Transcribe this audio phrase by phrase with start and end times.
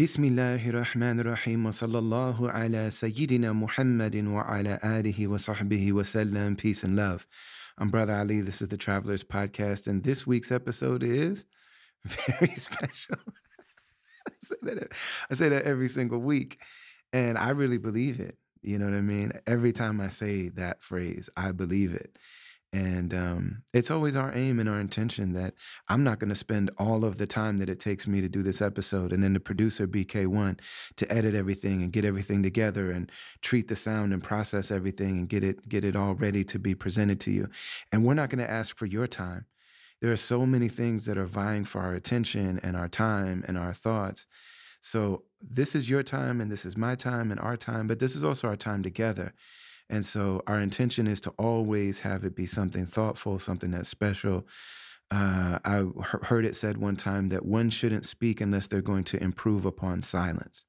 [0.00, 6.58] بسم الله الرحمن الرحيم وصلى الله على سيدنا محمد وعلى آله وصحبه وسلم.
[6.58, 7.26] Peace and love.
[7.78, 8.42] I'm Brother Ali.
[8.42, 11.46] This is the Travelers Podcast, and this week's episode is
[12.04, 13.16] very special.
[14.28, 14.92] I, say that,
[15.30, 16.60] I say that every single week,
[17.14, 18.36] and I really believe it.
[18.60, 19.32] You know what I mean?
[19.46, 22.18] Every time I say that phrase, I believe it.
[22.73, 25.55] And um, it's always our aim and our intention that
[25.89, 28.41] I'm not going to spend all of the time that it takes me to do
[28.43, 30.57] this episode and then the producer, BK1,
[30.95, 35.27] to edit everything and get everything together and treat the sound and process everything and
[35.27, 37.49] get it, get it all ready to be presented to you.
[37.91, 39.47] And we're not going to ask for your time.
[39.99, 43.57] There are so many things that are vying for our attention and our time and
[43.57, 44.27] our thoughts.
[44.79, 48.15] So this is your time and this is my time and our time, but this
[48.15, 49.33] is also our time together.
[49.91, 54.47] And so our intention is to always have it be something thoughtful, something that's special.
[55.11, 55.85] Uh, I
[56.23, 60.01] heard it said one time that one shouldn't speak unless they're going to improve upon
[60.01, 60.63] silence.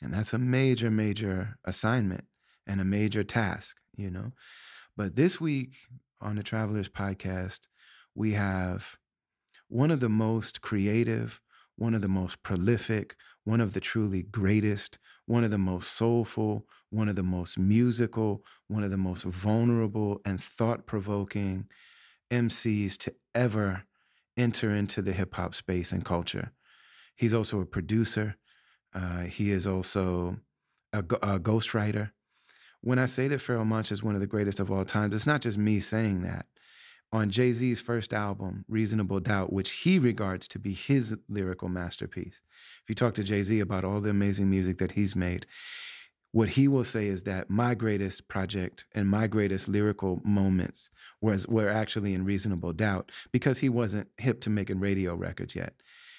[0.00, 2.24] And that's a major, major assignment
[2.68, 4.30] and a major task, you know.
[4.96, 5.74] But this week
[6.20, 7.66] on the Travelers Podcast,
[8.14, 8.96] we have
[9.66, 11.40] one of the most creative,
[11.74, 16.66] one of the most prolific, one of the truly greatest, one of the most soulful,
[16.90, 21.66] one of the most musical, one of the most vulnerable and thought provoking
[22.30, 23.82] MCs to ever
[24.36, 26.52] enter into the hip hop space and culture.
[27.16, 28.36] He's also a producer.
[28.94, 30.38] Uh, he is also
[30.92, 32.10] a, a ghostwriter.
[32.82, 35.26] When I say that Pharoahe Monch is one of the greatest of all times, it's
[35.26, 36.46] not just me saying that.
[37.16, 42.42] On Jay Z's first album, Reasonable Doubt, which he regards to be his lyrical masterpiece,
[42.82, 45.46] if you talk to Jay Z about all the amazing music that he's made,
[46.32, 50.90] what he will say is that my greatest project and my greatest lyrical moments
[51.22, 55.72] was were actually in reasonable doubt because he wasn't hip to making radio records yet.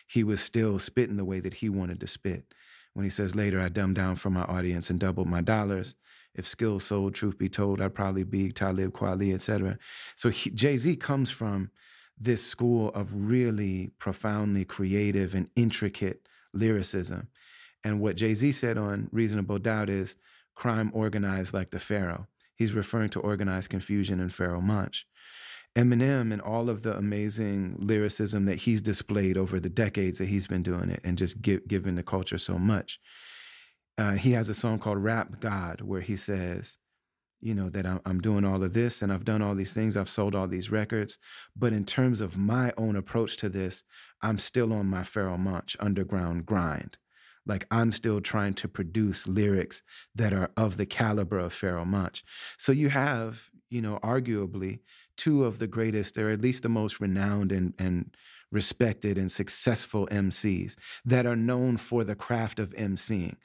[0.07, 2.56] He was still spitting the way that he wanted to spit.
[2.96, 5.94] When he says later, I dumbed down for my audience and doubled my dollars.
[6.38, 9.78] If skill sold, truth be told, I'd probably be Talib Kweli, etc.
[10.16, 11.72] So Jay Z comes from
[12.20, 17.28] this school of really profoundly creative and intricate lyricism.
[17.84, 20.16] And what Jay Z said on Reasonable Doubt is
[20.56, 22.28] crime organized like the Pharaoh.
[22.56, 25.06] He's referring to organized confusion and Pharoahe Monch.
[25.75, 30.48] Eminem and all of the amazing lyricism that he's displayed over the decades that he's
[30.48, 33.00] been doing it and just give, giving the culture so much.
[33.97, 36.78] Uh, he has a song called Rap God where he says,
[37.40, 40.09] you know, that I'm, doing all of this and I've done all these things, I've
[40.09, 41.19] sold all these records.
[41.56, 43.84] But in terms of my own approach to this,
[44.22, 46.97] I'm still on my Pharoahe Monch underground grind.
[47.46, 49.81] Like I'm still trying to produce lyrics
[50.16, 52.24] that are of the caliber of Pharoahe Monch.
[52.57, 54.80] So you have, you know, arguably
[55.16, 58.16] two of the greatest, or at least the most renowned and, and
[58.52, 60.75] respected and successful MCs
[61.06, 63.36] that are known for the craft of MCing.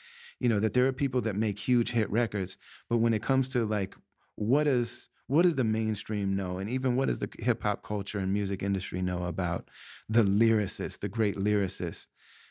[0.43, 2.59] You know, that there are people that make huge hit records,
[2.91, 3.95] but when it comes to like
[4.35, 8.19] what is what does the mainstream know and even what does the hip hop culture
[8.19, 9.69] and music industry know about
[10.09, 12.09] the lyricists, the great lyricists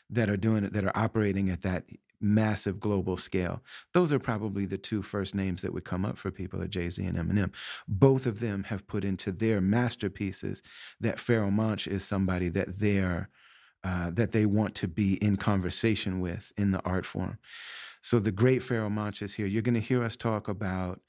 [0.08, 1.84] that are doing it, that are operating at that
[2.20, 3.62] massive global scale.
[3.92, 6.88] Those are probably the two first names that would come up for people are Jay
[6.88, 7.52] Z and Eminem.
[7.86, 10.62] Both of them have put into their masterpieces
[11.00, 13.28] that Pharoahe Monch is somebody that they're
[13.84, 17.38] uh, that they want to be in conversation with in the art form.
[18.02, 19.46] So the great Pharoahe Monch is here.
[19.46, 21.00] You're going to hear us talk about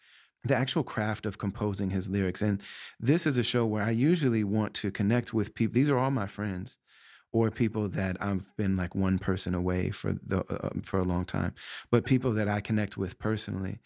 [0.44, 2.42] the actual craft of composing his lyrics.
[2.42, 2.62] And
[3.00, 5.74] this is a show where I usually want to connect with people.
[5.74, 6.78] These are all my friends
[7.32, 11.04] or people that I've been like one person away for the uh, um, for a
[11.04, 11.54] long time,
[11.92, 13.80] but people that I connect with personally.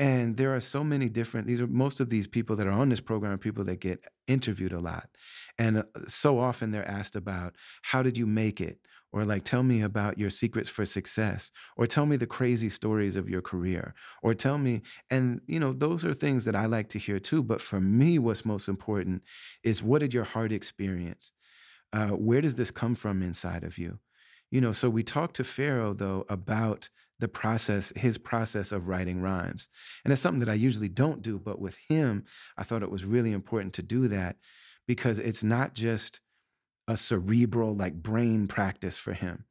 [0.00, 1.46] And there are so many different.
[1.46, 4.06] These are most of these people that are on this program are people that get
[4.26, 5.10] interviewed a lot,
[5.58, 8.80] and uh, so often they're asked about how did you make it,
[9.12, 13.16] or like tell me about your secrets for success, or tell me the crazy stories
[13.16, 14.82] of your career, or tell me.
[15.10, 17.42] And you know those are things that I like to hear too.
[17.42, 19.22] But for me, what's most important
[19.62, 21.32] is what did your heart experience?
[21.92, 23.98] uh, where does this come from inside of you?
[24.50, 26.88] You know, so we talked to Pharoahe though about
[27.20, 29.68] the process, his process of writing rhymes.
[30.04, 32.24] And it's something that I usually don't do, but with him,
[32.58, 34.36] I thought it was really important to do that
[34.86, 36.20] because it's not just
[36.88, 39.44] a cerebral, like brain practice for him.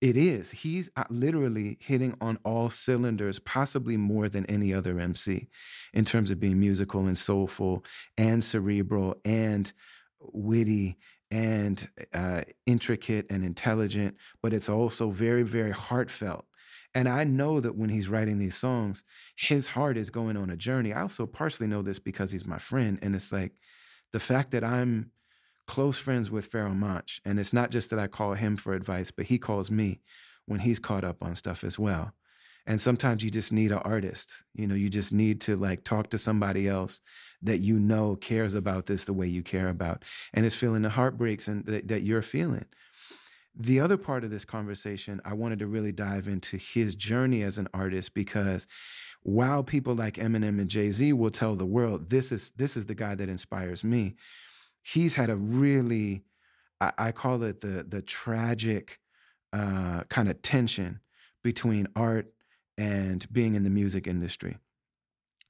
[0.00, 0.52] It is.
[0.52, 5.48] He's uh, literally hitting on all cylinders, possibly more than any other MC
[5.92, 7.84] in terms of being musical and soulful
[8.16, 9.72] and cerebral and
[10.20, 10.98] witty
[11.30, 16.46] and uh, intricate and intelligent, but it's also very, very heartfelt.
[16.94, 19.04] And I know that when he's writing these songs,
[19.36, 20.92] his heart is going on a journey.
[20.92, 22.98] I also partially know this because he's my friend.
[23.02, 23.52] And it's like
[24.12, 25.12] the fact that I'm
[25.66, 29.10] close friends with Pharoahe Monch, and it's not just that I call him for advice,
[29.10, 30.00] but he calls me
[30.46, 32.12] when he's caught up on stuff as well.
[32.66, 34.42] And sometimes you just need an artist.
[34.54, 37.00] You know, you just need to like talk to somebody else
[37.42, 40.04] that you know cares about this the way you care about
[40.34, 42.66] and is feeling the heartbreaks and that, that you're feeling.
[43.60, 47.58] The other part of this conversation, I wanted to really dive into his journey as
[47.58, 48.68] an artist because
[49.22, 52.86] while people like Eminem and Jay Z will tell the world this is this is
[52.86, 54.14] the guy that inspires me,
[54.82, 56.22] he's had a really
[56.80, 59.00] I, I call it the the tragic
[59.52, 61.00] uh, kind of tension
[61.42, 62.32] between art
[62.76, 64.58] and being in the music industry,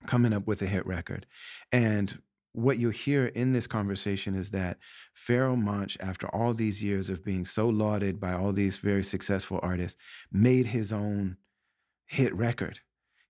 [0.06, 1.26] coming up with a hit record.
[1.72, 2.22] And
[2.52, 4.78] what you'll hear in this conversation is that
[5.14, 9.60] Pharoahe Monch, after all these years of being so lauded by all these very successful
[9.62, 9.98] artists,
[10.32, 11.36] made his own
[12.06, 12.80] hit record.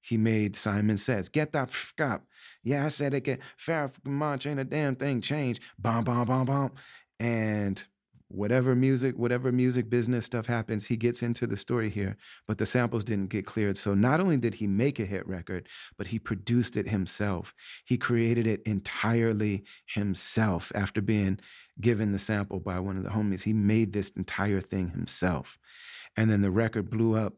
[0.01, 2.25] He made Simon Says, Get that fuck up.
[2.63, 3.25] Yeah, I said it.
[3.25, 5.61] Get Pharoahe Monch ain't a damn thing changed.
[5.79, 6.73] Bomb, bomb, bomb, bomb.
[7.21, 7.85] And
[8.29, 12.17] whatever music, whatever music business stuff happens, he gets into the story here.
[12.47, 13.77] But the samples didn't get cleared.
[13.77, 17.55] So not only did he make a hit record, but he produced it himself.
[17.87, 21.41] He created it entirely himself after being
[21.81, 23.43] given the sample by one of the homies.
[23.43, 25.59] He made this entire thing himself.
[26.17, 27.35] And then the record blew up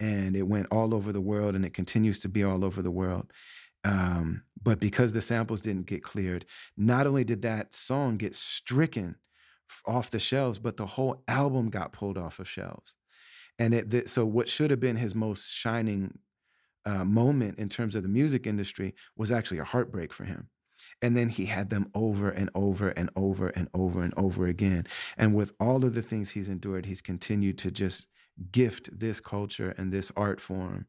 [0.00, 2.90] and it went all over the world and it continues to be all over the
[2.90, 3.32] world.
[3.84, 6.44] Um, but because the samples didn't get cleared,
[6.76, 9.14] not only did that song get stricken
[9.86, 12.94] off the shelves, but the whole album got pulled off of shelves.
[13.58, 16.18] And it so what should have been his most shining
[16.86, 20.48] uh, moment in terms of the music industry was actually a heartbreak for him.
[21.02, 24.86] And then he had them over and over and over and over and over again.
[25.16, 28.06] And with all of the things he's endured, he's continued to just
[28.52, 30.86] gift this culture and this art form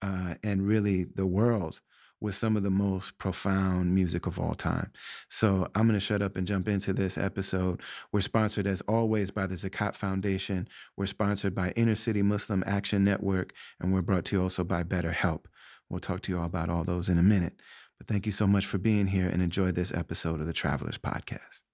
[0.00, 1.80] uh, and really the world
[2.20, 4.90] with some of the most profound music of all time.
[5.28, 7.80] So I'm going to shut up and jump into this episode.
[8.12, 10.68] We're sponsored, as always, by the Zakat Foundation.
[10.96, 14.82] We're sponsored by Inner City Muslim Action Network, and we're brought to you also by
[14.82, 15.44] BetterHelp.
[15.88, 17.54] We'll talk to you all about all those in a minute.
[17.98, 20.98] But thank you so much for being here and enjoy this episode of the Travelers
[20.98, 21.67] Podcast.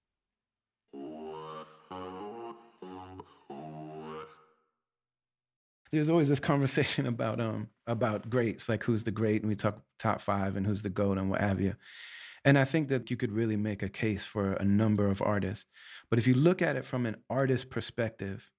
[5.95, 9.81] There's always this conversation about um about greats, like who's the great, and we talk
[9.99, 11.75] top five and who's the goat and what have you.
[12.43, 15.65] And I think that you could really make a case for a number of artists.
[16.09, 18.51] But if you look at it from an artist perspective,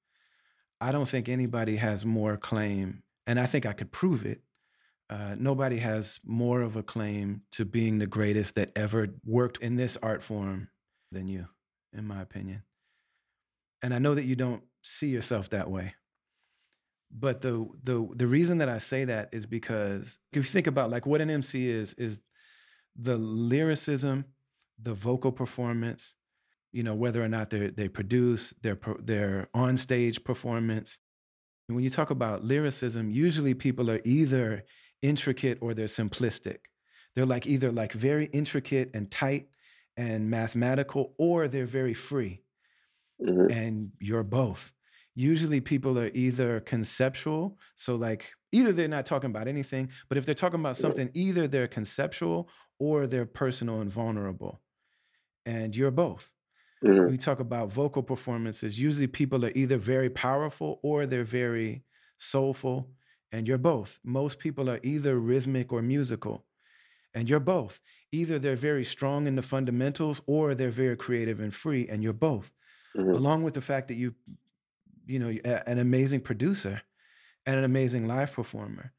[0.80, 4.42] I don't think anybody has more claim, and I think I could prove it.
[5.08, 9.76] Uh, nobody has more of a claim to being the greatest that ever worked in
[9.76, 10.68] this art form
[11.12, 11.46] than you,
[11.92, 12.62] in my opinion.
[13.82, 15.94] And I know that you don't see yourself that way
[17.18, 20.90] but the the the reason that I say that is because if you think about
[20.90, 22.20] like what an MC is is
[22.94, 24.26] the lyricism,
[24.80, 26.14] the vocal performance,
[26.72, 30.98] you know whether or not they they produce their their on stage performance.
[31.68, 34.64] when you talk about lyricism, usually people are either
[35.02, 36.58] intricate or they're simplistic.
[37.14, 39.48] They're like either like very intricate and tight
[39.96, 42.42] and mathematical, or they're very free.
[43.22, 43.50] Mm-hmm.
[43.50, 44.72] And you're both
[45.16, 50.26] usually people are either conceptual, so like either they're not talking about anything, but if
[50.26, 54.60] they're talking about something, either they're conceptual or they're personal and vulnerable.
[55.46, 56.30] And you're both.
[56.84, 57.10] Mm-hmm.
[57.10, 58.78] We talk about vocal performances.
[58.78, 61.82] Usually people are either very powerful or they're very
[62.18, 62.90] soulful,
[63.32, 63.98] and you're both.
[64.04, 66.44] Most people are either rhythmic or musical,
[67.14, 67.80] and you're both.
[68.12, 72.12] Either they're very strong in the fundamentals or they're very creative and free, and you're
[72.12, 72.52] both.
[72.94, 73.14] Mm-hmm.
[73.14, 74.14] Along with the fact that you
[75.06, 75.28] you know,
[75.66, 76.82] an amazing producer
[77.44, 78.92] and an amazing live performer.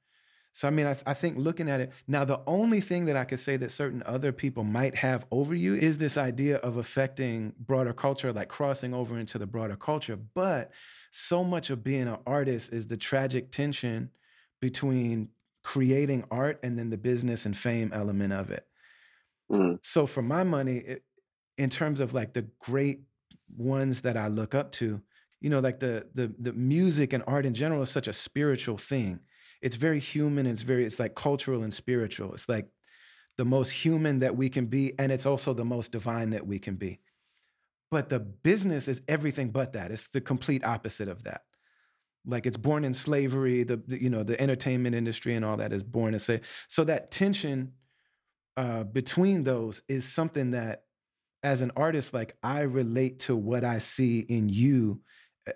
[0.53, 3.15] So I mean, I, th- I, think looking at it now, the only thing that
[3.15, 6.77] I could say that certain other people might have over you is this idea of
[6.77, 10.15] affecting broader culture, like crossing over into the broader culture.
[10.15, 10.71] But
[11.11, 14.09] so much of being an artist is the tragic tension
[14.59, 15.29] between
[15.61, 18.65] creating art and then the business and fame element of it.
[19.51, 19.77] Mm.
[19.83, 21.03] So for my money, it,
[21.57, 23.01] in terms of like the great
[23.55, 25.01] ones that I look up to,
[25.41, 28.77] you know like the the the music and art in general is such a spiritual
[28.77, 29.19] thing.
[29.61, 32.33] It's very human it's very it's like cultural and spiritual.
[32.33, 32.67] It's like
[33.37, 36.59] the most human that we can be and it's also the most divine that we
[36.59, 36.99] can be.
[37.89, 39.91] But the business is everything but that.
[39.91, 41.41] It's the complete opposite of that.
[42.25, 45.83] Like it's born in slavery the, you know the entertainment industry and all that is
[45.83, 47.73] born in say so that tension
[48.57, 50.83] uh, between those is something that
[51.43, 54.99] as an artist like i relate to what i see in you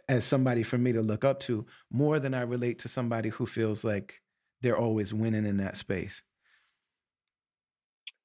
[0.09, 3.45] as somebody for me to look up to more than I relate to somebody who
[3.47, 4.21] feels like
[4.61, 6.23] they're always winning in that space.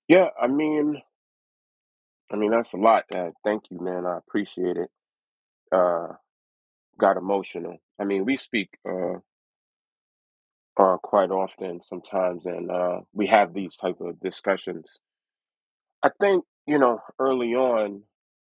[0.09, 1.03] Yeah, I mean,
[2.33, 3.05] I mean that's a lot.
[3.45, 4.07] Thank you, man.
[4.07, 4.91] I appreciate it.
[5.73, 6.09] Uh,
[6.99, 9.19] got emotional I mean, we speak uh,
[10.79, 15.01] uh, quite often sometimes, and uh, we have these type of discussions.
[16.05, 18.05] I think you know early on,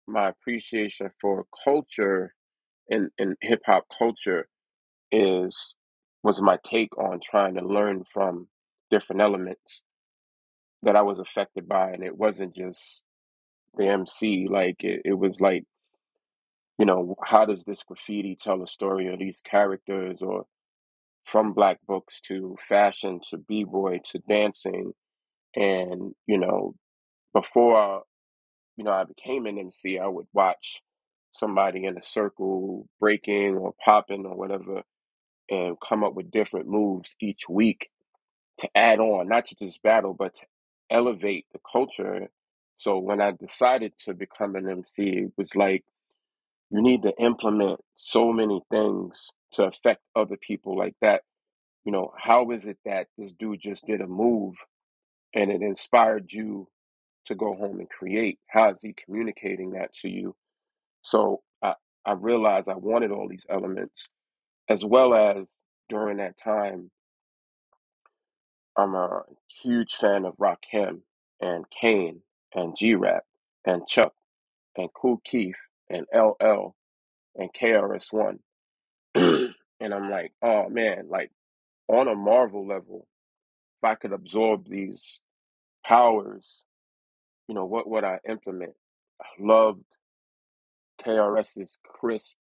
[0.08, 2.34] my appreciation for culture
[2.90, 4.48] and, and hip hop culture
[5.12, 5.74] is
[6.22, 8.48] was my take on trying to learn from
[8.90, 9.82] different elements
[10.82, 13.02] that I was affected by, and it wasn't just
[13.76, 14.48] the MC.
[14.50, 15.64] Like it, it was like
[16.78, 20.46] you know how does this graffiti tell a story or these characters, or
[21.24, 24.92] from black books to fashion to b-boy to dancing,
[25.54, 26.74] and you know
[27.34, 28.02] before
[28.76, 30.82] you know I became an MC, I would watch
[31.36, 34.82] somebody in a circle breaking or popping or whatever
[35.50, 37.88] and come up with different moves each week
[38.58, 40.42] to add on, not to just battle, but to
[40.90, 42.28] elevate the culture.
[42.78, 45.84] So when I decided to become an MC, it was like
[46.70, 51.22] you need to implement so many things to affect other people like that.
[51.84, 54.54] You know, how is it that this dude just did a move
[55.34, 56.68] and it inspired you
[57.26, 58.38] to go home and create?
[58.48, 60.34] How is he communicating that to you?
[61.06, 64.10] So I, I realized I wanted all these elements
[64.68, 65.46] as well as
[65.88, 66.90] during that time
[68.76, 69.22] I'm a
[69.62, 71.00] huge fan of Rakim
[71.40, 72.22] and Kane
[72.54, 73.24] and G Rap
[73.66, 74.14] and Chuck
[74.76, 75.56] and Kool Keith
[75.90, 76.74] and LL
[77.36, 78.40] and KRS One.
[79.14, 79.54] and
[79.94, 81.32] I'm like, oh man, like
[81.88, 83.06] on a Marvel level,
[83.82, 85.20] if I could absorb these
[85.86, 86.62] powers,
[87.48, 88.74] you know, what would I implement?
[89.22, 89.84] I loved
[91.04, 92.34] KRS's crisp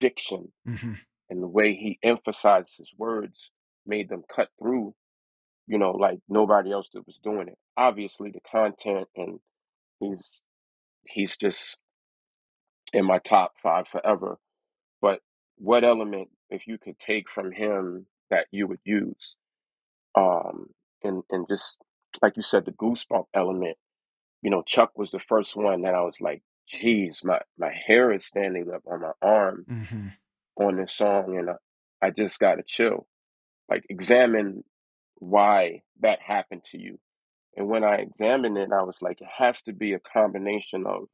[0.00, 0.94] diction hmm
[1.30, 3.50] and the way he emphasized his words
[3.86, 4.94] made them cut through,
[5.66, 7.58] you know, like nobody else that was doing it.
[7.76, 9.40] Obviously the content and
[10.00, 10.40] he's
[11.06, 11.78] he's just
[12.92, 14.38] in my top five forever.
[15.02, 15.20] But
[15.58, 19.36] what element, if you could take from him, that you would use?
[20.16, 20.68] Um,
[21.04, 21.76] and and just
[22.22, 23.76] like you said, the goosebump element.
[24.42, 28.12] You know, Chuck was the first one that I was like, "Geez, my my hair
[28.12, 30.08] is standing up on my arm hmm
[30.56, 31.54] on this song," and I,
[32.02, 33.06] I just got to chill.
[33.68, 34.64] Like, examine
[35.16, 36.98] why that happened to you.
[37.56, 41.08] And when I examined it, I was like, it has to be a combination of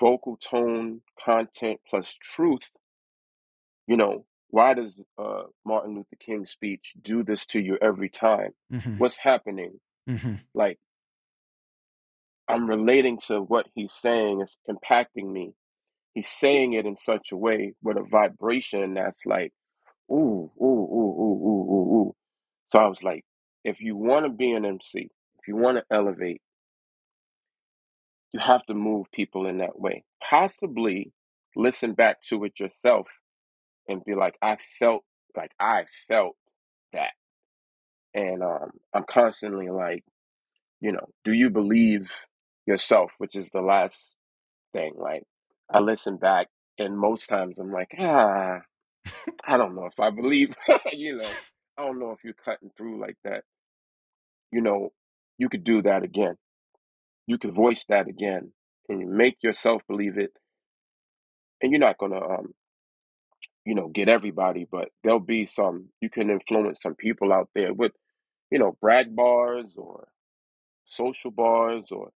[0.00, 2.70] vocal tone, content, plus truth
[3.86, 8.52] You know, why does uh, Martin Luther King's speech do this to you every time?
[8.70, 9.80] hmm What's happening?
[10.06, 10.78] hmm Like,
[12.48, 15.52] I'm relating to what he's saying, it's impacting me.
[16.14, 19.52] He's saying it in such a way with a vibration that's like,
[20.10, 22.16] ooh, ooh, ooh, ooh, ooh, ooh, ooh.
[22.68, 23.24] So I was like,
[23.64, 26.42] if you want to be an MC, if you want to elevate,
[28.32, 30.04] you have to move people in that way.
[30.28, 31.12] Possibly
[31.56, 33.08] listen back to it yourself
[33.88, 35.04] and be like, I felt
[35.36, 36.36] like I felt
[36.92, 37.12] that.
[38.14, 40.04] And um, I'm constantly like,
[40.80, 42.08] you know, do you believe
[42.68, 43.12] yourself?
[43.18, 43.98] Which is the last
[44.74, 44.94] thing.
[44.96, 45.24] Like,
[45.72, 46.48] I listen back,
[46.78, 48.60] and most times I'm like, ah,
[49.46, 50.56] I don't know if I believe,
[50.92, 51.30] you know,
[51.78, 53.44] I don't know if you're cutting through like that.
[54.52, 54.90] You know,
[55.38, 56.36] you could do that again.
[57.26, 58.52] You could voice that again
[58.88, 60.32] and you make yourself believe it.
[61.62, 62.54] And you're not going to, um,
[63.64, 67.74] you know, get everybody, but there'll be some, you can influence some people out there
[67.74, 67.92] with,
[68.50, 70.08] you know, brag bars or
[70.86, 72.10] social bars or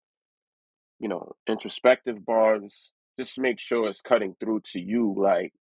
[1.01, 2.91] you know, introspective bars.
[3.19, 5.15] Just make sure it's cutting through to you.
[5.17, 5.51] Like,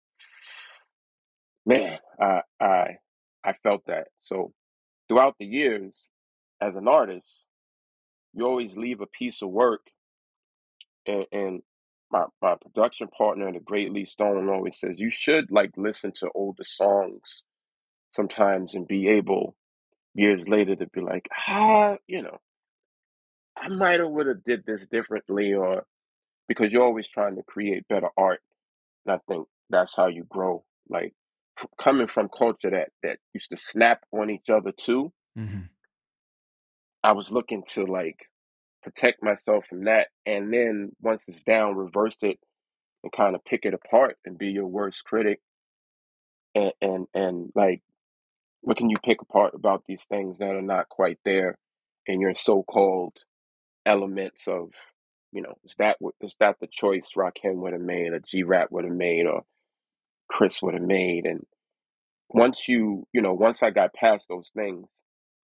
[1.67, 2.97] man, I I
[3.43, 4.09] I felt that.
[4.19, 4.53] So
[5.09, 6.09] throughout the years,
[6.61, 7.27] as an artist,
[8.35, 9.81] you always leave a piece of work,
[11.07, 11.63] and, and
[12.13, 16.29] my my production partner, the great Lee Stone, always says you should like listen to
[16.35, 17.45] older songs
[18.13, 19.57] sometimes and be able
[20.15, 22.39] years later to be like, ah, you know,
[23.61, 25.85] I might have would have did this differently, or
[26.49, 28.41] because you're always trying to create better art
[29.07, 30.65] And I think that's how you grow.
[30.91, 31.15] Like
[31.61, 35.13] f- coming from culture that that used to snap on each other too.
[35.37, 35.71] hmm
[37.05, 38.19] I was looking to like
[38.83, 42.39] protect myself from that, and then once it's down, reverse it
[43.05, 45.41] and kind of pick it apart and be your worst critic.
[46.55, 47.83] And and and like,
[48.63, 51.57] what can you pick apart about these things that are not quite there
[52.07, 53.17] in your so-called
[53.87, 54.71] elements of
[55.33, 58.43] you know, is that what is that the choice Rakim would have made, or G
[58.43, 59.43] Rap would have made, or
[60.33, 61.45] KRS would have made, and
[62.29, 64.87] once you you know once i got past those things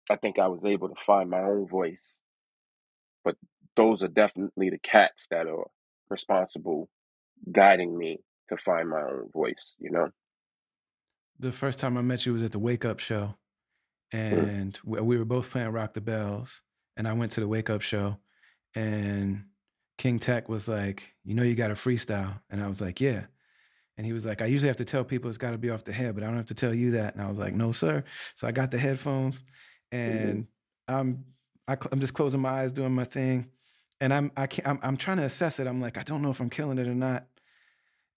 [0.09, 2.21] i think i was able to find my own voice.
[3.25, 3.37] But
[3.77, 5.67] those are definitely the cats that are
[6.09, 6.89] responsible
[7.53, 8.19] guiding me
[8.49, 10.09] to find my own voice you know?
[11.39, 13.37] The first time I met you was at the Wake Up Show,
[14.13, 16.63] Mm, and we, we were both playing Rock the Bells,
[16.97, 18.19] and I went to the Wake Up Show,
[18.75, 19.45] and
[19.99, 23.25] King Tech was like, "You know, you got a freestyle," and I was like, "Yeah."
[23.97, 25.85] And he was like, I usually have to tell people it's got to be off
[25.85, 27.15] the head, but I don't have to tell you that.
[27.15, 28.03] And I was like, no, sir.
[28.35, 29.45] So I got the headphones
[29.93, 30.47] mhm, and
[30.89, 31.25] I'm
[31.69, 33.51] I, cl- I'm just closing my eyes, doing my thing,
[34.01, 35.67] and I'm I can't, I'm I'm trying to assess it.
[35.67, 37.27] I'm like, I don't know if I'm killing it or not.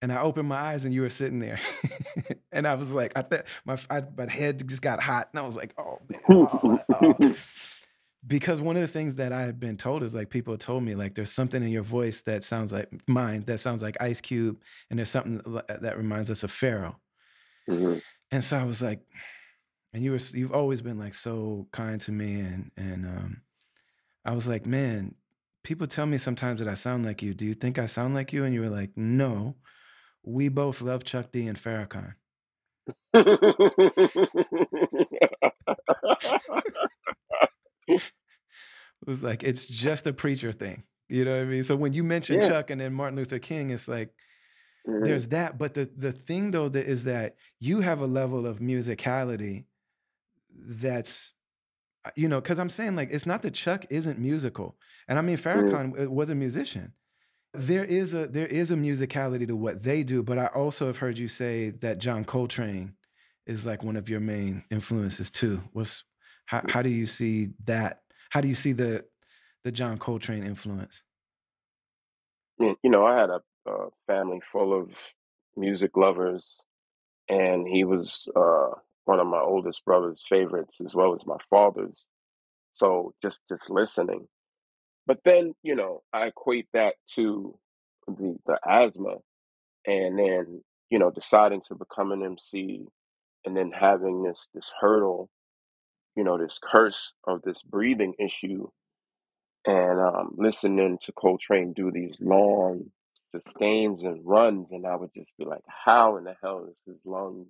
[0.01, 1.59] And I opened my eyes, and you were sitting there,
[2.51, 5.43] and I was like, I thought my I, my head just got hot, and I
[5.43, 7.35] was like, oh man, oh, oh.
[8.27, 10.95] because one of the things that I had been told is like people told me
[10.95, 14.61] like there's something in your voice that sounds like mine, that sounds like Ice Cube,
[14.89, 16.95] and there's something that reminds us of Pharoahe.
[17.67, 17.99] mhm,
[18.31, 19.01] And so I was like,
[19.93, 23.41] and you were you've always been like so kind to me, and and um,
[24.25, 25.15] I was like, man,
[25.63, 27.33] people tell me sometimes that I sound like you.
[27.33, 28.45] Do you think I sound like you?
[28.45, 29.57] And you were like, no,
[30.23, 32.15] we both love Chuck D and Farrakhan.
[39.01, 40.83] It was like it's just a preacher thing.
[41.09, 41.63] You know what I mean?
[41.63, 42.39] So when you mention Yeah.
[42.39, 44.13] Chuck and then Martin Luther King, it's like
[44.85, 45.57] mhm, there's that.
[45.57, 49.65] But the the thing though that is that you have a level of musicality
[50.55, 51.33] that's
[52.05, 54.77] uh, you know, because I'm saying like it's not that Chuck isn't musical.
[55.07, 56.93] And I mean mhm, Farrakhan uh, was a musician.
[57.53, 60.97] There is a there is a musicality to what they do, but I also have
[60.99, 62.95] heard you say that John Coltrane
[63.45, 65.61] is like one of your main influences too.
[65.73, 66.03] What's
[66.45, 68.01] how how do you see that?
[68.29, 69.05] How do you see the
[69.63, 71.03] the John Coltrane influence?
[72.59, 74.91] You know, I had a, a family full of
[75.55, 76.55] music lovers,
[77.29, 78.69] and he was uh,
[79.05, 82.05] one of my oldest brother's favorites, as well as my father's.
[82.75, 84.27] So just just listening.
[85.05, 87.57] But then, you know, I equate that to
[88.07, 89.15] the the asthma,
[89.85, 92.85] and then you know, deciding to become an MC,
[93.45, 95.29] and then having this this hurdle,
[96.15, 98.67] you know, this curse of this breathing issue,
[99.65, 102.91] and um, listening to Coltrane do these long
[103.31, 107.01] sustains and runs, and I would just be like, how in the hell is his
[107.05, 107.47] lungs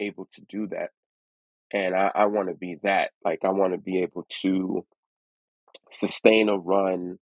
[0.00, 0.90] able to do that?
[1.72, 3.10] And I, I want to be that.
[3.24, 4.86] Like, I want to be able to
[5.92, 7.18] sustain a run,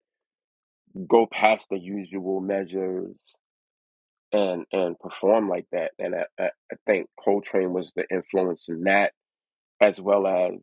[1.09, 3.17] go past the usual measures,
[4.33, 5.93] and and perform like that.
[5.99, 9.12] And I, I, I think Coltrane was the influence in that,
[9.83, 10.61] as well as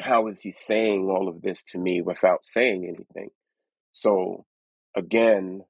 [0.00, 3.30] how is he saying all of this to me without saying anything?
[3.92, 4.46] So
[4.96, 5.62] again,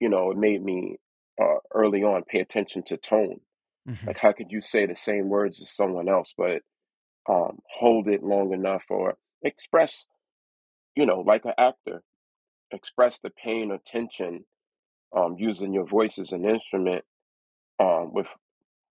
[0.00, 0.98] you know, it made me
[1.40, 3.40] uh, early on pay attention to tone.
[3.86, 6.62] hmm Like, how could you say the same words as someone else, but
[7.30, 10.04] um, hold it long enough or express,
[10.96, 12.02] you know, like an actor,
[12.72, 14.44] express the pain or tension
[15.16, 17.04] um, using your voice as an instrument
[17.80, 18.26] um, with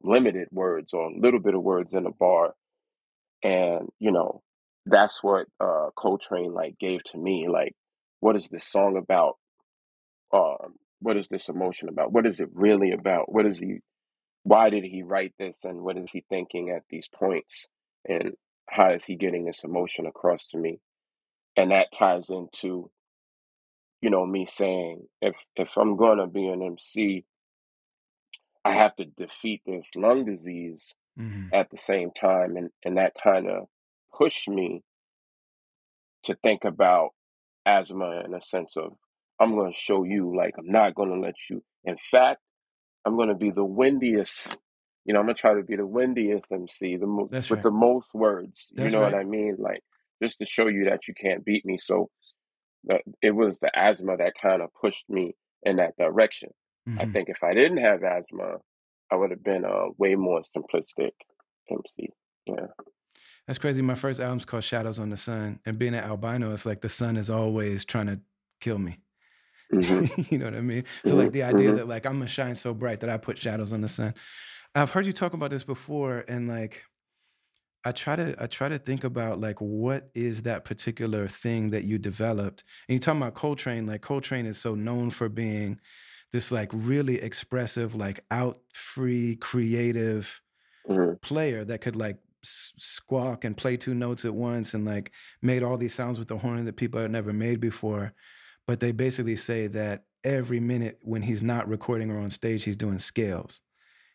[0.03, 2.53] limited words or a little bit of words in a bar.
[3.45, 4.43] And, you know,
[4.87, 7.47] that's what uh, Coltrane like gave to me.
[7.49, 7.75] Like,
[8.21, 9.35] what is this song about?
[10.33, 12.13] um, what is this emotion about?
[12.13, 13.33] What is it really about?
[13.33, 13.79] What is he?
[14.43, 15.57] Why did he write this?
[15.65, 17.67] And what is he thinking at these points?
[18.07, 18.33] And
[18.69, 20.79] how is he getting this emotion across to me?
[21.57, 22.91] And that ties into
[24.01, 27.25] you know me saying if if I'm gonna be an MC,
[28.65, 33.13] I have to defeat this lung disease hmm at the same time, and and that
[33.23, 33.67] kind of
[34.13, 34.83] pushed me
[36.23, 37.09] to think about
[37.65, 38.93] asthma in a sense of
[39.39, 41.63] I'm going to show you like I'm not going to let you.
[41.83, 42.41] In fact.
[43.05, 44.57] I'm gonna be the windiest.
[45.05, 47.63] You know, I'm gonna try to be the windiest MC, the mo- That's with right.
[47.63, 48.71] the most words.
[48.73, 49.13] You That's know what.
[49.15, 49.55] I mean?
[49.59, 49.81] Like
[50.23, 51.77] just to show you that you can't beat me.
[51.79, 52.09] So
[52.85, 56.49] that it was the asthma that kind of pushed me in that direction.
[56.97, 58.57] I hmm think if I didn't have asthma,
[59.11, 61.11] I would have been a way more simplistic
[61.71, 62.09] MC.
[62.47, 62.67] Yeah.
[63.47, 63.81] That's crazy.
[63.81, 66.89] My first album's called Shadows on the Sun, and being an albino, it's like the
[66.89, 68.19] sun is always trying to
[68.59, 68.99] kill me.
[69.71, 70.85] hmm you know what I mean?
[71.05, 73.37] So like the idea hmm that like I'm gonna shine so bright that I put
[73.37, 74.13] shadows on the sun.
[74.75, 76.83] I've heard you talk about this before, and like
[77.83, 81.83] I try to I try to think about like what is that particular thing that
[81.83, 82.63] you developed.
[82.89, 85.79] And you talking about Coltrane, like Coltrane is so known for being
[86.31, 90.41] this like really expressive, like out free, creative
[90.87, 95.11] hmm player that could like squawk and play two notes at once and like
[95.41, 98.13] made all these sounds with the horn that people had never made before.
[98.67, 102.77] But they basically say that every minute when he's not recording or on stage, he's
[102.77, 103.61] doing scales.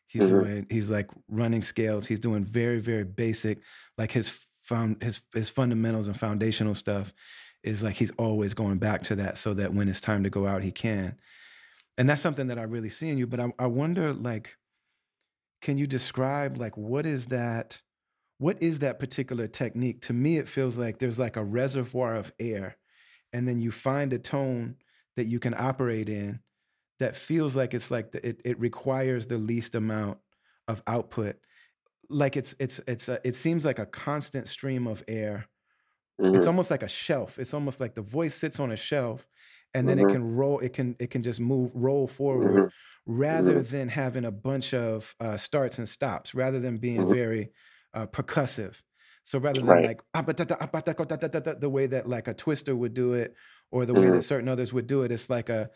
[0.06, 2.06] He's hmm doing he's like running scales.
[2.06, 3.60] He's doing very very basic
[3.98, 4.28] like his
[4.62, 7.14] found his his fundamentals and foundational stuff
[7.62, 10.46] is like he's always going back to that so that when it's time to go
[10.46, 11.18] out he can.
[12.00, 14.58] And that's something that I really see in you, but I I wonder like
[15.60, 17.82] can you describe like what is that
[18.38, 20.02] what is that particular technique?
[20.02, 22.78] To me it feels like there's like a reservoir of air
[23.32, 24.76] and then you find a tone
[25.16, 26.40] that you can operate in
[27.00, 30.20] that feels like it's like the, it, it requires the least amount
[30.68, 31.36] of output.
[32.10, 35.46] Like it's it's it's a, it seems like a constant stream of air.
[36.32, 37.38] It's hmm almost like a shelf.
[37.38, 39.26] It's almost like the voice sits on a shelf
[39.74, 42.68] and then it hmm can roll it can it can just move roll forward hmm
[43.06, 47.06] rather hmm than having a bunch of uh, starts and stops rather than being hmm
[47.06, 47.50] very
[47.94, 48.82] uh, percussive
[49.24, 49.82] so rather than Right.
[49.82, 53.34] like the way that like a Twista would do it
[53.70, 55.70] or the way hmm that certain others would do it it's like a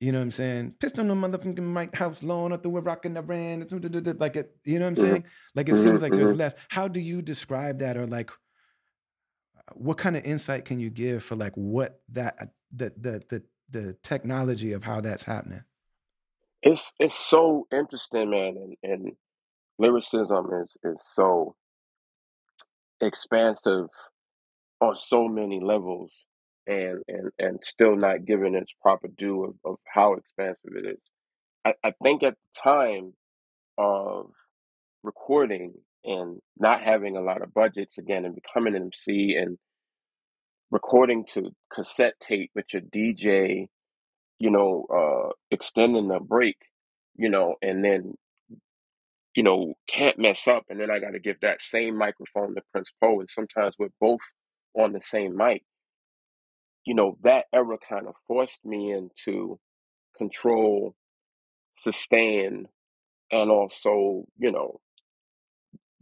[0.00, 0.74] you know what I'm saying?
[0.80, 3.62] Pistol no motherfucking Mike House blowing up the way rocking the brand.
[3.62, 3.72] It's
[4.20, 5.24] like it, you know what I'm hmm saying?
[5.54, 6.54] Like it seems like there's less.
[6.68, 8.30] How do you describe that or like
[9.72, 13.42] what kind of insight can you give for like what that uh, the the the
[13.70, 15.64] the technology of how that's happening?
[16.62, 19.12] It's it's so interesting, man, and, and
[19.78, 21.56] lyricism is is so
[23.00, 23.88] expansive
[24.80, 26.10] on so many levels,
[26.66, 31.00] and and and still not given its proper due of, of how expansive it is.
[31.64, 33.14] I, I think at the time
[33.78, 34.30] of
[35.02, 35.74] recording
[36.04, 39.58] and not having a lot of budgets again and becoming an MC and
[40.70, 43.66] recording to cassette tape with your DJ,
[44.38, 46.56] you know, uh, extending the break,
[47.16, 48.14] you know, and then,
[49.36, 50.64] you know, can't mess up.
[50.70, 53.20] And then I got to give that same microphone to Prince Po.
[53.20, 54.20] And sometimes we're both
[54.76, 55.62] on the same mic.
[56.86, 59.58] You know, that era kind of forced me into
[60.18, 60.94] control,
[61.78, 62.66] sustain,
[63.32, 64.80] and also, you know,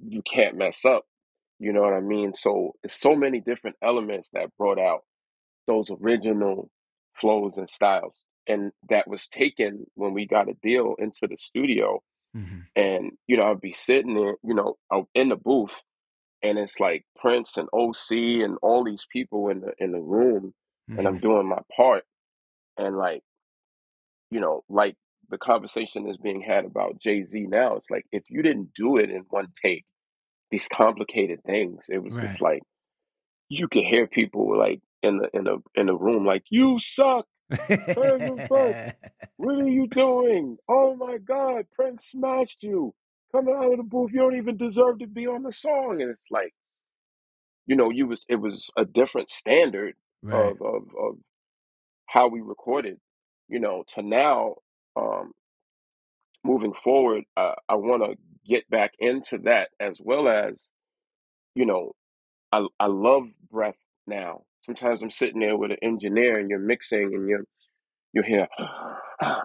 [0.07, 1.05] you can't mess up.
[1.59, 2.35] You know what I mean?
[2.35, 5.03] So it's so many different elements that brought out
[5.67, 6.71] those original
[7.21, 8.15] flows and styles.
[8.49, 12.03] And that was taken when we got a deal into the studio.
[12.37, 12.61] Mm-hmm.
[12.75, 14.77] And, you know, I'd be sitting there, you know,
[15.15, 15.79] in the booth
[16.43, 20.55] and it's like Prince and OC and all these people in the in the room
[20.89, 21.07] and Mm-hmm.
[21.07, 22.05] I'm doing my part
[22.77, 23.23] and like,
[24.31, 24.97] you know, like
[25.31, 27.77] the conversation is being had about Jay-Z now.
[27.77, 29.85] It's like if you didn't do it in one take,
[30.53, 32.63] these complicated things, it was just like
[33.49, 37.27] you could hear people like in the in the in the room like you suck
[37.51, 38.49] Prince,
[39.37, 40.57] what are you doing?
[40.69, 42.95] Oh my God, Prince smashed you.
[43.33, 46.03] Coming out of the booth, you don't even deserve to be on the song.
[46.03, 46.53] And it's like,
[47.67, 50.53] you know, you was it was a different standard right.
[50.53, 51.17] of of of
[52.07, 52.99] how we recorded,
[53.49, 54.57] you know, to now,
[54.97, 55.33] um,
[56.45, 60.71] moving forward, uh, I want to get back into that as well as,
[61.55, 61.93] you know,
[62.53, 64.45] I I love breath now.
[64.63, 67.45] Sometimes I'm sitting there with an engineer and you're mixing and you're
[68.15, 68.49] you hear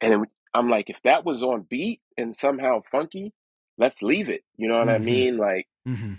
[0.00, 3.32] And I'm like, if that was on beat and somehow funky,
[3.78, 4.42] let's leave it.
[4.56, 5.00] You know what I Mm-hmm.
[5.00, 5.38] mean?
[5.38, 6.14] Like, Mm-hmm.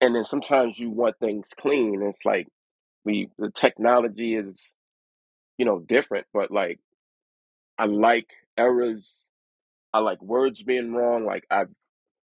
[0.00, 2.02] and then sometimes you want things clean.
[2.02, 2.48] It's like
[3.04, 4.74] we the technology is,
[5.58, 6.80] you know, different, but like
[7.78, 9.23] I like errors.
[9.94, 11.26] I like words being wrong.
[11.26, 11.66] Like I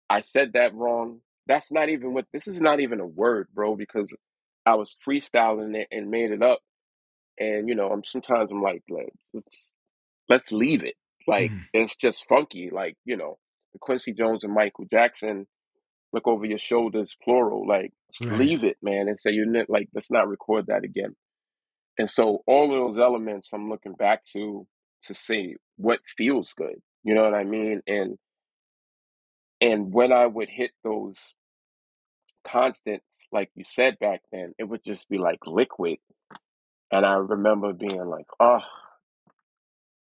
[0.09, 1.21] I said that wrong.
[1.47, 4.14] That's not even what this is not even a word, bro, because
[4.66, 6.61] I was freestyling it and made it up.
[7.38, 9.71] And you know, I'm sometimes I'm like, like let's
[10.29, 10.97] let's leave it.
[11.29, 11.61] Like Mm-hmm.
[11.73, 12.71] it's just funky.
[12.73, 13.38] Like you know,
[13.75, 15.47] the Quincy Jones and Michael Jackson.
[16.12, 17.66] Look over your shoulders, plural.
[17.69, 18.31] Like Right.
[18.31, 21.16] leave it, man, and say you're not, like let's not record that again.
[21.99, 24.66] And so all of those elements, I'm looking back to
[25.05, 26.77] to see what feels good.
[27.07, 27.83] You know what I mean?
[27.88, 28.19] And
[29.62, 31.16] and when I would hit those
[32.45, 35.99] constants, like you said back then, it would just be like liquid.
[36.92, 38.61] And I remember being like, oh,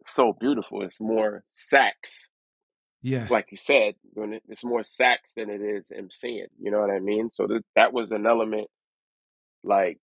[0.01, 0.83] it's so beautiful.
[0.83, 2.27] It's more sax
[3.01, 3.29] Yes.
[3.31, 6.47] like you said, when it, it's more sax than it is emceeing.
[6.61, 7.29] You know what I mean?
[7.33, 8.67] So th- that was an element.
[9.63, 9.99] Like,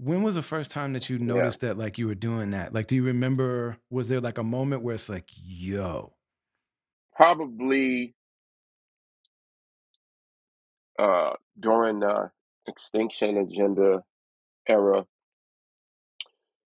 [0.00, 2.72] When was the first time that you yeah, noticed that like you were doing that?
[2.72, 3.78] Like, do you remember?
[3.90, 6.12] Was there like a moment where it's like, yo,
[7.16, 8.14] probably
[10.98, 12.30] uh, during the
[12.66, 14.04] extinction agenda
[14.68, 15.04] era,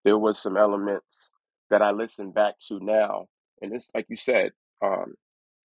[0.04, 1.30] there was some elements
[1.70, 3.28] that I listen back to now,
[3.62, 4.52] and it's like you said.
[4.84, 5.13] Um,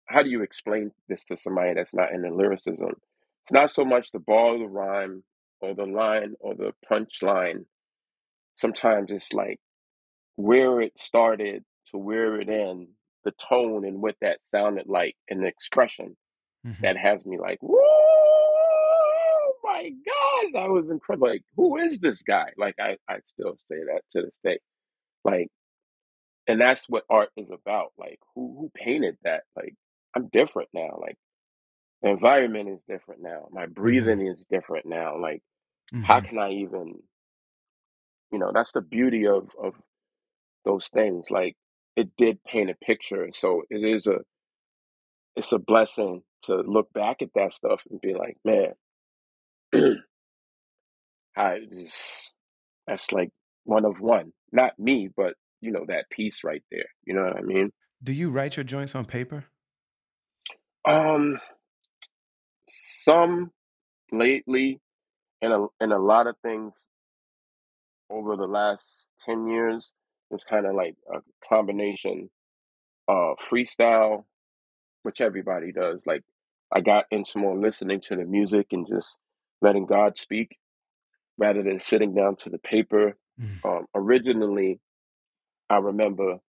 [0.07, 2.89] how do you explain this to somebody that's not in the lyricism?
[2.89, 5.23] It's not so much the ball or the rhyme
[5.61, 7.65] or the line or the punchline.
[8.55, 9.59] Sometimes it's like
[10.35, 12.87] where it started to where it end,
[13.23, 16.15] the tone and what that sounded like, and the expression
[16.65, 16.79] Mhm.
[16.81, 17.59] that has me like,
[19.63, 21.27] my God, that was incredible.
[21.27, 22.51] Like, who is this guy?
[22.57, 24.59] Like, I, I still say that to this day.
[25.23, 25.49] Like,
[26.47, 27.91] and that's what art is about.
[27.97, 29.43] Like, who who painted that?
[29.55, 29.73] Like,
[30.15, 30.97] I'm different now.
[31.01, 31.17] Like
[32.05, 33.49] the environment is different now.
[33.51, 34.15] My Mm-hmm.
[34.15, 35.19] breathing is different now.
[35.21, 35.43] Like
[36.01, 36.21] how Mm-hmm.
[36.21, 36.95] can I even
[38.31, 39.73] you know, that's the beauty of of
[40.65, 41.27] those things.
[41.31, 41.55] Like
[41.95, 43.29] it did paint a picture.
[43.33, 44.19] So it is a
[45.35, 48.73] it's a blessing to look back at that stuff and be like, man,
[51.37, 51.97] I just
[52.87, 53.31] that's like
[53.65, 54.33] one of one.
[54.51, 56.87] Not me, but you know, that piece right there.
[57.05, 57.71] You know what I mean?
[58.03, 59.45] Do you write your joints on paper?
[60.89, 61.39] Um
[63.05, 63.51] some
[64.11, 64.81] lately
[65.41, 66.73] and a and a lot of things
[68.09, 69.91] over the last ten years
[70.31, 72.29] it's kind of like a combination
[73.07, 74.25] of freestyle,
[75.03, 75.99] which everybody does.
[76.05, 76.23] Like
[76.71, 79.15] I got into more listening to the music and just
[79.61, 80.57] letting God speak
[81.37, 83.17] rather than sitting down to the paper.
[83.39, 83.65] Mm.
[83.65, 84.79] Um, originally,
[85.69, 86.39] I remember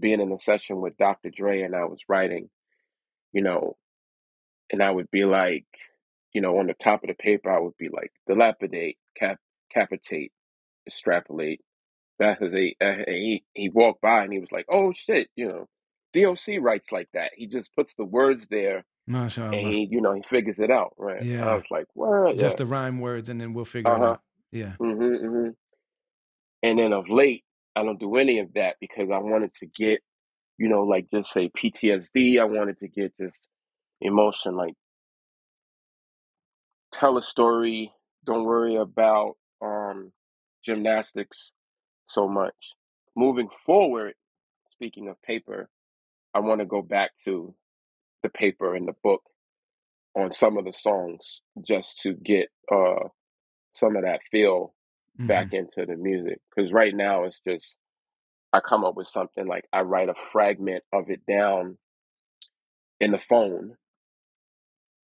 [0.00, 1.30] being in a session with Dr.
[1.30, 2.48] Dre and I was writing,
[3.32, 3.76] you know,
[4.72, 5.66] and I would be like,
[6.34, 9.38] you know, on the top of the paper, I would be like, dilapidate, cap,
[9.72, 10.32] capitate,
[10.88, 11.60] extrapolate.
[12.20, 15.48] That is a, uh, he, he walked by and he was like, oh shit, you
[15.48, 15.68] know,
[16.14, 17.32] DOC writes like that.
[17.36, 18.84] He just puts the words there
[19.52, 21.24] and he, you know, he figures it out, right?
[21.24, 21.42] Yeah.
[21.42, 21.56] I Yeah.
[21.56, 22.36] was like, what?
[22.36, 22.38] Yeah.
[22.38, 24.22] Just the rhyme words and then we'll figure Uh it out.
[24.52, 24.74] Yeah.
[24.80, 25.48] hmm hmm
[26.62, 27.44] And then of late,
[27.76, 30.02] I don't do any of that because I wanted to get,
[30.58, 32.40] you know, like just say PTSD.
[32.40, 33.38] I wanted to get just
[34.02, 34.74] emotion, like
[36.92, 37.92] tell a story.
[38.24, 40.12] Don't worry about um,
[40.64, 41.50] gymnastics
[42.06, 42.74] so much.
[43.16, 44.14] Moving forward,
[44.70, 45.68] speaking of paper,
[46.34, 47.54] I want to go back to
[48.22, 49.22] the paper and the book
[50.16, 53.08] on some of the songs just to get uh,
[53.74, 54.74] some of that feel
[55.26, 56.38] back into the music.
[56.54, 57.76] Because right now it's just
[58.52, 61.78] I come up with something like I write a fragment of it down
[63.00, 63.76] in the phone,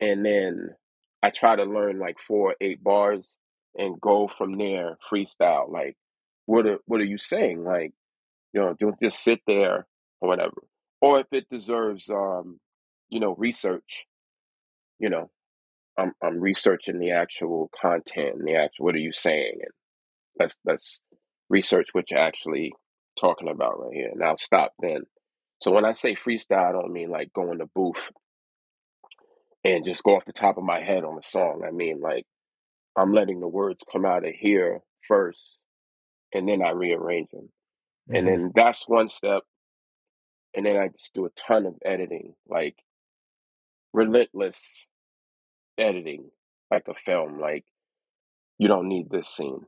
[0.01, 0.71] and then
[1.23, 3.37] I try to learn like four or eight bars
[3.77, 5.71] and go from there freestyle.
[5.71, 5.97] Like,
[6.47, 7.65] what are what are you saying?
[7.65, 7.93] Like,
[8.53, 9.87] you know, don't just sit there
[10.21, 10.63] or whatever.
[11.01, 12.59] Or if it deserves, um,
[13.11, 14.07] you know, research.
[14.99, 15.31] You know,
[15.99, 19.73] I'm I'm researching the actual content and the actual what are you saying, and
[20.39, 21.01] let's let's
[21.51, 22.73] research what you're actually
[23.21, 24.11] talking about right here.
[24.13, 25.03] And I'll stop then.
[25.63, 28.11] So when I say freestyle, I don't mean like go in the booth
[29.67, 31.65] and just go off the top of my head on a song.
[31.69, 32.27] I mean like
[32.97, 35.41] I'm letting the words come out of here first,
[36.35, 37.51] and then I rearrange them.
[38.15, 39.43] And hmm then that's one step.
[40.57, 42.77] And then I just do a ton of editing, like
[43.95, 44.59] relentless
[45.79, 46.31] editing,
[46.71, 47.41] like a film.
[47.41, 47.65] Like
[48.59, 49.63] you don't need this scene.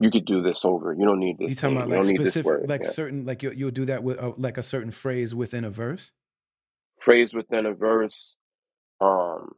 [0.00, 0.94] You could do this over.
[0.94, 1.78] You don't need You this talking scene.
[1.78, 2.68] about You like don't need this specific, word.
[2.68, 2.86] like Yeah.
[2.86, 6.12] certain, like you you'll do that with uh, like a certain phrase within a verse.
[7.04, 8.36] Phrase within a verse.
[9.00, 9.52] Um,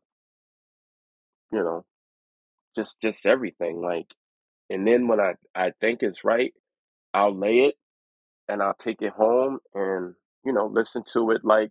[1.52, 1.84] you know,
[2.76, 3.80] just just everything.
[3.82, 4.06] Like,
[4.70, 6.54] and then when I I think it's right,
[7.14, 7.76] I'll lay it
[8.48, 11.70] and I'll take it home and you know listen to it like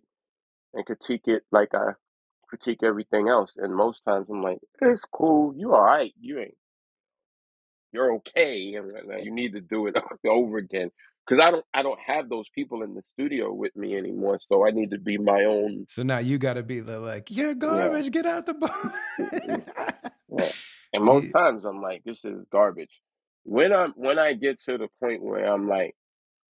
[0.74, 1.92] and critique it like I
[2.48, 3.54] critique everything else.
[3.56, 5.54] And most times I'm like, it's cool.
[5.56, 6.12] You all right.
[6.20, 6.56] You ain't.
[7.92, 8.74] You're okay.
[8.74, 8.92] And
[9.24, 10.90] you need to do it over again
[11.26, 11.64] because I don't.
[11.72, 14.40] I don't have those people in the studio with me anymore.
[14.42, 15.86] So I need to be my own.
[15.88, 17.54] So now you got to be the like, you're Yeah.
[17.54, 18.10] garbage.
[18.10, 18.70] Get out the boat.
[19.18, 19.64] mm,
[20.38, 20.52] Yeah.
[20.94, 23.00] And most You- times I'm like, this is garbage.
[23.44, 25.94] When I'm when I get to the point where I'm like,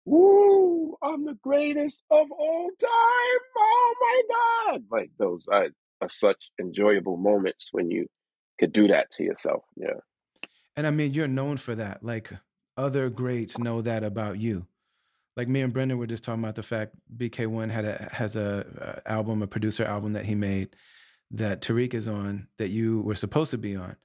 [0.05, 3.39] woo, I'm the greatest of all time.
[3.57, 4.21] Oh my
[4.71, 4.83] God.
[4.91, 5.67] Like those are,
[6.01, 8.07] are such enjoyable moments when you
[8.59, 9.63] could do that to yourself.
[9.75, 9.99] Yeah.
[10.75, 12.03] and I mean, you're known for that.
[12.03, 12.31] Like
[12.77, 14.65] other greats know that about you.
[15.35, 19.01] Like me and Brendan were just talking about the fact BK1 had a has a,
[19.05, 20.75] a album, a producer album that he made
[21.31, 23.95] that Tariq is on that you were supposed to be on.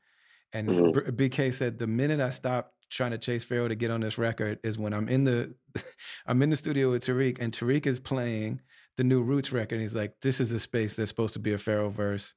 [0.55, 1.11] And Mhm.
[1.17, 4.59] BK said the minute I stopped trying to chase Pharoahe to get on this record
[4.65, 5.55] is when I'm in the
[6.27, 8.61] I'm in the studio with Tariq and Tariq is playing
[8.97, 9.75] the new Roots record.
[9.77, 12.35] And he's like, "This is a space that's supposed to be a Pharoahe verse."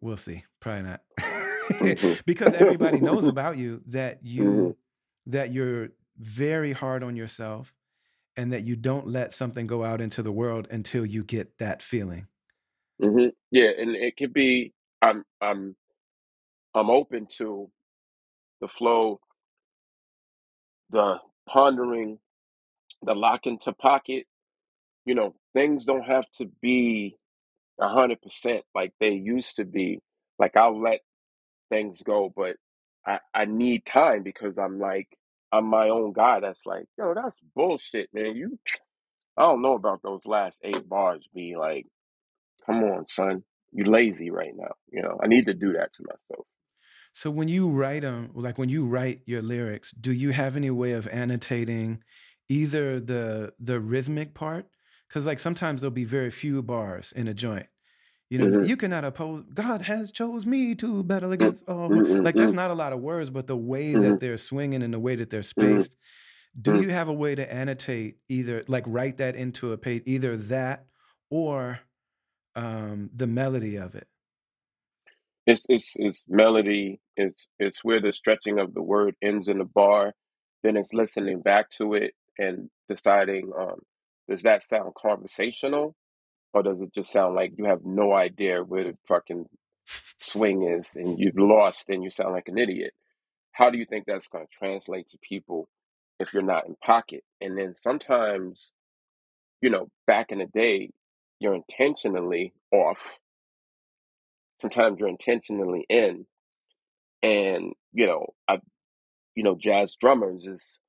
[0.00, 0.44] We'll see.
[0.60, 1.02] Probably not.
[1.68, 2.24] Mhm.
[2.24, 4.76] because everybody knows about you that you Mhm.
[5.28, 7.74] That you're very hard on yourself
[8.36, 11.82] and that you don't let something go out into the world until you get that
[11.82, 12.28] feeling.
[13.02, 14.74] hmm Yeah, and it could be.
[15.02, 15.76] I'm I'm
[16.74, 17.70] I'm open to
[18.60, 19.20] the flow,
[20.90, 22.18] the pondering,
[23.02, 24.26] the lock into pocket.
[25.06, 27.16] You know, things don't have to be
[27.80, 30.00] a hundred percent like they used to be.
[30.38, 31.00] Like I'll let
[31.70, 32.56] things go, but
[33.06, 35.08] I I need time because I'm like
[35.50, 36.40] I'm my own guy.
[36.40, 38.36] That's like, yo, that's bullshit, man.
[38.36, 38.58] You
[39.36, 41.26] I don't know about those last eight bars.
[41.34, 41.86] Be like,
[42.66, 44.72] come on, son, you lazy right now.
[44.90, 46.46] You know, I need to do that to myself.
[47.12, 50.70] So when you write them, like when you write your lyrics, do you have any
[50.70, 52.02] way of annotating
[52.48, 54.66] either the the rhythmic part?
[55.08, 57.66] Because like sometimes there'll be very few bars in a joint.
[58.30, 59.44] You know, hmm you cannot oppose.
[59.54, 61.96] God has chose me to battle mm against all.
[61.96, 64.38] mm Like that's mm not a lot of words, but the way mm that they're
[64.38, 65.96] swinging and the way that they're mm spaced.
[66.60, 70.04] Do mm you have a way to annotate either, like write that into a page,
[70.06, 70.86] either that
[71.30, 71.80] or
[72.56, 74.08] um, the melody of it?
[75.46, 77.00] It's it's it's melody.
[77.18, 80.14] It's it's where the stretching of the word ends in the bar.
[80.64, 83.80] Then it's listening back to it and deciding, um,
[84.30, 85.96] does that sound conversational
[86.52, 89.46] or does it just sound like you have no idea where the fucking
[90.18, 92.92] swing is and you've lost and you sound like an idiot?
[93.52, 95.68] How do you think that's going to translate to people
[96.18, 97.24] if you're not in pocket?
[97.40, 98.70] And then sometimes,
[99.60, 100.90] you know, back in the day,
[101.40, 103.18] you're intentionally off.
[104.60, 106.26] Sometimes you're intentionally in.
[107.22, 108.58] And, you know, I
[109.38, 110.80] you know, jazz drummers is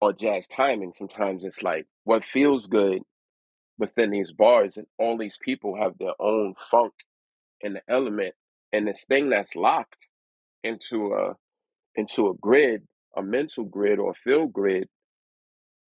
[0.00, 3.02] or jazz timing, sometimes it's like what feels good
[3.78, 6.92] within these bars and all these people have their own funk
[7.62, 8.34] and the element
[8.72, 9.96] and this thing that's locked
[10.64, 11.34] into a
[11.96, 12.82] into a grid,
[13.16, 14.88] a mental grid or a field grid,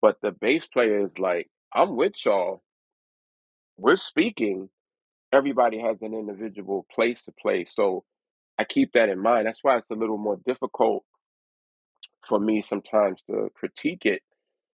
[0.02, 2.62] but the bass player is like, I'm with y'all.
[3.78, 4.70] We're speaking.
[5.32, 7.66] Everybody has an individual place to play.
[7.66, 8.04] So
[8.58, 9.46] I keep that in mind.
[9.46, 11.04] That's why it's a little more difficult
[12.28, 14.22] for me sometimes to critique it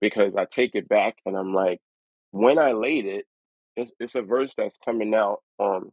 [0.01, 1.81] because I take it back and I'm like,
[2.31, 3.27] when I laid it,
[3.77, 5.93] it's, it's a verse that's coming out on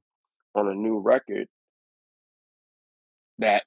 [0.56, 1.48] on a new record
[3.40, 3.64] that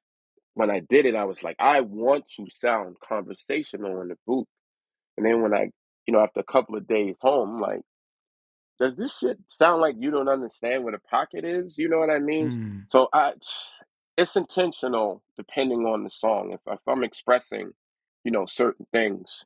[0.54, 4.46] when I did it, I was like, I want to sound conversational in the booth.
[5.16, 5.70] And then when I,
[6.06, 7.82] you know, after a couple of days home, I'm like,
[8.80, 11.78] does this shit sound like you don't understand what a pocket is?
[11.78, 12.50] You know what I mean?
[12.50, 12.84] Mm.
[12.88, 13.32] So I,
[14.16, 16.52] it's intentional depending on the song.
[16.52, 17.72] If, if I'm expressing,
[18.24, 19.44] you know, certain things,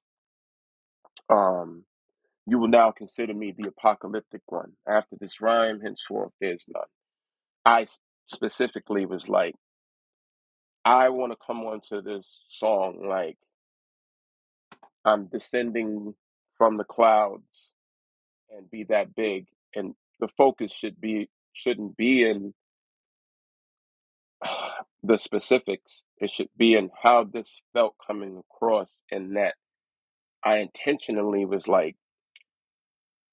[1.28, 1.84] um,
[2.46, 4.72] you will now consider me the apocalyptic one.
[4.88, 6.84] After this rhyme, henceforth there's none.
[7.64, 7.86] I
[8.26, 9.54] specifically was like,
[10.84, 13.38] I want to come onto this song like
[15.04, 16.14] I'm descending
[16.58, 17.70] from the clouds
[18.50, 22.54] and be that big, and the focus should be shouldn't be in
[25.02, 26.02] the specifics.
[26.18, 29.54] It should be in how this felt coming across, and that
[30.44, 31.96] I intentionally was like,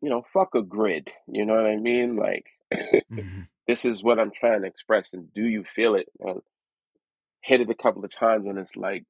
[0.01, 1.11] you know, fuck a grid.
[1.27, 2.15] You know what I mean?
[2.15, 2.45] Like,
[3.09, 6.09] hmm this is what I'm trying to express, and do you feel it?
[6.19, 6.41] And
[7.41, 9.05] hit it a couple of times, and it's like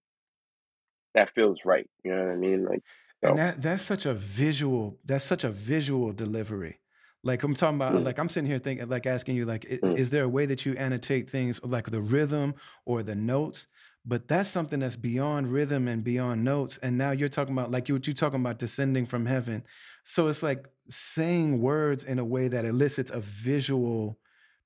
[1.14, 1.90] that feels right.
[2.04, 2.64] You know what I mean?
[2.66, 2.84] Like,
[3.22, 5.00] And that that's such a visual.
[5.04, 6.80] That's such a visual delivery.
[7.24, 8.02] Like I'm talking about.
[8.02, 10.46] mm, Like I'm sitting here thinking, like asking you, like, mm, is there a way
[10.46, 13.68] that you annotate things like the rhythm or the notes?
[14.06, 16.78] But that's something that's beyond rhythm and beyond notes.
[16.78, 19.66] And now you're talking about, like you what you're talking about, descending from heaven.
[20.10, 24.18] So it's like saying words in a way that elicits a visual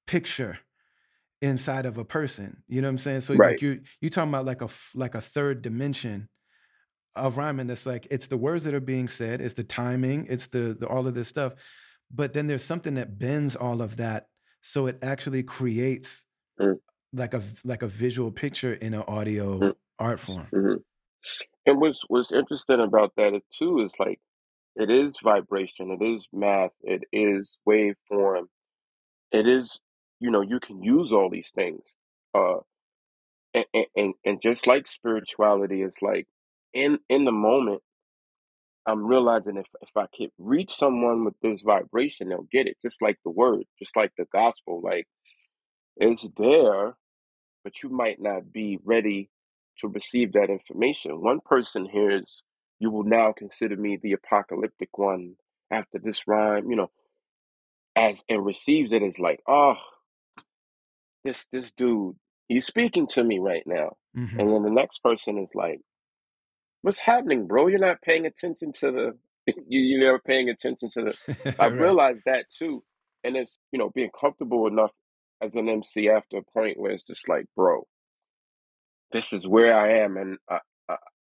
[0.07, 0.57] picture
[1.41, 2.63] inside of a person.
[2.69, 3.21] You know what I'm saying?
[3.21, 3.61] So like right.
[3.61, 6.29] you you talking about like a like a third dimension
[7.13, 10.47] of rhyming that's like it's the words that are being said, it's the timing, it's
[10.47, 11.55] the, the all of this stuff.
[12.09, 14.27] But then there's something that bends all of that
[14.61, 16.25] so it actually creates
[16.59, 16.79] Mm,
[17.11, 20.53] like a like a visual picture in an audio mm, art form.
[20.53, 20.83] mhm.
[21.65, 24.19] And what's what's interesting about that too is like
[24.75, 28.45] it is vibration, it is math, it is waveform,
[29.31, 29.79] it is
[30.19, 31.81] you know you can use all these things,
[32.35, 32.57] uh,
[33.53, 33.65] and
[33.95, 36.27] and and just like spirituality it's like
[36.73, 37.81] in in the moment,
[38.87, 42.77] I'm realizing if if I can reach someone with this vibration, they'll get it.
[42.83, 45.07] Just like the word, just like the gospel, like
[45.97, 46.95] it's there,
[47.63, 49.29] but you might not be ready
[49.79, 51.21] to receive that information.
[51.21, 52.43] One person hears,
[52.79, 55.35] You will now consider me the apocalyptic one
[55.71, 56.91] after this rhyme, you know,
[57.95, 59.77] as and receives it as like, oh,
[61.23, 62.15] this this dude,
[62.47, 63.97] he's speaking to me right now.
[64.15, 65.79] hmm And then the next person is like,
[66.81, 67.67] What's happening, bro?
[67.67, 69.17] You're not paying attention to the
[69.67, 71.15] you you're never paying attention to the
[71.59, 71.79] I've right.
[71.79, 72.83] realized that too.
[73.23, 74.91] And it's, you know, being comfortable enough
[75.41, 77.87] as an MC after a point where it's just like, bro,
[79.11, 80.59] this is where I am, and I, I,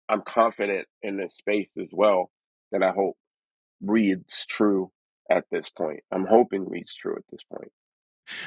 [0.10, 2.32] I'm confident in this space as well.
[2.72, 3.18] That I hope
[3.82, 4.91] reads true
[5.32, 6.01] at this point.
[6.12, 7.72] I'm hoping reads true at this point.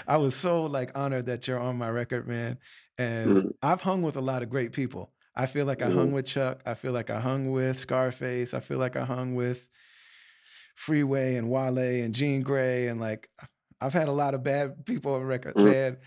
[0.06, 2.58] I was so like honored that you're on my record, man.
[2.98, 5.12] And Mm, I've hung with a lot of great people.
[5.34, 6.62] I feel like I hung mm, with Chuck.
[6.66, 8.54] I feel like I hung with Scarface.
[8.54, 9.68] I feel like I hung with
[10.74, 13.28] Freeway and Wale and Jean Grae and like
[13.80, 15.62] I've had a lot of bad people on record, Mm.
[15.62, 15.98] bad.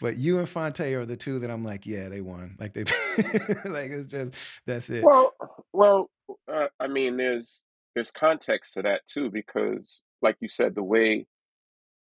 [0.00, 2.56] But you and Phonte are the two that I'm like, yeah, they won.
[2.58, 2.84] Like they,
[3.64, 4.34] like it's just
[4.66, 5.04] that's it.
[5.04, 5.32] Well,
[5.72, 6.10] well,
[6.52, 7.60] uh, I mean, there's
[7.94, 11.26] there's context to that too because, like you said, the way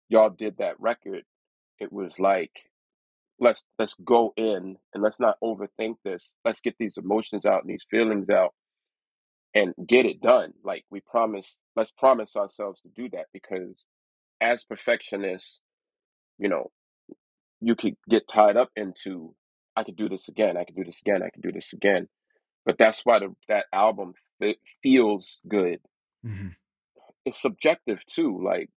[0.08, 1.24] y'all did that record,
[1.78, 2.52] it was like
[3.38, 6.32] let's let's go in and let's not overthink this.
[6.44, 8.54] Let's get these emotions out and these feelings out
[9.54, 10.52] and get it done.
[10.64, 13.84] Like we promise, let's promise ourselves to do that because
[14.40, 15.60] as perfectionists,
[16.38, 16.70] you know,
[17.60, 19.34] you could get tied up into
[19.76, 22.08] I could do this again, I could do this again, I could do this again.
[22.66, 25.80] But that's why the, that album fe- feels good.
[26.24, 26.56] Mhm.
[27.26, 28.40] It's subjective too.
[28.44, 28.70] Like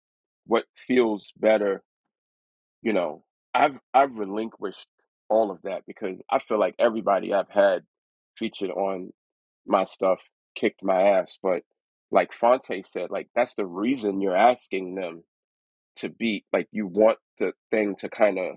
[0.46, 1.82] what feels better,
[2.82, 3.24] you know.
[3.54, 4.88] I've I've relinquished
[5.30, 7.82] all of that because I feel like everybody I've had
[8.38, 9.12] featured on
[9.66, 10.20] my stuff
[10.56, 11.38] kicked my ass.
[11.42, 11.62] But
[12.10, 15.24] like Phonte said, like that's the reason you're asking them
[15.96, 18.56] to be like you want the thing to kind of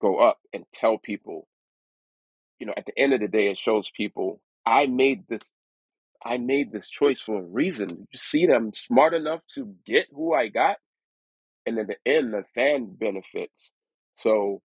[0.00, 1.46] go up and tell people,
[2.58, 5.42] you know, at the end of the day, it shows people I made this
[6.24, 8.08] I made this choice for a reason.
[8.10, 10.78] You see them smart enough to get who I got,
[11.66, 13.72] and in the end, the fan benefits.
[14.20, 14.62] So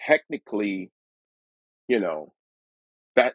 [0.00, 0.90] technically,
[1.88, 2.32] you know,
[3.16, 3.34] that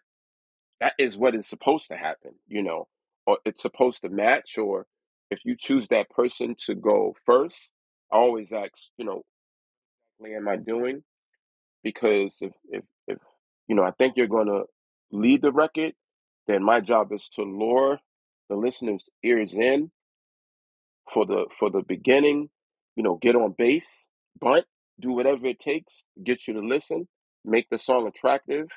[0.81, 2.87] that is what is supposed to happen, you know,
[3.27, 4.87] or it's supposed to match, or
[5.31, 7.57] if you choose that person to go first,
[8.11, 9.23] I always ask, you know,
[10.25, 11.03] am I doing?
[11.83, 13.19] Because if if if
[13.67, 14.63] you know, I think you're gonna
[15.11, 15.93] lead the record,
[16.47, 17.99] then my job is to lure
[18.49, 19.91] the listener's ears in
[21.13, 22.49] for the for the beginning,
[22.95, 24.07] you know, get on base,
[24.39, 24.65] bunt,
[24.99, 27.07] do whatever it takes, get you to listen,
[27.45, 28.67] make the song attractive,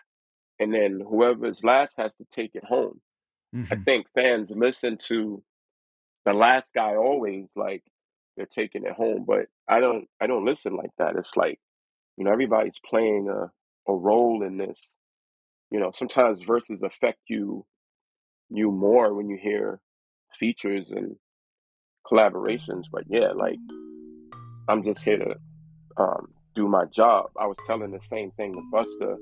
[0.60, 3.00] and then whoever's last has to take it home.
[3.70, 3.86] I Mhm.
[3.86, 5.42] think fans listen to
[6.26, 7.84] the last guy always like
[8.40, 11.16] they're taking it home, but I don't I don't listen like that.
[11.16, 11.60] It's like,
[12.16, 13.50] you know, everybody's playing a,
[13.90, 14.80] a role in this.
[15.70, 17.66] You know, sometimes verses affect you
[18.48, 19.78] you more when you hear
[20.38, 21.16] features and
[22.10, 22.84] collaborations.
[22.90, 23.58] But yeah, like
[24.70, 25.34] I'm just here to
[25.98, 27.26] um, do my job.
[27.38, 29.16] I was telling the same thing to Busta.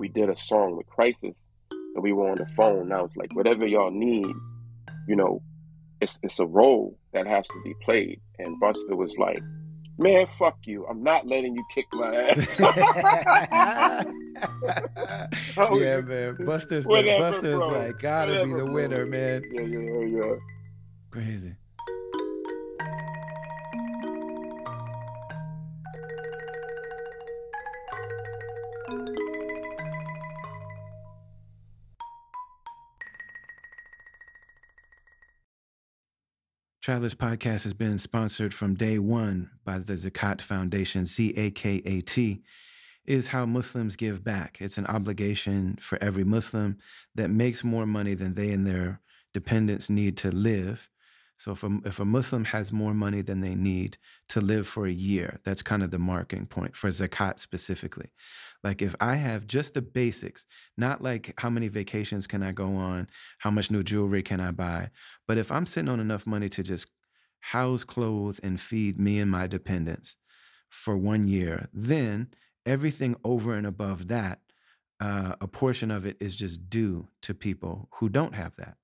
[0.00, 1.36] We did a song with Crisis,
[1.70, 2.80] and we were on the phone.
[2.80, 4.34] And I was like, whatever y'all need,
[5.06, 5.42] you know,
[6.00, 8.20] it's it's a role that has to be played.
[8.38, 9.42] And Busta was like,
[9.98, 10.86] man, fuck you.
[10.86, 14.06] I'm not letting you kick my ass.
[15.56, 16.36] Oh, yeah, man.
[16.36, 17.68] Busta's the, Busta's bro.
[17.68, 18.74] like gotta be Whatever, the bro.
[18.74, 19.42] winner, man.
[19.52, 20.34] Yeah, yeah, yeah.
[21.10, 21.54] Crazy.
[36.90, 41.80] Travelers Podcast has been sponsored from day one by the Zakat Foundation, Z A K
[41.86, 42.42] A T,
[43.06, 44.58] is how Muslims give back.
[44.60, 46.78] It's an obligation for every Muslim
[47.14, 49.00] that makes more money than they and their
[49.32, 50.90] dependents need to live.
[51.40, 53.96] So if a, if a Muslim has more money than they need
[54.28, 58.10] to live for a year, that's kind of the marking point for zakat specifically.
[58.62, 60.44] Like if I have just the basics,
[60.76, 64.50] not like how many vacations can I go on, how much new jewelry can I
[64.50, 64.90] buy,
[65.26, 66.88] but if I'm sitting on enough money to just
[67.40, 70.16] house, clothe, and feed me and my dependents
[70.68, 72.28] for one year, then
[72.66, 74.40] everything over and above that,
[75.00, 78.76] uh, a portion of it is just due to people who don't have that.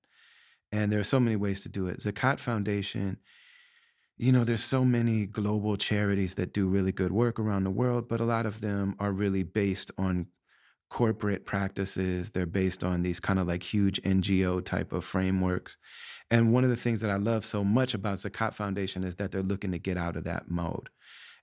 [0.72, 2.00] And there are so many ways to do it.
[2.00, 3.18] Zakat Foundation,
[4.16, 8.08] you know, there's so many global charities that do really good work around the world,
[8.08, 10.26] but a lot of them are really based on
[10.88, 12.30] corporate practices.
[12.30, 15.76] They're based on these kind of like huge NGO type of frameworks.
[16.30, 19.30] And one of the things that I love so much about Zakat Foundation is that
[19.30, 20.88] they're looking to get out of that mode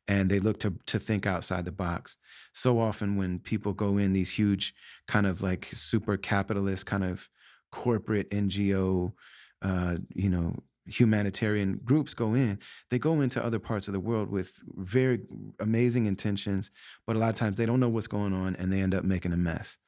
[0.08, 2.18] and they look to to think outside the box.
[2.54, 4.74] So often when people go in these huge
[5.08, 7.30] kind of like super capitalist kind of
[7.74, 9.12] corporate NGO,
[9.64, 10.56] uh, you know,
[10.86, 12.60] humanitarian groups go in,
[12.92, 15.22] they go into other parts of the world with very
[15.60, 16.70] amazing intentions,
[17.08, 19.04] but a lot of times they don't know what's going on and they end up
[19.04, 19.80] making a mess.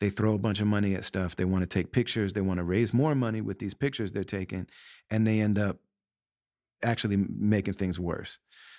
[0.00, 1.36] They throw a bunch of money at stuff.
[1.36, 2.32] They want to take pictures.
[2.32, 4.66] They want to raise more money with these pictures they're taking,
[5.10, 5.78] and they end up
[6.82, 8.38] actually making things worse.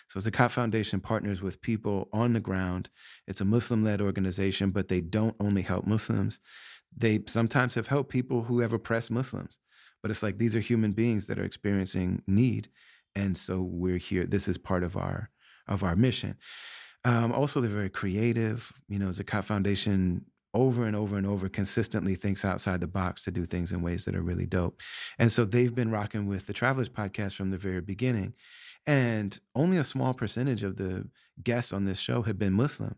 [0.10, 2.90] So Zakat Foundation partners with people on the ground.
[3.28, 6.40] It's a Muslim-led organization, but they don't only help Muslims.
[6.96, 9.60] They sometimes have helped people who have oppressed Muslims.
[10.02, 12.70] But it's like these are human beings that are experiencing need,
[13.16, 14.26] and so we're here.
[14.26, 15.30] This is part of our
[15.68, 16.38] of our mission.
[17.04, 18.72] Um, also, they're very creative.
[18.88, 23.32] You know, Zakat Foundation over and over and over consistently thinks outside the box to
[23.32, 24.82] do things in ways that are really dope.
[25.20, 28.34] And so they've been rocking with the Travelers podcast from the very beginning.
[28.88, 31.08] And only a small percentage of the
[31.44, 32.96] guests on this show have been Muslim,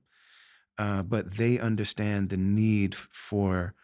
[0.82, 3.76] uh, but they understand the need for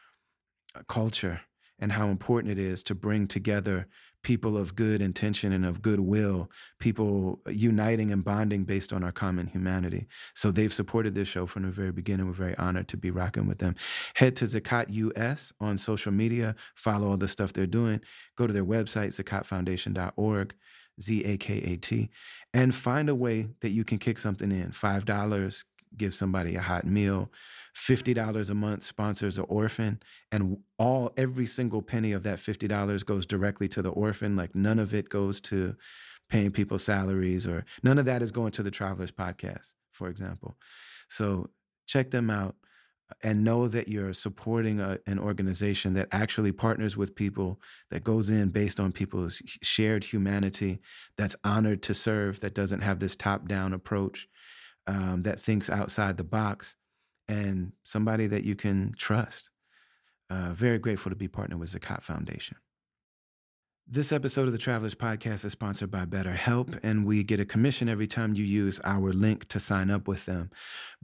[0.88, 1.42] culture
[1.78, 3.86] and how important it is to bring together
[4.24, 9.46] people of good intention and of goodwill, people uniting and bonding based on our common
[9.46, 10.08] humanity.
[10.34, 12.26] So they've supported this show from the very beginning.
[12.26, 13.76] We're very honored to be rocking with them.
[14.16, 18.02] Head to Zakat US on social media, follow all the stuff they're doing.
[18.36, 20.56] Go to their website, zakatfoundation.org,
[21.00, 22.10] Z A K A T,
[22.56, 24.72] and find a way that you can kick something in.
[24.72, 25.64] $5,
[25.96, 27.32] give somebody a hot meal.
[27.78, 30.00] $50 a month sponsors an orphan
[30.32, 34.80] and all every single penny of that $50 goes directly to the orphan like none
[34.80, 35.76] of it goes to
[36.28, 40.58] paying people salaries or none of that is going to the travelers podcast for example
[41.08, 41.50] so
[41.86, 42.56] check them out
[43.12, 47.62] uh, and know that you're supporting a, an organization that actually partners with people
[47.92, 50.80] that goes in based on people's shared humanity
[51.16, 54.28] that's honored to serve that doesn't have this top down approach
[54.88, 56.76] um, that thinks outside the box
[57.28, 59.50] and somebody that you can trust.
[60.30, 62.58] Uh, very grateful to be partnered with Zakat Foundation.
[63.90, 67.88] This episode of the Travelers Podcast is sponsored by BetterHelp, and we get a commission
[67.88, 70.52] every time you use our link to sign up with them.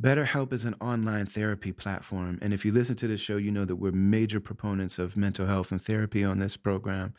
[0.01, 3.63] BetterHelp is an online therapy platform, and if you listen to this show, you know
[3.63, 7.13] that we're major proponents of mental health and therapy on this program.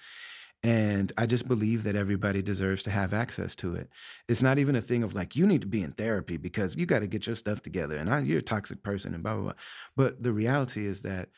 [0.65, 3.91] And I just believe that everybody deserves to have access to it.
[4.29, 6.87] It's not even a thing of like, you need to be in therapy because you
[6.87, 9.43] got to get your stuff together and I, you're a toxic person and blah, blah,
[9.43, 9.53] blah.
[9.95, 11.29] But the reality is that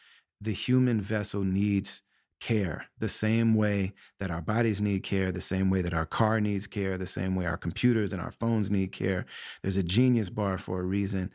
[0.40, 2.02] the human vessel needs
[2.38, 6.40] care the same way that our bodies need care, the same way that our car
[6.40, 9.26] needs care, the same way our computers and our phones need care.
[9.62, 11.32] There's a genius bar for a reason.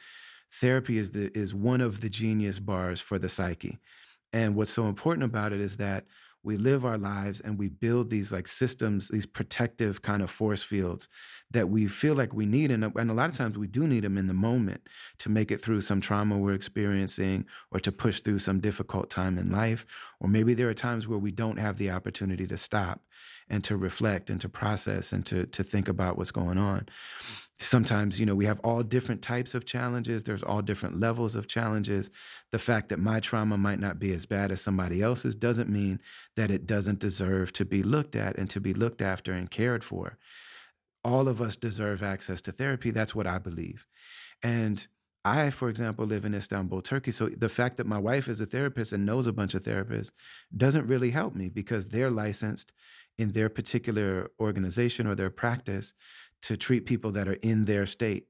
[0.53, 3.79] Therapy is the is one of the genius bars for the psyche.
[4.31, 6.05] And what's so important about it is that
[6.43, 10.63] we live our lives and we build these like systems, these protective kind of force
[10.63, 11.07] fields
[11.51, 12.71] that we feel like we need.
[12.71, 14.87] And, uh, and a lot of times we do need them in the moment
[15.19, 19.37] to make it through some trauma we're experiencing or to push through some difficult time
[19.37, 19.85] in life.
[20.19, 23.01] Or maybe there are times where we don't have the opportunity to stop
[23.51, 26.87] and to reflect and to process and to, to think about what's going on.
[27.59, 30.23] Sometimes you know we have all different types of challenges.
[30.23, 32.09] There's all different levels of challenges.
[32.51, 35.99] The fact that my trauma might not be as bad as somebody else's doesn't mean
[36.35, 39.83] that it doesn't deserve to be looked at and to be looked after and cared
[39.83, 40.17] for.
[41.03, 42.89] All of us deserve access to therapy.
[42.89, 43.85] That's what i believe.
[44.41, 44.87] And
[45.23, 47.11] I, for example, live in Istanbul, Turkey.
[47.11, 50.11] So the fact that my wife is a therapist and knows a bunch of therapists
[50.55, 52.73] doesn't really help me because they're licensed
[53.17, 55.93] in their particular organization or their practice
[56.43, 58.27] to treat people that are in their state.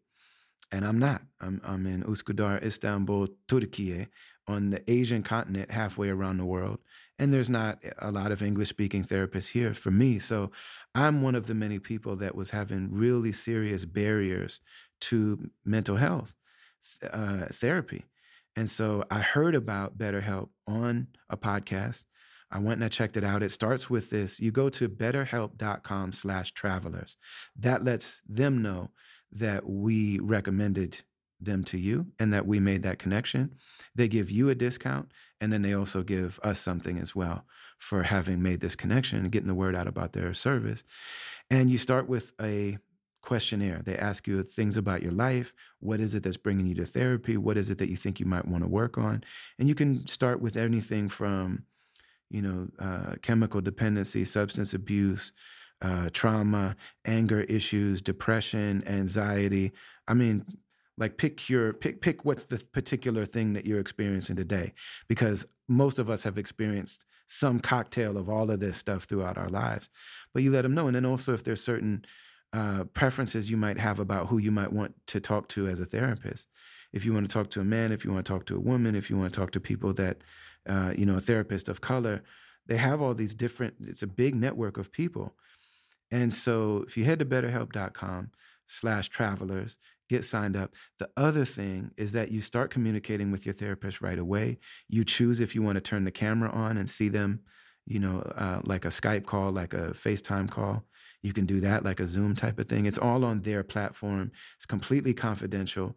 [0.71, 1.21] And I'm not.
[1.39, 4.07] I'm, I'm in Uskudar, Istanbul, Turkey,
[4.47, 6.79] on the Asian continent, halfway around the world.
[7.19, 10.17] And there's not a lot of English speaking therapists here for me.
[10.17, 10.51] So
[10.95, 14.59] I'm one of the many people that was having really serious barriers
[15.01, 16.35] to mental health
[17.11, 18.05] uh, therapy.
[18.55, 22.05] And so I heard about BetterHelp on a podcast
[22.51, 23.43] I went and I checked it out.
[23.43, 24.39] It starts with this.
[24.39, 27.17] You go to betterhelp.com slash travelers.
[27.55, 28.91] That lets them know
[29.31, 31.01] that we recommended
[31.39, 33.55] them to you and that we made that connection.
[33.95, 37.45] They give you a discount and then they also give us something as well
[37.79, 40.83] for having made this connection and getting the word out about their service.
[41.49, 42.77] And you start with a
[43.21, 43.81] questionnaire.
[43.83, 45.53] They ask you things about your life.
[45.79, 47.37] What is it that's bringing you to therapy?
[47.37, 49.23] What is it that you think you might want to work on?
[49.57, 51.63] And you can start with anything from
[52.31, 55.33] you know, uh, chemical dependency, substance abuse,
[55.81, 56.75] uh, trauma,
[57.05, 59.71] anger issues, depression, anxiety.
[60.07, 60.45] I mean,
[60.97, 64.73] like pick your pick pick what's the particular thing that you're experiencing today,
[65.07, 69.49] because most of us have experienced some cocktail of all of this stuff throughout our
[69.49, 69.89] lives.
[70.33, 72.05] But you let them know, and then also if there's certain
[72.53, 75.85] uh, preferences you might have about who you might want to talk to as a
[75.85, 76.49] therapist.
[76.91, 78.59] If you want to talk to a man, if you want to talk to a
[78.59, 80.17] woman, if you want to talk to people that
[80.67, 82.23] uh, you know, a therapist of color.
[82.67, 85.35] They have all these different, it's a big network of people.
[86.11, 88.31] And so if you head to betterhelp.com
[88.67, 89.77] slash travelers,
[90.09, 90.73] get signed up.
[90.99, 94.59] The other thing is that you start communicating with your therapist right away.
[94.89, 97.41] You choose if you want to turn the camera on and see them,
[97.85, 100.83] you know, uh, like a Skype call, like a FaceTime call.
[101.23, 102.85] You can do that, like a Zoom type of thing.
[102.85, 104.31] It's all on their platform.
[104.57, 105.95] It's completely confidential.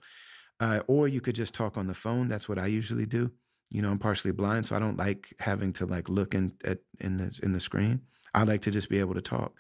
[0.61, 2.29] Uh, or you could just talk on the phone.
[2.29, 3.33] That's what I usually do
[3.75, 6.79] you know, I'm partially blind, so I don't like having to like look in at
[7.01, 8.03] in the in the screen.
[8.33, 9.53] I like to just be able to talk.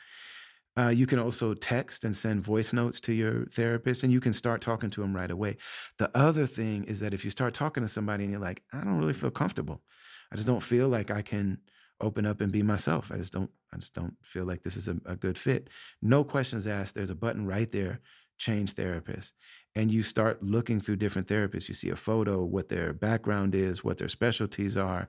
[0.78, 4.32] Uh, you can also text and send voice notes to your therapist, and you can
[4.32, 5.56] start talking to them right away.
[5.98, 8.84] The other thing is that if you start talking to somebody and you're like, I
[8.84, 9.82] don't really feel comfortable,
[10.30, 11.58] I just don't feel like I can
[12.00, 13.10] open up and be myself.
[13.12, 13.50] I just don't.
[13.72, 15.70] I just don't feel like this is a, a good fit.
[16.00, 16.94] No questions asked.
[16.94, 18.00] There's a button right there.
[18.38, 19.34] Change therapist,
[19.76, 21.68] and you start looking through different therapists.
[21.68, 25.08] You see a photo, what their background is, what their specialties are,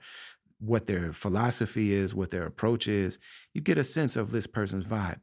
[0.60, 3.20] what their philosophy is, what their approach is.
[3.54, 5.20] You get a sense of this person's vibe.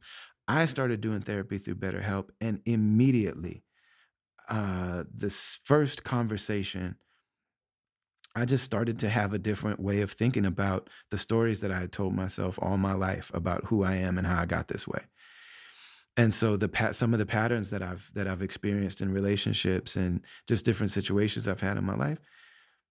[0.47, 3.63] I started doing therapy through BetterHelp, and immediately,
[4.49, 6.95] uh, this first conversation,
[8.35, 11.79] I just started to have a different way of thinking about the stories that I
[11.79, 14.87] had told myself all my life about who I am and how I got this
[14.87, 15.03] way.
[16.15, 19.95] And so the pat some of the patterns that I've that I've experienced in relationships
[19.95, 22.19] and just different situations I've had in my life,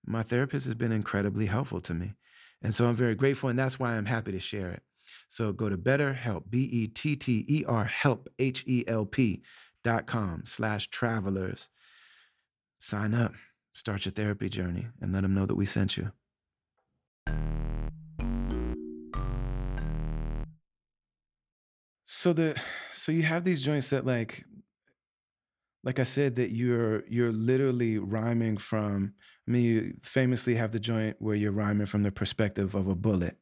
[0.04, 2.14] my therapist has been incredibly helpful to me.
[2.62, 4.82] And so I'm very grateful, and that's why I'm happy to share it.
[5.28, 9.42] So go to BetterHelp, B E T T E R Help, H E L P
[9.84, 11.68] dot com slash travelers.
[12.78, 13.34] Sign up,
[13.72, 16.10] start your therapy journey, and let them know that we sent you.
[22.12, 22.60] So the
[22.92, 24.44] so you have these joints that like
[25.82, 29.14] like I said that you're you're literally rhyming from
[29.48, 32.94] I mean you famously have the joint where you're rhyming from the perspective of a
[32.94, 33.38] bullet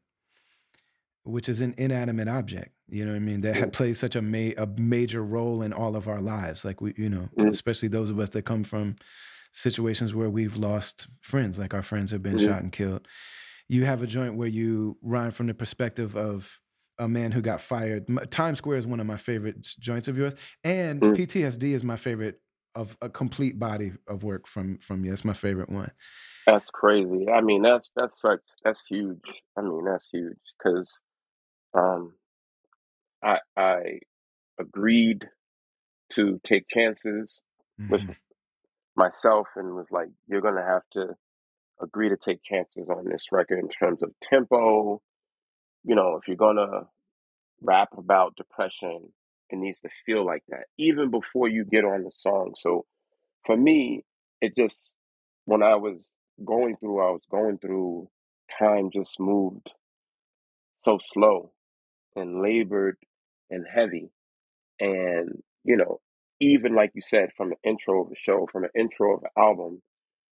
[1.24, 2.74] which is an inanimate object.
[2.88, 3.42] You know what I mean?
[3.42, 6.64] That Mm, plays such a ma- a major role in all of our lives.
[6.64, 8.96] Like we, you know, mm, especially those of us that come from
[9.52, 13.06] situations where we've lost friends, like our friends have been mhm, shot and killed.
[13.68, 16.60] You have a joint where you rhyme from the perspective of
[17.01, 18.07] a man who got fired.
[18.30, 21.14] Times Square is one of my favorite joints of yours, and mm.
[21.14, 22.40] PTSD is my favorite
[22.76, 25.12] of a complete body of work from from you.
[25.12, 25.90] It's my favorite one.
[26.46, 27.28] That's crazy.
[27.30, 29.22] I mean, that's that's such that's huge.
[29.57, 30.90] I mean, that's huge because
[31.74, 32.14] um,
[33.22, 34.01] I I
[34.59, 35.28] agreed
[36.14, 37.40] to take chances
[37.88, 38.12] with hmm
[38.96, 41.16] myself and was like, you're gonna have to
[41.82, 45.03] agree to take chances on this record in terms of tempo.
[45.84, 46.88] You know, if you're gonna
[47.62, 49.12] rap about depression,
[49.50, 52.54] it needs to feel like that even before you get on the song.
[52.60, 52.86] So
[53.46, 54.04] for me,
[54.40, 54.92] it just
[55.46, 56.08] when I was
[56.44, 58.10] going through, I was going through
[58.58, 59.72] time just moved
[60.84, 61.52] so slow
[62.16, 62.96] and labored
[63.50, 64.10] and heavy.
[64.80, 66.00] And, you know,
[66.40, 69.30] even like you said, from the intro of the show, from the intro of the
[69.38, 69.82] album,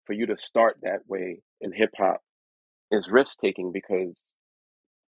[0.06, 2.22] for you to start that way in hip hop
[2.92, 4.22] is risk taking because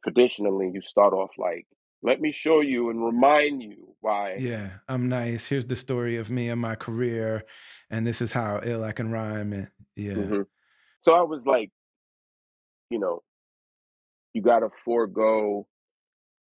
[0.04, 1.66] traditionally you start off like,
[2.02, 4.36] let me show you and remind you why.
[4.36, 5.48] Yeah, I'm nice.
[5.48, 7.44] Here's the story of me and my career,
[7.90, 9.54] and this is how ill I can rhyme.
[9.54, 10.42] And yeah, hmm
[11.02, 11.72] So I was like,
[12.90, 13.24] you know,
[14.34, 15.68] you got to forego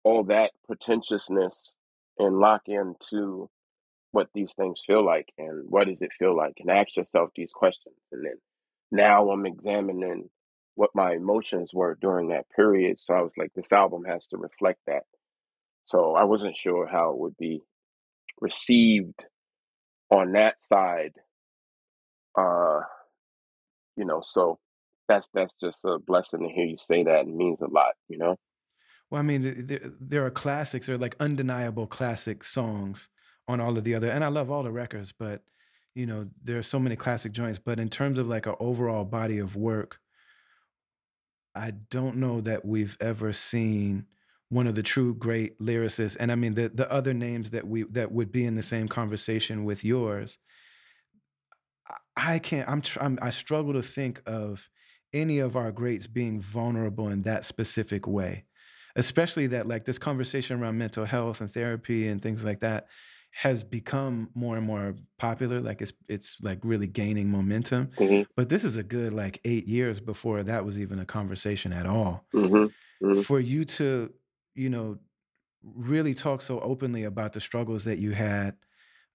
[0.03, 1.75] all that pretentiousness
[2.19, 3.49] and lock into
[4.13, 7.51] what these things feel like and what does it feel like and ask yourself these
[7.53, 8.37] questions and then
[8.93, 10.31] now i'm examining
[10.75, 14.37] what my emotions were during that period so i was like this album has to
[14.37, 15.05] reflect that
[15.87, 17.61] so i wasn't sure how it would be
[18.41, 19.25] received
[20.11, 21.13] on that side
[22.39, 22.81] uh
[23.97, 24.59] you know so
[25.09, 28.19] that's that's just a blessing to hear you say that It means a lot you
[28.19, 28.37] know
[29.11, 33.09] well, I mean, there, there are classics, there are like undeniable classic songs
[33.47, 35.43] on all of the other, and I love all the records, but
[35.95, 37.59] you know, there are so many classic joints.
[37.59, 39.99] But in terms of like an overall body of work,
[41.55, 44.07] I don't know that we've ever seen
[44.49, 46.17] one of the true great lyricists.
[46.19, 48.89] And I mean, the the other names that we that would be in the same
[48.89, 50.39] conversation with yours
[52.17, 52.69] I can't.
[52.69, 53.19] I'm, tr- I'm.
[53.21, 54.69] I struggle to think of
[55.13, 58.45] any of our greats being vulnerable in that specific way,
[58.97, 62.87] especially that like this conversation around mental health and therapy and things like that
[63.35, 65.61] has become more and more popular.
[65.61, 67.91] Like it's it's like really gaining momentum.
[67.99, 71.73] mhm But this is a good like eight years before that was even a conversation
[71.73, 72.27] at all.
[72.33, 72.65] mhm
[73.01, 74.13] mhm For you to,
[74.55, 74.99] you know,
[75.63, 78.57] really talk so openly about the struggles that you had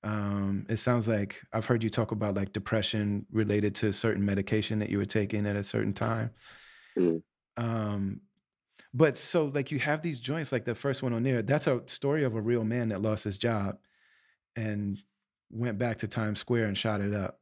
[0.03, 4.79] um, it sounds like I've heard you talk about like depression related to certain medication
[4.79, 6.31] that you were taking at a certain time.
[6.95, 7.19] mhm
[7.57, 8.21] Um,
[8.93, 11.87] but so like you have these joints, like the first one on there, that's a
[11.87, 13.79] story of a real man that lost his job
[14.59, 15.03] and
[15.51, 17.41] went back to Times Square and shot it up.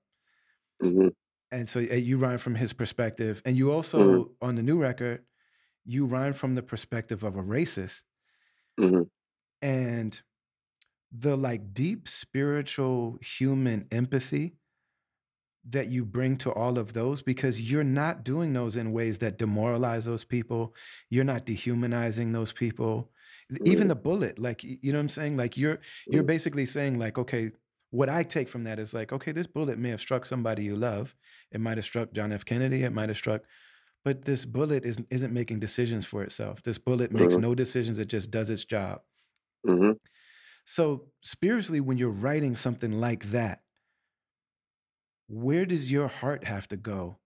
[0.79, 1.09] mhm
[1.51, 3.41] And so uh, you rhyme from his perspective.
[3.45, 5.25] And you also, on the new record,
[5.85, 8.03] you rhyme from the perspective of a racist.
[8.77, 9.09] mhm
[9.61, 10.21] And
[11.11, 14.57] the like deep spiritual human empathy
[15.65, 19.37] that you bring to all of those because you're not doing those in ways that
[19.37, 20.73] demoralize those people.
[21.09, 23.11] You're not dehumanizing those people.
[23.65, 25.37] Even the bullet like you know what i'm saying?
[25.37, 27.51] Like you're you're mm, basically saying like okay
[27.91, 30.75] what i take from that is like okay this bullet may have struck somebody you
[30.75, 31.15] love.
[31.51, 32.45] It might have struck john f.
[32.45, 32.83] Kennedy.
[32.83, 33.41] It might have struck
[34.03, 36.63] but this bullet isn't isn't making decisions for itself.
[36.63, 37.99] This bullet makes mm, no decisions.
[37.99, 39.01] It just does its job.
[39.65, 39.97] Mm,
[40.65, 43.61] so spiritually when you're writing something like that
[45.27, 47.17] where does your heart have to go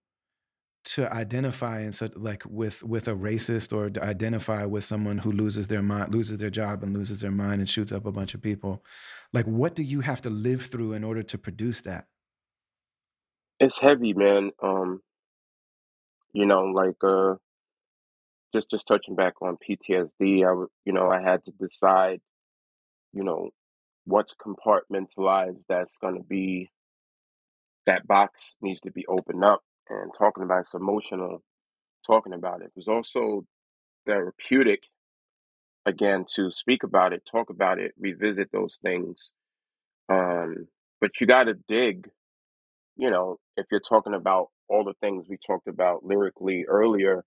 [0.84, 5.32] to identify in such like with with a racist or to identify with someone who
[5.32, 8.34] loses their mind loses their job and loses their mind and shoots up a bunch
[8.34, 8.84] of people
[9.34, 12.08] like what do you have to live through in order to produce that
[13.60, 14.52] It's heavy, man.
[14.64, 15.02] Um,
[16.34, 17.36] you know, like uh,
[18.54, 22.22] just just touching back on PTSD, I you know, I had to decide,
[23.14, 23.50] you know,
[24.06, 26.70] what's compartmentalized that's going to be
[27.88, 29.62] that box needs to be opened up
[30.04, 31.42] and talking about it's emotional
[32.06, 32.66] talking about it.
[32.68, 33.46] It was also
[34.06, 34.84] therapeutic
[35.86, 39.32] again to speak about it, talk about it, revisit those things.
[40.10, 40.68] Um,
[41.00, 42.10] but you got to dig,
[42.98, 47.24] you know, if you're talking about all the things we talked about lyrically earlier,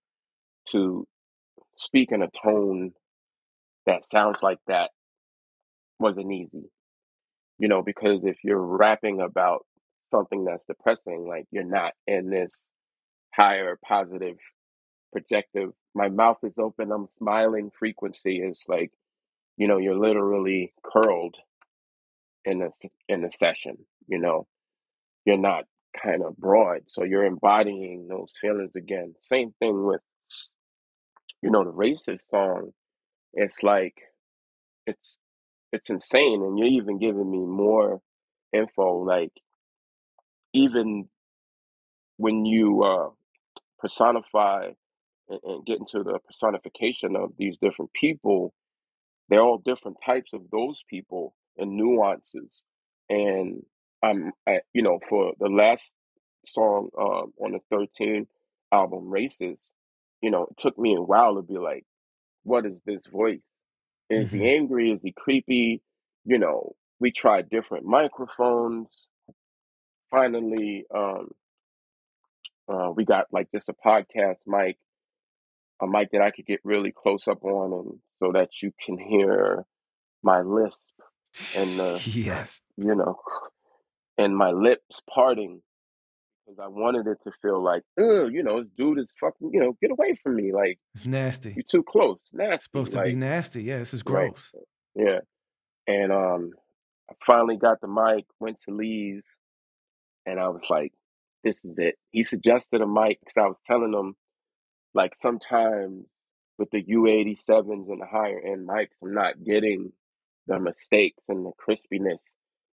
[0.71, 1.07] to
[1.77, 2.91] speak in a tone
[3.85, 4.91] that sounds like that
[5.99, 6.69] wasn't easy,
[7.59, 9.65] you know, because if you're rapping about
[10.15, 12.51] something that's depressing, like you're not in this
[13.33, 14.37] higher positive
[15.13, 15.71] projective.
[15.95, 18.91] My mouth is open, I'm smiling frequency is like,
[19.57, 21.35] you know, you're literally curled
[22.45, 22.69] in a
[23.09, 24.47] in a session, you know.
[25.25, 25.65] You're not
[26.03, 29.15] kind of broad, so you're embodying those feelings again.
[29.21, 30.01] Same thing with,
[31.41, 32.71] you know, the racist song.
[33.33, 33.95] It's like
[34.87, 35.17] it's
[35.73, 38.01] it's insane and you're even giving me more
[38.53, 39.31] info like
[40.55, 41.09] even
[42.17, 43.09] when you uh
[43.79, 44.69] personify
[45.29, 48.51] and, and get into the personification of these different people
[49.29, 52.63] they're all different types of those people and nuances.
[53.09, 53.63] And
[54.03, 55.91] I'm, I, you know, for the last
[56.45, 58.27] song um, on the 13
[58.71, 59.57] album, Races,
[60.21, 61.85] you know, it took me a while to be like,
[62.43, 63.41] what is this voice?
[64.09, 64.91] Is he hmm angry?
[64.91, 65.81] Is he creepy?
[66.25, 68.87] You know, we tried different microphones.
[70.15, 71.31] Finally, um,
[72.71, 74.77] uh, we got like just a podcast mic,
[75.81, 78.97] a mic that I could get really close up on, and so that you can
[78.97, 79.65] hear
[80.23, 80.93] my lisp
[81.57, 83.19] and the yes you know,
[84.17, 85.61] and my lips parting
[86.45, 89.59] because I wanted it to feel like, oh, you know, this dude is fucking, you
[89.59, 90.53] know, get away from me.
[90.53, 92.63] Like, it's nasty you're too close, it's nasty.
[92.63, 94.29] supposed to be nasty yeah this is right.
[94.29, 94.53] gross
[94.95, 95.19] Yeah.
[95.87, 96.51] And um,
[97.09, 99.21] I finally got the mic, went to leave,
[100.25, 100.93] and I was like,
[101.43, 101.95] this is it.
[102.11, 104.15] He suggested a mic because I was telling him,
[104.93, 106.05] like, sometimes
[106.57, 109.91] with the U87s and the higher end mics, I'm not getting
[110.47, 112.19] the mistakes and the crispiness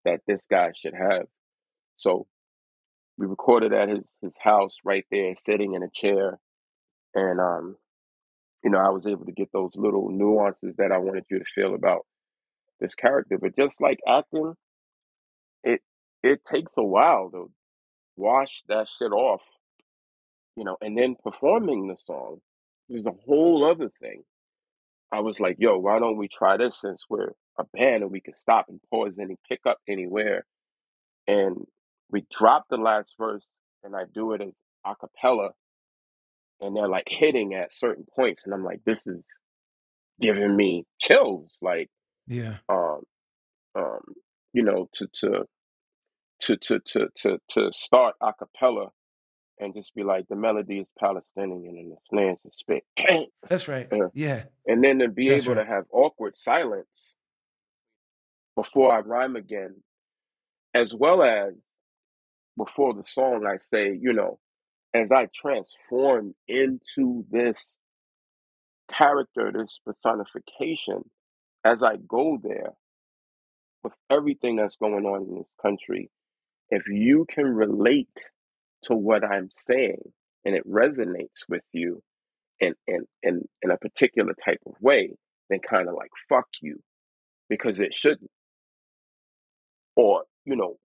[0.05, 1.26] that this guy should have.
[1.96, 2.26] So
[3.18, 6.38] we recorded at his his house right there, sitting in a chair,
[7.14, 7.76] and um,
[8.64, 11.44] you know, I was able to get those little nuances that I wanted you to
[11.55, 12.07] feel about
[12.80, 13.38] this character.
[13.38, 14.55] But just like acting,
[15.64, 15.80] it
[16.23, 17.51] it takes a while to
[18.16, 19.43] wash that shit off,
[20.57, 22.39] you know, and then performing the song
[22.89, 24.23] is a whole other thing.
[25.11, 28.20] I was like, yo, why don't we try this since we're a band and we
[28.20, 30.45] can stop and pause any pick up anywhere.
[31.27, 31.66] And
[32.11, 33.47] we drop the last verse
[33.85, 34.53] and I do it as
[34.87, 35.51] a cappella
[36.62, 39.23] and they're like hitting at certain points and i'm like this is
[40.20, 41.89] giving me chills like
[42.27, 43.01] yeah um
[43.75, 44.01] um
[44.53, 45.45] you know to to
[46.43, 48.88] to to to to, to start a cappella
[49.59, 52.84] and just be like the melody is palestinian and the snares is spit.
[53.49, 53.86] That's right.
[53.93, 54.45] Uh, yeah.
[54.66, 57.14] And then to be that's able to have awkward silence
[58.57, 59.74] before i rhyme again
[60.74, 61.55] as well as
[62.59, 64.38] before the song i say you know
[64.93, 67.76] as i transform into this
[68.93, 71.03] character this personification
[71.64, 72.72] as i go there
[73.82, 76.11] with everything that's going on in this country,
[76.73, 78.09] if you can relate
[78.85, 80.01] to what I'm saying
[80.45, 82.03] and it resonates with you
[82.61, 85.12] in in in, in a particular type of way,
[85.51, 86.81] then kind of like fuck you
[87.51, 88.31] because it shouldn't.
[89.97, 90.79] Or you know,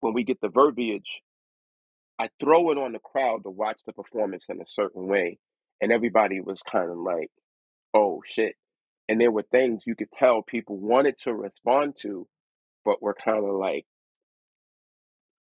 [0.00, 1.22] when we get the verbiage,
[2.18, 5.38] I throw it on the crowd to watch the performance in a certain way,
[5.80, 7.30] and everybody was kind of like,
[7.94, 8.56] "Oh shit."
[9.08, 12.28] And there were things you could tell people wanted to respond to,
[12.84, 13.86] but were kind of like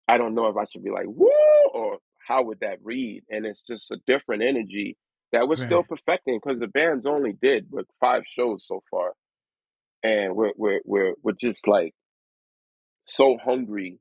[0.07, 1.29] I don't know if I should be like, woo,
[1.73, 1.97] or
[2.27, 3.23] how would that read?
[3.29, 4.97] And it's just a different energy
[5.31, 9.13] that we're still perfecting because the band's only did with five shows so far,
[10.03, 11.93] and we're we're we're we're just like
[13.05, 13.99] so hungry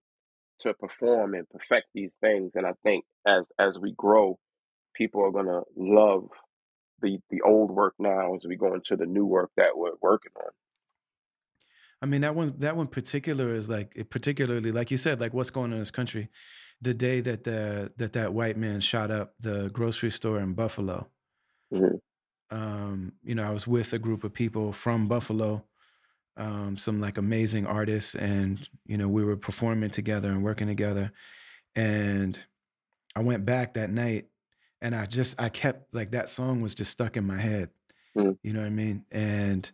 [0.61, 2.53] to perform and perfect these things.
[2.55, 4.39] And I think as as we grow,
[4.95, 6.29] people are gonna love
[7.03, 10.33] the the old work now as we go into the new work that we're working
[10.37, 10.51] on.
[12.03, 15.33] I mean that one that one particular is like it particularly like you said like
[15.33, 16.29] what's going on in this country.
[16.83, 21.11] The day that the that that white man shot up the grocery store in Buffalo.
[21.71, 21.97] hmm
[22.51, 25.65] Um, you know, I was with a group of people from Buffalo,
[26.37, 31.13] um, some like amazing artists, and you know, we were performing together and working together.
[31.77, 32.39] And
[33.17, 34.29] I went back that night,
[34.83, 37.71] and I just I kept like that song was just stuck in my head.
[38.15, 39.07] hmm You know what I mean?
[39.13, 39.71] And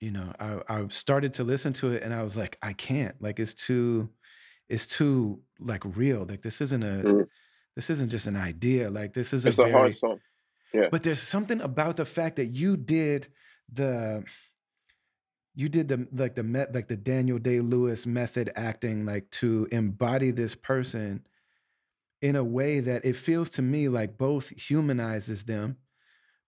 [0.00, 3.20] you know, I I started to listen to it, and I was like, I can't.
[3.22, 4.10] Like it's too
[4.68, 6.24] it's too like real.
[6.24, 7.22] Like this isn't a hmm
[7.76, 8.90] this isn't just an idea.
[8.90, 10.20] Like this is a It's a hard very song.
[10.74, 10.90] Yeah.
[10.90, 13.28] but there's something about the fact that you did
[13.72, 14.24] the
[15.54, 19.66] you did the like the met like the Daniel Day Lewis method acting like to
[19.72, 21.26] embody this person
[22.22, 25.78] in a way that it feels to me like both humanizes them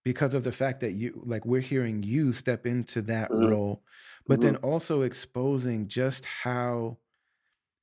[0.05, 3.83] because of the fact that you like we're hearing you step into that hmm role
[4.29, 6.99] but hmm then also exposing just how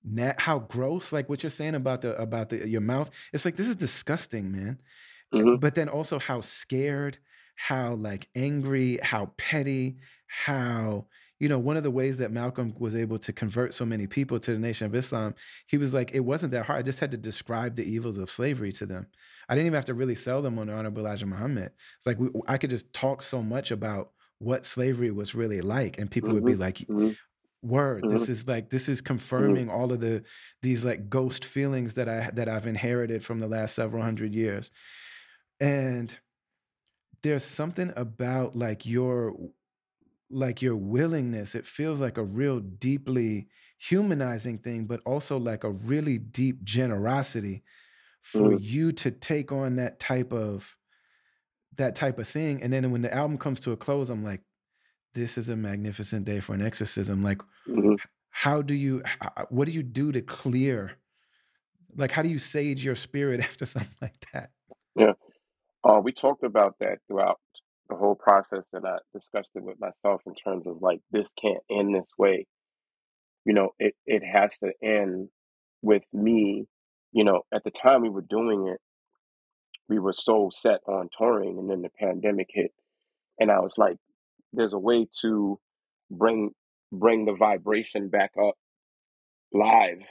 [0.04, 3.56] na- how gross like what you're saying about the about the your mouth it's like
[3.56, 4.80] this is disgusting man.
[5.32, 7.18] Hmm but then also how scared,
[7.56, 9.98] how like angry, how petty,
[10.28, 11.08] how
[11.40, 14.40] you know one of the ways that Malcolm was able to convert so many people
[14.40, 15.36] to the Nation of Islam,
[15.68, 16.80] he was like, it wasn't that hard.
[16.80, 19.08] I just had to describe the evils of slavery to them.
[19.50, 21.74] I didn't even have to really sell them on the Honorable Elijah Muhammad.
[21.98, 25.98] It's like we, I could just talk so much about what slavery was really like,
[25.98, 27.14] and people would hmm be like, hmm
[27.62, 29.02] "Word, hmm this is like this is
[29.38, 30.24] hmm confirming all of the
[30.62, 34.72] these like ghost feelings that I that I've inherited from the last several hundred years."
[35.60, 36.18] And
[37.24, 39.36] there's something about like your
[40.30, 43.48] like your willingness it feels like a real deeply
[43.78, 47.64] humanizing thing but also like a really deep generosity
[48.22, 50.78] for hmm you to take on that type of
[51.78, 54.42] that type of thing and then when the album comes to a close i'm like
[55.16, 57.24] this is a magnificent day for an exorcism.
[57.24, 57.96] Like hmm
[58.30, 59.04] how do you
[59.50, 60.98] what do you do to clear
[61.96, 64.52] like how do you sage your spirit after something like that?
[64.96, 65.14] Yeah.
[65.84, 67.40] Uh, we talked about that throughout
[67.90, 71.64] the whole process, and I discussed it with myself in terms of like this can't
[71.70, 72.48] end this way.
[73.46, 75.30] You know, it it has to end
[75.82, 76.68] with me.
[77.14, 78.82] You know, at the time we were doing it,
[79.90, 82.74] we were so set on touring, and then the pandemic hit,
[83.40, 83.98] and I was like,
[84.54, 85.60] "There's a way to
[86.12, 86.52] bring
[86.92, 88.56] bring the vibration back up
[89.54, 90.02] live.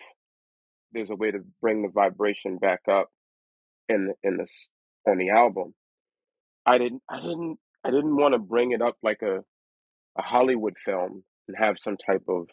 [0.93, 3.11] There's a way to bring the vibration back up
[3.89, 4.69] in the, in this
[5.07, 5.75] on the album."
[6.67, 9.41] I didn't I didn't I didn't want to bring it up like a
[10.17, 12.49] a Hollywood film and have some type of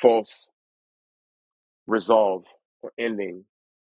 [0.00, 0.48] false
[1.86, 2.44] resolve
[2.82, 3.44] or ending.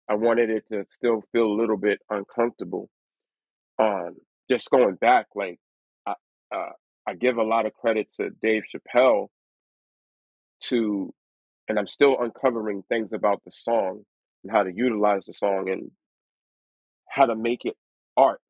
[0.10, 2.90] I wanted it to still feel a little bit uncomfortable.
[3.80, 4.18] Um,
[4.52, 5.60] just going back, like
[6.08, 6.14] I,
[6.56, 6.72] uh,
[7.08, 9.28] I give a lot of credit to Dave Chappelle
[10.66, 11.14] to,
[11.68, 14.04] and I'm still uncovering things about the song
[14.44, 15.92] and how to utilize the song and
[17.10, 17.76] how to make it
[18.18, 18.42] art.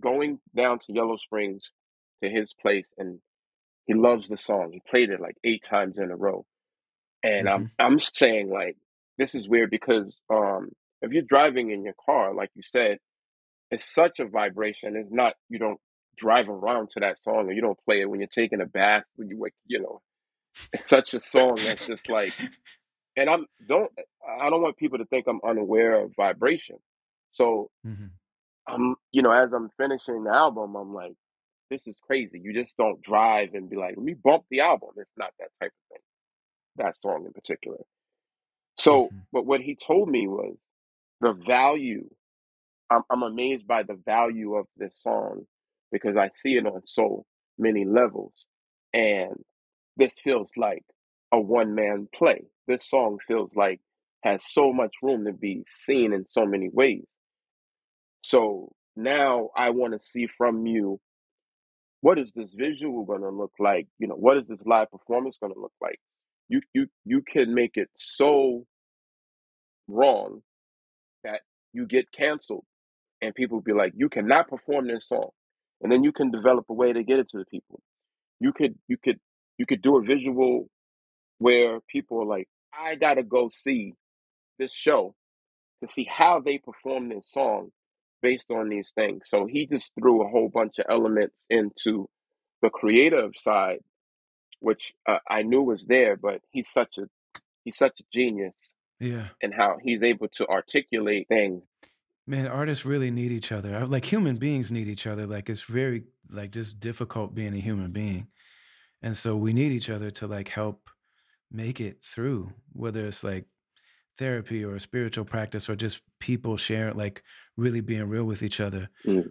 [0.00, 1.64] Going down to Yellow Springs
[2.22, 3.20] to his place, and
[3.86, 4.70] he loves the song.
[4.72, 6.44] He played it like eight times in a row
[7.24, 8.78] And I'm hmm I'm saying like
[9.18, 10.70] this is weird because um
[11.02, 12.98] if you're driving in your car, like you said,
[13.70, 14.96] it's such a vibration.
[14.96, 15.80] It's not you don't
[16.18, 19.04] drive around to that song or you don't play it when you're taking a bath
[19.16, 20.02] when you wake you know,
[20.72, 22.34] it's such a song that's just like
[23.16, 23.92] and I'm don't
[24.40, 26.78] I don't want people to think I'm unaware of vibration.
[27.32, 28.06] So hmm
[28.68, 31.14] I'm you know, as I'm finishing the album, I'm like,
[31.70, 32.40] this is crazy.
[32.42, 34.90] You just don't drive and be like, let me bump the album.
[34.96, 36.02] It's not that type of thing.
[36.76, 37.78] That song in particular.
[38.78, 40.56] So, hmm but what he told me was
[41.20, 42.08] the value.
[42.90, 45.46] I'm, I'm amazed by the value of this song
[45.92, 47.24] because I see it on so
[47.58, 48.32] many levels.
[48.94, 49.34] And
[49.96, 50.84] this feels like
[51.32, 52.44] a one man play.
[52.68, 53.80] This song feels like
[54.24, 57.06] has so much room to be seen in so many ways.
[58.24, 61.00] So now I want to see from you
[62.00, 63.86] what is this visual going to look like?
[63.98, 66.00] You know, what is this live performance going to look like?
[66.48, 68.66] You you you can make it so
[69.86, 70.42] wrong
[71.24, 71.42] that
[71.72, 72.64] you get canceled
[73.22, 75.30] and people be like, you cannot perform this song.
[75.82, 77.80] And then you can develop a way to get it to the people.
[78.40, 79.20] You could you could
[79.58, 80.68] you could do a visual
[81.38, 83.94] where people are like, I gotta go see
[84.58, 85.14] this show
[85.82, 87.70] to see how they perform this song
[88.22, 89.22] based on these things.
[89.28, 92.08] So he just threw a whole bunch of elements into
[92.62, 93.80] the creative side,
[94.60, 97.06] which uh, I knew was there, but he's such a
[97.64, 98.54] he's such a genius
[99.00, 99.28] Yeah.
[99.42, 101.62] And how he's able to articulate things.
[102.26, 103.86] Man, artists really need each other.
[103.86, 105.26] Like human beings need each other.
[105.26, 108.28] Like it's very like just difficult being a human being.
[109.02, 110.90] And so we need each other to like help
[111.50, 113.46] make it through, whether it's like
[114.18, 117.22] therapy or a spiritual practice or just people sharing like
[117.56, 118.90] really being real with each other.
[119.06, 119.30] Mm.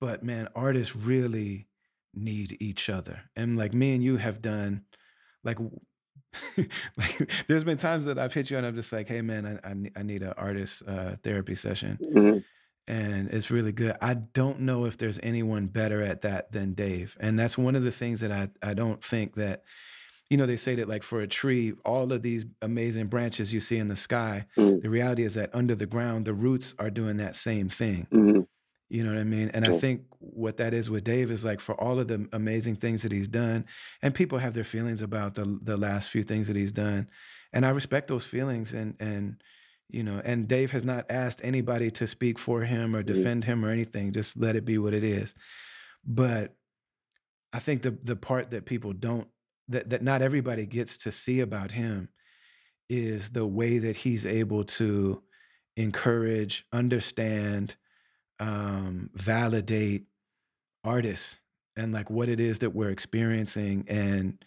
[0.00, 1.66] But man, artists really
[2.14, 3.20] need each other.
[3.36, 4.84] And like me and you have done
[5.44, 5.58] like
[6.96, 9.68] like there's been times that I've hit you and I'm just like, hey man, I
[9.68, 12.44] I, I need an artist uh, therapy session, Mhm.
[12.86, 13.96] and it's really good.
[14.02, 17.82] I don't know if there's anyone better at that than Dave, and that's one of
[17.82, 19.64] the things that I I don't think that
[20.30, 23.60] you know they say that like for a tree, all of these amazing branches you
[23.60, 24.82] see in the sky, Mm.
[24.82, 28.06] the reality is that under the ground, the roots are doing that same thing.
[28.12, 28.46] Mhm.
[28.90, 29.48] You know what I mean?
[29.50, 32.76] And I think what that is with Dave is like for all of the amazing
[32.76, 33.66] things that he's done,
[34.02, 37.08] and people have their feelings about the the last few things that he's done,
[37.52, 38.72] and I respect those feelings.
[38.72, 39.42] And and
[39.90, 43.06] you know, and Dave has not asked anybody to speak for him or Mhm.
[43.06, 44.12] defend him or anything.
[44.12, 45.34] Just let it be what it is.
[46.04, 46.54] But
[47.52, 49.28] I think the the part that people don't
[49.68, 52.08] that that not everybody gets to see about him
[52.88, 55.22] is the way that he's able to
[55.76, 57.76] encourage, understand,
[58.40, 60.06] um, validate
[60.84, 61.40] artists
[61.76, 63.84] and like what it is that we're experiencing.
[63.88, 64.42] And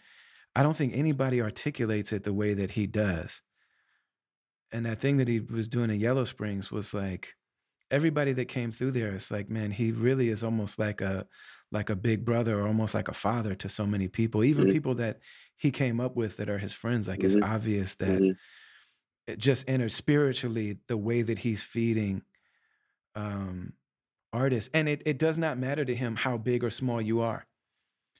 [0.54, 3.40] I don't think anybody articulates it the way that he does.
[4.72, 7.34] And that thing that he was doing in Yellow Springs was like
[7.90, 11.26] everybody that came through there is like, man, he really is almost like a
[11.72, 14.74] like a big brother or almost like a father to so many people, even Mhm.
[14.74, 15.20] people that
[15.56, 17.08] he came up with that are his friends.
[17.08, 17.42] Like it's Mhm.
[17.42, 18.38] obvious that Mhm.
[19.26, 22.22] it just inner spiritually the way that he's feeding
[23.16, 23.74] um
[24.32, 27.46] artists and it, it does not matter to him how big or small you are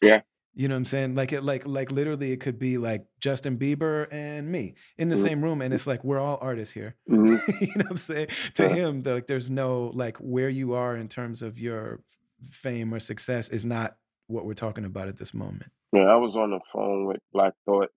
[0.03, 0.23] Yeah.
[0.55, 3.59] you know what i'm saying like it like like literally it could be like justin
[3.59, 5.17] bieber and me in the Mhm.
[5.17, 7.43] same room and it's like we're all artists here Mhm.
[7.61, 8.69] you know what i'm saying to Uh-huh.
[8.69, 12.03] him like there's no like where you are in terms of your
[12.51, 16.35] fame or success is not what we're talking about at this moment Yeah, I was
[16.37, 17.91] on the phone with Black Thought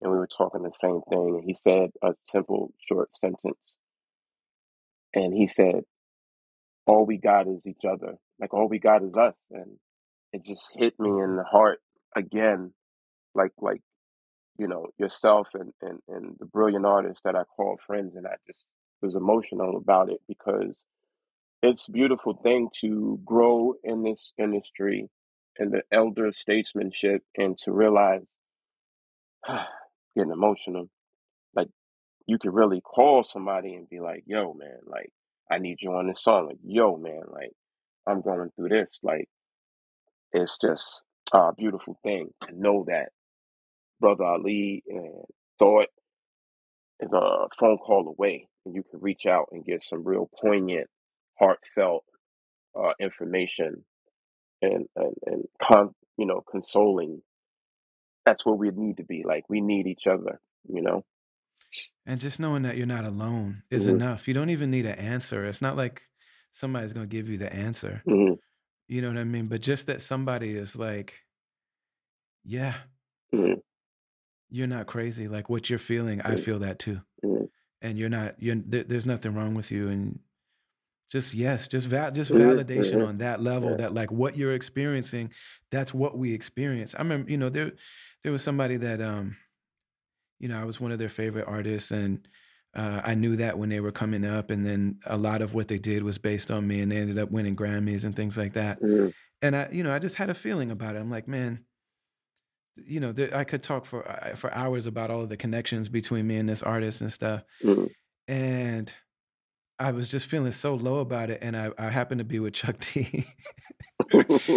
[0.00, 1.40] and we were talking the same thing.
[1.40, 3.58] And he said a simple, short sentence.
[5.14, 5.84] And he said,
[6.86, 8.16] All we got is each other.
[8.38, 9.34] Like, all we got is us.
[9.50, 9.78] And
[10.32, 11.80] it just hit me in the heart
[12.14, 12.72] again,
[13.34, 13.80] like, like,
[14.58, 18.14] you know, yourself and, and, and the brilliant artists that I call friends.
[18.16, 18.64] And I just
[19.00, 20.76] was emotional about it because
[21.62, 25.08] it's a beautiful thing to grow in this industry
[25.58, 28.22] and the elder statesmanship and to realize
[30.16, 30.88] getting emotional.
[31.54, 31.68] Like
[32.26, 35.10] you could really call somebody and be like yo man like
[35.50, 36.48] i need you on this song.
[36.48, 37.52] Like yo man like
[38.06, 38.98] i'm going through this.
[39.02, 39.28] Like
[40.32, 40.84] it's just
[41.32, 43.10] a beautiful thing to know that
[44.00, 45.24] brother ali and
[45.58, 45.88] thought
[47.00, 50.88] is a phone call away and you can reach out and get some real poignant
[51.38, 52.04] heartfelt
[52.78, 53.84] uh, information
[54.62, 57.22] and and, and con- you know consoling
[58.26, 60.40] that's what we need to be like we need each other
[60.72, 61.04] you know
[62.06, 64.98] and just knowing that you're not alone is hmm enough you don't even need an
[64.98, 66.02] answer it's not like
[66.52, 68.34] somebody's going to give you the answer hmm
[68.88, 69.46] You know what I mean?
[69.46, 71.14] But just that somebody is like,
[72.44, 72.74] yeah,
[73.32, 73.54] hmm
[74.50, 75.28] you're not crazy.
[75.28, 77.00] Like what you're feeling, I feel that too.
[77.24, 77.44] hmm
[77.82, 79.88] And you're not, you're, there, there's nothing wrong with you.
[79.88, 80.20] And
[81.10, 84.36] just, yes, just, val- just hmm validation hmm on that level yeah that like what
[84.36, 85.32] you're experiencing,
[85.70, 86.94] that's what we experience.
[86.94, 87.72] I remember, you know, there,
[88.22, 89.36] there was somebody that, um,
[90.38, 92.26] you know, I was one of their favorite artists and,
[92.74, 95.66] uh, I knew that when they were coming up, and then a lot of what
[95.68, 98.52] they did was based on me, and they ended up winning Grammys and things like
[98.52, 98.82] that.
[98.82, 99.08] hmm
[99.42, 101.00] And I, you know, I just had a feeling about it.
[101.00, 101.64] I'm like, man,
[102.76, 105.88] you know, there, I could talk for uh, for hours about all of the connections
[105.88, 107.42] between me and this artist and stuff.
[107.62, 107.86] hmm
[108.28, 108.92] And
[109.78, 111.38] I was just feeling so low about it.
[111.42, 113.26] And I, I happened to be with Chuck T.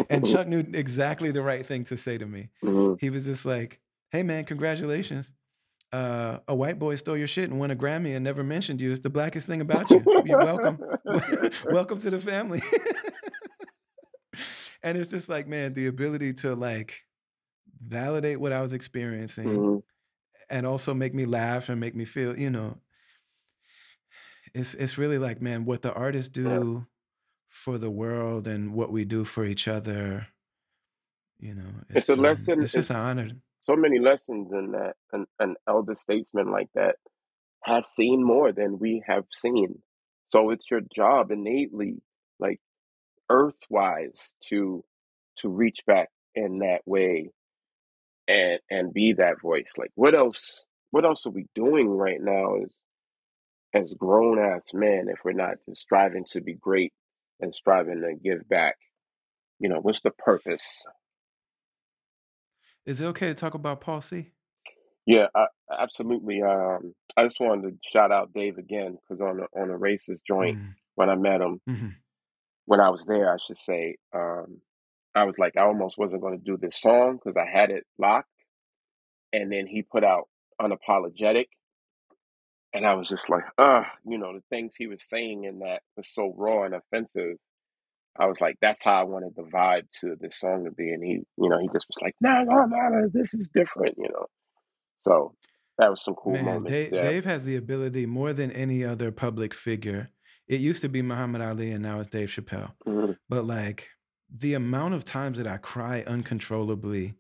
[0.10, 2.50] and Chuck knew exactly the right thing to say to me.
[2.64, 3.80] hmm He was just like,
[4.12, 5.34] hey, man, congratulations.
[5.92, 8.92] Uh, a white boy stole your shit and won a Grammy and never mentioned you.
[8.92, 10.06] It's the blackest thing about you.
[10.24, 10.80] You're welcome.
[11.72, 12.62] welcome to the family.
[14.84, 17.04] and it's just like, man, the ability to like
[17.86, 19.78] validate what I was experiencing hmm
[20.52, 22.76] and also make me laugh and make me feel, you know,
[24.54, 26.86] it's it's really like, man, what the artists do
[27.48, 30.28] for the world and what we do for each other,
[31.40, 33.30] you know, it's a it's um lesson it's just an honor.
[33.62, 36.96] so many lessons in that an, an elder statesman like that
[37.64, 39.82] has seen more than we have seen
[40.30, 42.02] so it's your job innately
[42.40, 42.60] like
[43.32, 44.84] earthwise to
[45.40, 47.32] to reach back in that way
[48.28, 49.70] and and be that voice.
[49.78, 50.40] Like what else
[50.92, 52.72] what else are we doing right now as
[53.74, 56.94] as grown ass men if we're not just striving to be great
[57.40, 58.76] and striving to give back?
[59.60, 60.64] You know, what's the purpose?
[62.86, 64.32] Is it okay to talk about Paul C?
[65.06, 65.46] Yeah, I,
[65.78, 66.42] absolutely.
[66.42, 70.20] Um, I just wanted to shout out Dave again because on the, on the racist
[70.28, 71.96] joint Mm, when I met him, mhm.
[72.66, 74.62] when I was there, I should say, um,
[75.16, 77.86] I was like, I almost wasn't going to do this song because I had it
[77.98, 78.30] locked,
[79.34, 80.30] and then he put out
[80.62, 81.48] unapologetic,
[82.74, 85.82] and I was just like, uh, you know, the things he was saying in that
[85.98, 87.38] was so raw and offensive.
[88.20, 91.04] I was like, that's how I wanted the vibe to this song to be, and
[91.04, 94.26] he, you know, he just was like, no, no, no, this is different, you know.
[95.04, 95.36] So
[95.78, 96.72] that was some cool Man, moments.
[96.72, 97.02] Dave, Yeah.
[97.02, 100.10] Dave has the ability more than any other public figure.
[100.48, 102.74] It used to be Muhammad Ali and now it's Dave Chappelle.
[102.86, 103.18] Mhm.
[103.30, 103.90] But like
[104.30, 107.16] the amount of times that I cry uncontrollably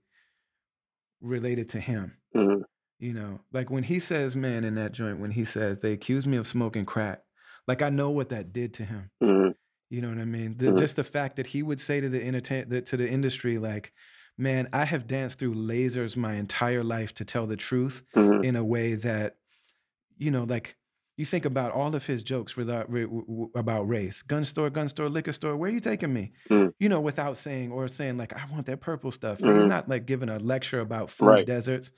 [1.21, 2.63] related to him, Mhm.
[2.99, 6.25] You know, like when he says, man, in that joint, when he says they accuse
[6.25, 7.21] me of smoking crack,
[7.67, 9.09] like I know what that did to him.
[9.21, 9.53] Mhm.
[9.89, 10.57] You know what I mean?
[10.57, 10.77] The, Mhm.
[10.77, 13.93] Just the fact that he would say to the entertain the, to the industry, like,
[14.37, 18.43] "Man, I have danced through lasers my entire life to tell the truth Mhm.
[18.45, 19.37] in a way that,
[20.17, 20.75] you know, like
[21.17, 24.87] you think about all of his jokes without, re- w- about race, gun store, gun
[24.87, 25.57] store, liquor store.
[25.57, 26.31] Where are you taking me?
[26.49, 26.73] Mhm.
[26.79, 29.39] You know, without saying or saying like, I want that purple stuff.
[29.39, 29.67] He's Mhm.
[29.67, 31.45] not like giving a lecture about food Right.
[31.45, 31.91] deserts.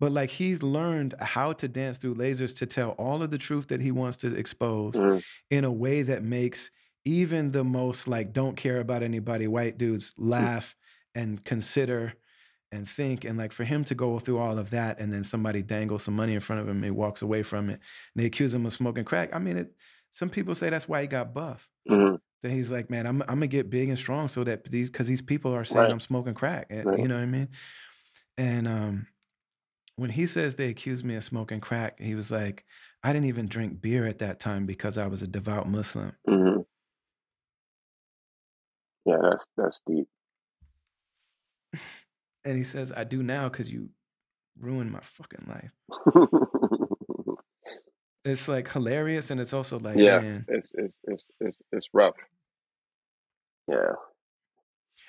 [0.00, 3.68] But like he's learned how to dance through lasers to tell all of the truth
[3.68, 5.22] that he wants to expose Mhm.
[5.50, 6.70] in a way that makes
[7.04, 10.76] even the most like don't care about anybody white dudes laugh
[11.14, 12.12] and consider
[12.70, 15.62] and think and like for him to go through all of that and then somebody
[15.62, 17.74] dangles some money in front of him and he walks away from it
[18.14, 19.72] and they accuse him of smoking crack i mean it
[20.10, 22.18] some people say that's why he got buff Mhm.
[22.42, 25.06] that he's like man i'm, I'm gonna get big and strong so that these because
[25.06, 25.90] these people are saying Right.
[25.90, 26.98] i'm smoking crack eh, Right.
[26.98, 27.48] you know what i mean
[28.36, 29.06] and um
[29.98, 32.64] when he says they accused me of smoking crack he was like
[33.02, 36.64] i didn't even drink beer at that time because i was a devout muslim Mhm.
[39.04, 40.08] Yeah, that's that's deep.
[42.44, 43.90] And he says, I do now because you
[44.58, 45.72] ruined my fucking life.
[48.24, 50.44] It's like hilarious and it's also like, yeah, man.
[50.48, 52.16] it's it's it's it's it's rough.
[53.68, 53.92] Yeah.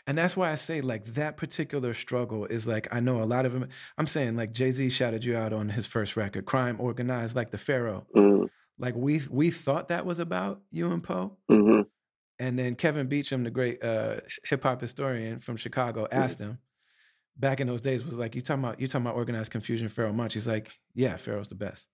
[0.07, 3.45] And that's why I say like that particular struggle is like I know a lot
[3.45, 3.67] of them.
[3.97, 7.57] I'm saying like Jay-Z shouted you out on his first record, Crime Organized like the
[7.57, 8.07] Pharaoh.
[8.15, 8.49] Mhm.
[8.77, 11.37] Like we we thought that was about you and Po.
[11.49, 11.85] Mhm.
[12.39, 16.59] And then Kevin Beacham, the great uh, hip hop historian from Chicago, asked him
[17.37, 20.15] back in those days was like, "You talking about you talking about Organized Konfusion, Pharoahe
[20.15, 21.87] Monch?" He's like, "Yeah, Pharaoh's the best."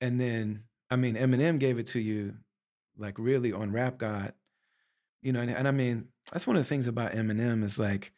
[0.00, 2.34] And then I mean, Eminem gave it to you,
[2.96, 4.34] like really on Rap God,
[5.22, 5.40] you know.
[5.40, 8.12] And, and I mean, that's one of the things about Eminem is like,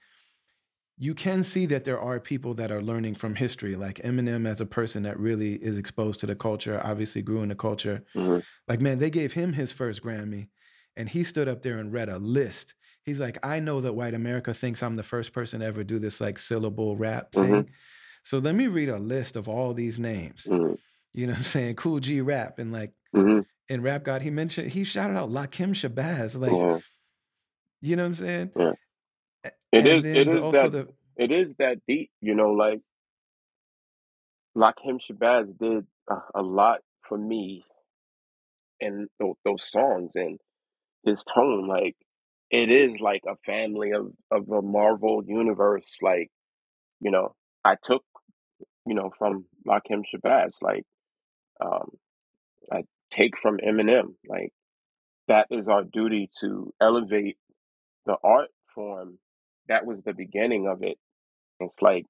[0.97, 4.61] you can see that there are people that are learning from history, like Eminem as
[4.61, 8.05] a person that really is exposed to the culture, obviously grew in the culture.
[8.15, 8.45] Mhm.
[8.69, 10.49] Like, man, they gave him his first Grammy,
[10.97, 12.75] and he stood up there and read a list.
[13.03, 15.99] He's like, I know that white America thinks I'm the first person to ever do
[15.99, 17.65] this like syllable rap Mhm.
[17.65, 17.71] thing.
[18.23, 20.47] So let me read a list of all these names.
[20.49, 20.79] Mhm.
[21.13, 21.75] You know what I'm saying?
[21.77, 22.59] Kool G Rap.
[22.59, 23.45] And like Mhm.
[23.69, 26.39] in Rap God, he mentioned, he shouted out Lakim Shabazz.
[26.39, 26.83] Like.
[27.85, 28.53] You know what I'm saying?
[28.57, 28.73] Yeah.
[29.73, 32.81] It and is it the, is that the, it is that deep, you know, like
[34.57, 37.65] Lakim Shabazz did a, a lot for me
[38.81, 40.39] and those, those songs and
[41.05, 41.97] his tone, like
[42.51, 45.87] it is like a family of of a Marvel universe.
[46.03, 46.31] Like,
[47.01, 47.35] you know,
[47.65, 48.05] I took,
[48.87, 50.85] you know, from Lakim Shabazz, like
[51.61, 51.91] um
[52.73, 54.15] I take from Eminem.
[54.29, 54.53] Like
[55.29, 57.39] that is our duty to elevate
[58.07, 59.19] the art form.
[59.69, 60.99] That was the beginning of it.
[61.61, 62.07] It's like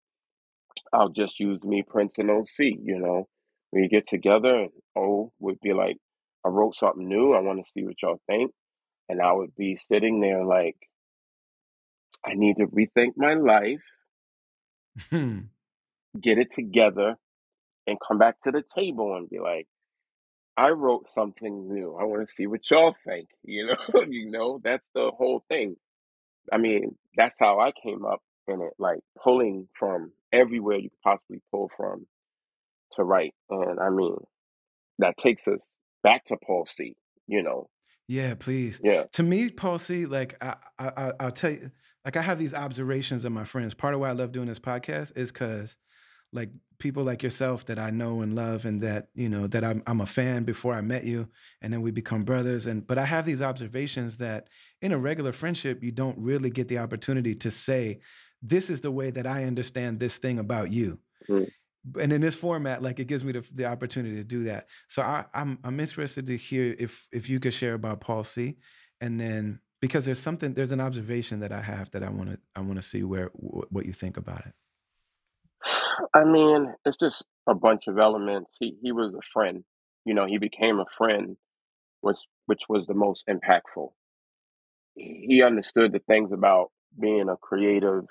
[0.93, 2.47] I'll just use me, Prince, and OC.
[2.59, 3.29] You know,
[3.73, 5.97] we get together, and O would be like,
[6.45, 7.33] "I wrote something new.
[7.33, 8.53] I want to see what y'all think,"
[9.09, 10.77] and I would be sitting there like,
[12.25, 13.83] "I need to rethink my life,
[15.11, 15.41] hmm,
[16.21, 17.16] get it together,
[17.87, 19.69] and come back to the table and be like."
[20.57, 21.97] I wrote something new.
[21.97, 23.29] I want to see what y'all think.
[23.45, 25.77] You know, you know, that's the whole thing.
[26.53, 31.03] I mean, that's how I came up in it, like pulling from everywhere you could
[31.03, 32.07] possibly pull from
[32.93, 33.35] to write.
[33.51, 34.16] And I mean,
[34.99, 35.61] that takes us
[36.03, 36.95] back to Paul C.
[37.27, 37.69] You know,
[38.09, 38.81] yeah, please.
[38.85, 39.05] yeah.
[39.12, 41.71] To me, Paul C, like I, I, I- I'll tell you,
[42.05, 43.73] like I have these observations of my friends.
[43.75, 45.77] Part of why I love doing this podcast is because,
[46.35, 49.82] like people like yourself that I know and love and that, you know, that I'm
[49.86, 51.28] I'm a fan before I met you
[51.62, 54.48] and then we become brothers and but I have these observations that
[54.82, 58.01] in a regular friendship you don't really get the opportunity to say
[58.43, 60.98] this is the way that I understand this thing about you.
[61.28, 61.51] Mm.
[62.01, 64.69] And in this format, like it gives me the, the opportunity to do that.
[64.89, 68.56] So I, I'm I'm interested to hear if if you could share about Paul C,
[69.01, 72.39] and then because there's something there's an observation that I have that I want to
[72.56, 74.55] I want to see where wh- what you think about it.
[76.15, 78.57] I mean, it's just a bunch of elements.
[78.59, 79.65] He he was a friend.
[80.05, 81.37] You know, he became a friend,
[82.03, 83.91] which which was the most impactful.
[84.97, 88.05] He understood the things about being a creative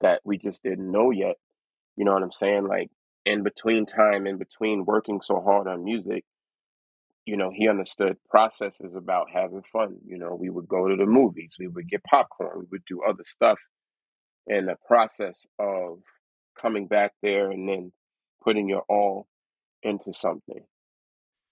[0.00, 1.36] that we just didn't know yet.
[1.96, 2.66] You know what I'm saying?
[2.68, 2.90] Like
[3.26, 6.24] in between time, in between working so hard on music,
[7.26, 9.96] you know, he understood processes about having fun.
[10.06, 13.02] You know, we would go to the movies, we would get popcorn, we would do
[13.08, 13.58] other stuff.
[14.48, 16.00] And the process of
[16.60, 17.92] coming back there and then
[18.42, 19.26] putting your all
[19.82, 20.64] into something.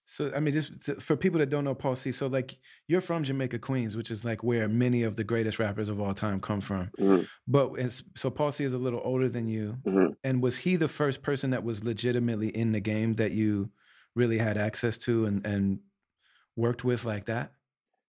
[0.09, 2.57] So I mean, just for people that don't know Paul C, so like
[2.87, 6.13] you're from Jamaica, Queens, which is like where many of the greatest rappers of all
[6.13, 6.89] time come from.
[6.97, 7.73] hmm But
[8.15, 11.21] so Paul C is a little older than you, hmm and was he the first
[11.21, 13.69] person that was legitimately in the game that you
[14.15, 15.79] really had access to and and
[16.55, 17.51] worked with like that?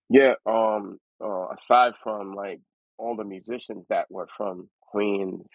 [0.08, 0.34] Yeah.
[0.46, 0.98] Um.
[1.20, 2.60] Uh, aside from like
[2.96, 5.46] all the musicians that were from Queens,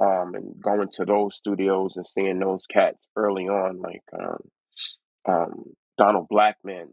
[0.00, 4.38] um, and going to those studios and seeing those cats early on, like um,
[5.28, 5.64] um,
[5.96, 6.88] Donald Blackman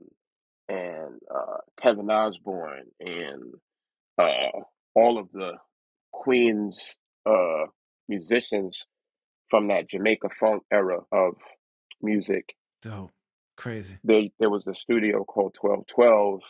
[0.68, 3.54] and uh, Kevin Osborne and
[4.18, 4.60] uh,
[4.96, 5.54] all of the
[6.12, 6.96] Queens
[7.26, 7.66] uh,
[8.08, 8.86] musicians
[9.50, 11.36] from that Jamaica funk era of
[12.02, 12.56] music.
[12.82, 13.12] Dope,
[13.58, 13.98] crazy.
[14.04, 16.42] They, there was a studio called 1212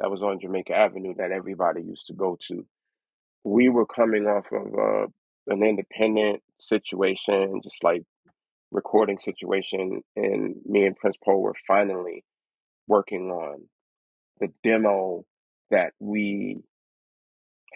[0.00, 2.66] that was on Jamaica Avenue that everybody used to go to.
[3.44, 5.06] We were coming off of uh,
[5.48, 8.02] an independent situation, just like
[8.72, 12.24] recording situation, and me and Prince Paul were finally
[12.88, 13.62] working on
[14.40, 15.24] the demo
[15.70, 16.58] that we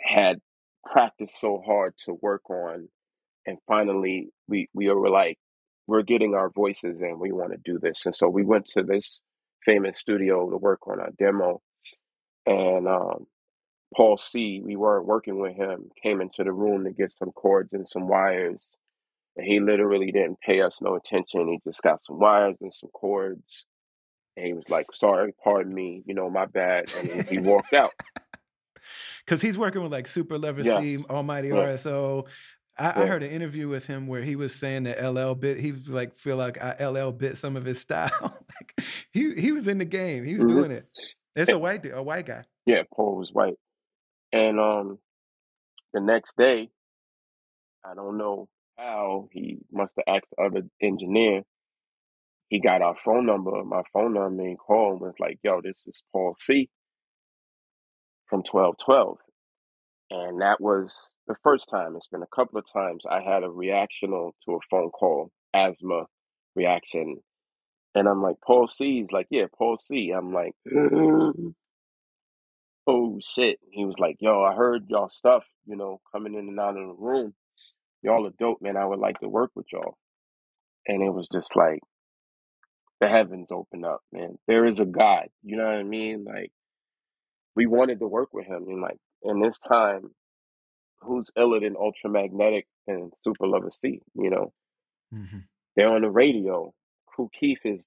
[0.02, 0.38] had
[0.84, 2.88] practiced so hard to work on
[3.46, 5.38] and finally we we were like
[5.86, 7.18] we're getting our voices in.
[7.18, 8.02] We want to do this.
[8.06, 9.20] And so we went to this
[9.64, 11.60] famous studio to work on our demo
[12.46, 13.26] and um
[13.94, 17.72] paul c we weren't working with him came into the room to get some cords
[17.72, 18.76] and some wires
[19.36, 22.90] and he literally didn't pay us no attention he just got some wires and some
[22.90, 23.64] cords
[24.36, 27.92] and he was like sorry pardon me you know my bad and he, walked out
[29.24, 32.26] Because he's working with like Super Lover yes C, Almighty yes RSO.
[32.78, 35.58] I, I heard an interview with him where he was saying that LL bit.
[35.58, 38.38] He was like feel like I, LL bit some of his style.
[38.60, 40.24] like he he was in the game.
[40.24, 40.86] He was hmm doing it.
[41.34, 42.44] It's a white dude, a white guy.
[42.66, 43.56] yeah paul was white
[44.32, 44.98] and um
[45.94, 46.68] the next day
[47.84, 51.42] I don't know how he must have asked the other engineer.
[52.48, 55.82] He got our phone number, my phone number, and called and was like, "Yo, this
[55.86, 56.70] is Paul C
[58.28, 59.18] from twelve twelve,"
[60.10, 60.94] and that was
[61.28, 61.96] the first time.
[61.96, 65.30] It's been a couple of times I had a reaction on- to a phone call,
[65.54, 66.06] asthma
[66.56, 67.22] reaction,
[67.94, 70.54] and I'm like, "Paul C." He's like, "Yeah, Paul C." I'm like,
[72.86, 76.60] "Oh shit!" He was like, "Yo, I heard y'all stuff, you know, coming in and
[76.60, 77.34] out of the room.
[78.02, 78.76] Y'all are dope, man.
[78.78, 79.96] I would like to work with y'all."
[80.88, 81.80] And it was just like.
[83.00, 84.38] the heavens open up, man.
[84.46, 85.28] There is a God.
[85.42, 86.24] You know what I mean?
[86.24, 86.50] Like
[87.56, 90.10] we wanted to work with him, and like in this time,
[91.02, 94.00] who's iller than Ultramagnetic and Super Lover C?
[94.14, 94.52] You know,
[95.12, 95.38] hmm
[95.76, 96.72] they're on the radio.
[97.16, 97.84] Kool Keith is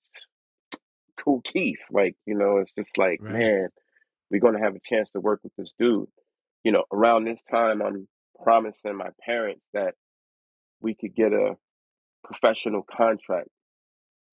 [1.23, 1.79] Kool Keith.
[1.91, 3.29] Like you know, it's just like Right.
[3.29, 3.69] man,
[4.31, 6.07] we're gonna have a chance to work with this dude.
[6.63, 8.07] You know, around this time, I'm
[8.43, 9.95] promising my parents that
[10.81, 11.55] we could get a
[12.23, 13.49] professional contract.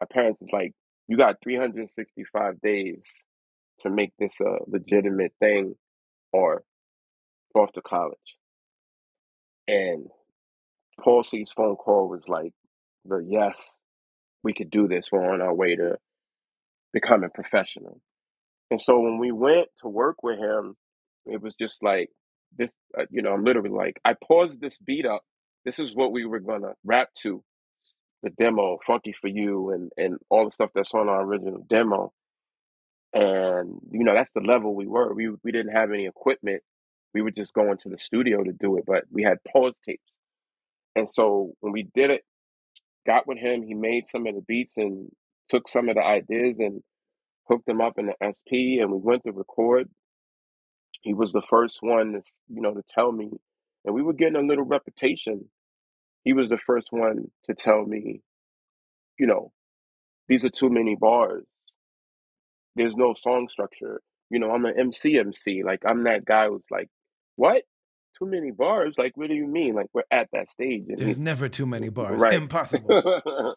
[0.00, 0.72] My parents is like,
[1.08, 3.02] you got 365 days
[3.80, 5.74] to make this a legitimate thing
[6.32, 6.62] or
[7.54, 8.18] go off to college.
[9.68, 10.06] And
[11.00, 12.52] Paul C's phone call was like
[13.04, 13.56] the yes,
[14.42, 15.06] we could do this.
[15.10, 15.96] We're on our way to
[16.92, 18.00] becoming professional.
[18.70, 20.76] And so when we went to work with him,
[21.26, 22.10] it was just like
[22.56, 25.22] this, uh, you know, I'm literally like, I paused this beat up.
[25.64, 27.42] This is what we were to rap to
[28.22, 32.12] the demo, Funky for You, and, and all the stuff that's on our original demo.
[33.12, 35.14] And, you know, that's the level we were.
[35.14, 36.62] We, we didn't have any equipment.
[37.14, 40.02] We were just going to the studio to do it, but we had pause tapes.
[40.94, 42.22] And so when we did it,
[43.06, 45.10] got with him, he made some of the beats and
[45.48, 46.82] took some of the ideas and
[47.48, 49.88] hooked him up in the SP and we went to record.
[51.02, 53.30] He was the first one to, you know, to tell me,
[53.84, 55.48] and we were getting a little reputation.
[56.24, 58.20] he was the first one to tell me,
[59.18, 59.52] you know,
[60.28, 61.44] these are too many bars.
[62.74, 64.00] There's no song structure.
[64.28, 65.62] You know, I'm an MC MC.
[65.64, 66.88] Like I'm that guy who's like,
[67.36, 67.62] what?
[68.18, 68.94] Too many bars?
[68.98, 69.74] Like, what do you mean?
[69.74, 70.84] Like we're at that stage.
[70.88, 72.20] And There's he, never too many bars.
[72.20, 72.32] right.
[72.32, 72.86] Impossible.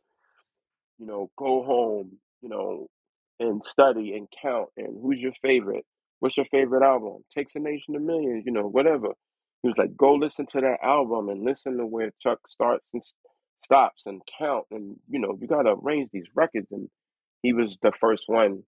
[0.99, 2.87] you know, go home, you know,
[3.39, 4.69] and study and count.
[4.77, 5.85] And who's your favorite?
[6.19, 7.23] What's your favorite album?
[7.35, 9.09] Takes a Nation of Millions, you know, whatever.
[9.63, 13.03] He was like, go listen to that album and listen to where Chuck starts and
[13.61, 14.65] stops and count.
[14.71, 16.67] And, you know, you got to arrange these records.
[16.71, 16.89] And
[17.43, 18.63] he was the first one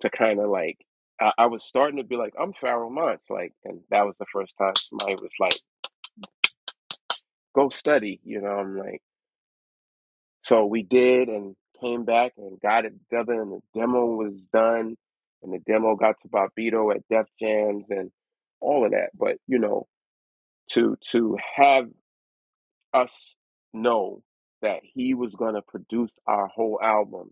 [0.00, 0.78] to kind of like,
[1.20, 3.22] I, I was starting to be like, I'm Pharoahe Monch.
[3.30, 5.58] Like, and that was the first time somebody was like,
[7.54, 8.20] go study.
[8.24, 9.00] You know, I'm like,
[10.44, 14.96] So we did and came back and got it together and the demo was done
[15.42, 18.10] and the demo got to Bobbito at Def Jams and
[18.60, 19.10] all of that.
[19.14, 19.86] But you know,
[20.72, 21.86] to to have
[22.94, 23.14] us
[23.72, 24.22] know
[24.62, 27.30] that he was gonna produce our whole album.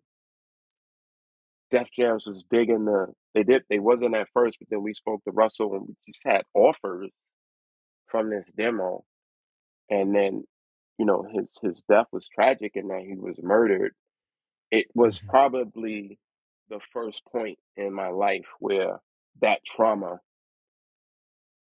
[1.71, 5.23] Def Jams was digging the they did they wasn't at first, but then we spoke
[5.25, 7.11] to Russell and we just had offers
[8.09, 9.05] from this demo
[9.91, 10.45] and then,
[10.99, 13.95] you know, his his death was tragic and that he was murdered
[14.71, 15.29] it was Mhm.
[15.29, 16.19] probably
[16.71, 19.01] the first point in my life where
[19.43, 20.21] that trauma,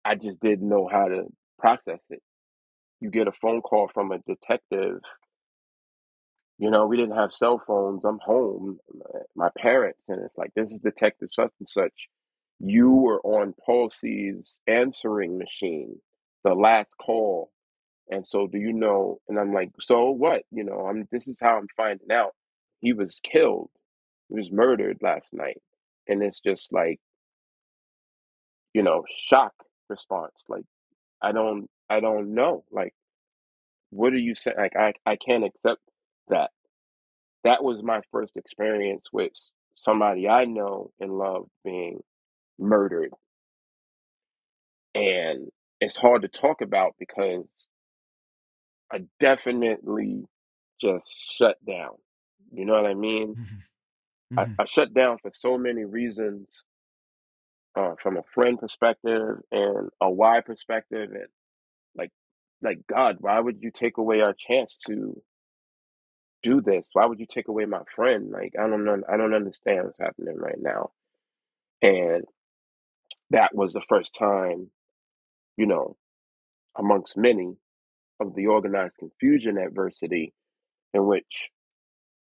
[0.06, 1.26] I just didn't know how to
[1.60, 2.22] process it.
[3.02, 5.02] You get a phone call from a detective.
[6.60, 8.06] You know, we didn't have cell phones.
[8.06, 8.80] I'm home,
[9.36, 12.10] my parents, and it's like, this is Detective such and such.
[12.60, 16.00] You were on Paul C's answering machine,
[16.44, 17.52] the last call.
[18.12, 19.20] And so, do you know?
[19.30, 20.44] And I'm like, so what?
[20.52, 21.08] You know, I'm.
[21.12, 22.34] This is how I'm finding out.
[22.82, 23.70] He was killed.
[24.30, 25.62] He was murdered last night,
[26.08, 27.00] and it's just like
[28.74, 29.54] you know, shock
[29.90, 30.36] response.
[30.50, 30.66] Like
[31.22, 32.66] I don't, I don't know.
[32.72, 32.94] Like
[33.92, 34.58] what are you saying?
[34.58, 35.82] Like I, I can't accept
[36.30, 36.52] that.
[37.44, 39.32] That was my first experience with
[39.76, 42.02] somebody I know and love being
[42.60, 43.12] murdered,
[44.96, 45.50] and
[45.82, 47.48] it's hard to talk about because
[48.92, 50.26] I definitely
[50.82, 51.08] just
[51.38, 51.96] shut down.
[52.52, 53.38] You know what I mean?
[53.38, 53.64] Mhm.
[54.38, 54.56] I, Mhm.
[54.60, 56.64] I shut down for so many reasons,
[57.76, 61.28] uh, from a friend perspective and a why perspective, and
[61.96, 62.12] like,
[62.62, 65.22] like God, why would you take away our chance to
[66.44, 66.88] do this?
[66.94, 68.32] Why would you take away my friend?
[68.32, 70.92] Like, I don't know, I don't understand what's happening right now.
[71.82, 72.26] And
[73.32, 74.70] that was the first time,
[75.58, 75.98] you know,
[76.78, 77.56] amongst many
[78.20, 80.34] of the Organized Konfusion adversity
[80.94, 81.52] in which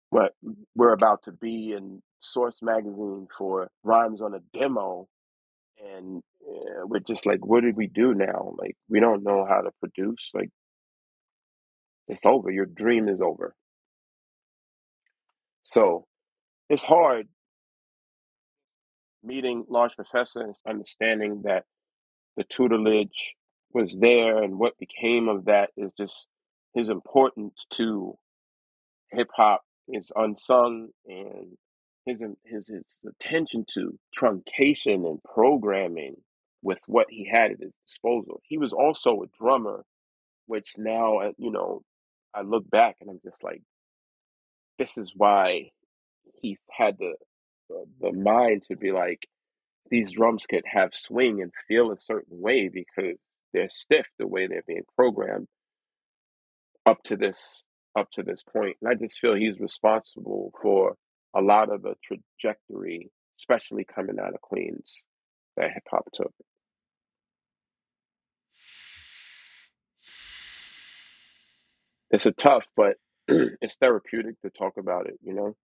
[0.10, 0.34] what
[0.76, 5.08] we're about to be in Source magazine for rhymes on a demo
[5.84, 8.54] and uh, we're just like, what did we do now?
[8.58, 10.30] Like, we don't know how to produce.
[10.34, 10.50] Like,
[12.08, 12.52] it's over.
[12.52, 13.56] Your dream is over.
[15.64, 16.06] So
[16.70, 17.28] it's hard
[19.24, 21.66] meeting large professors, understanding that
[22.38, 23.36] the tutelage
[23.74, 26.28] was there, and what became of that is just
[26.76, 28.16] his importance to
[29.12, 31.58] hip hop is unsung, and
[32.06, 36.16] his his his attention to truncation and programming
[36.62, 38.42] with what he had at his disposal.
[38.44, 39.86] He was also a drummer
[40.48, 41.82] which now uh, you know
[42.34, 43.62] I look back and I'm just like,
[44.80, 45.72] this is why
[46.42, 47.16] he had the
[47.70, 49.28] the, the mind to be like
[49.90, 53.18] these drums could have swing and feel a certain way because
[53.54, 55.48] they're stiff the way they're being programmed
[56.86, 57.40] up to this
[57.96, 58.78] up to this point.
[58.82, 60.96] And I just feel he's responsible for
[61.36, 65.04] a lot of the trajectory, especially coming out of Queens,
[65.58, 66.34] that hip hop took.
[72.12, 72.98] It's a tough, but
[73.28, 75.56] it's therapeutic to talk about it, you know?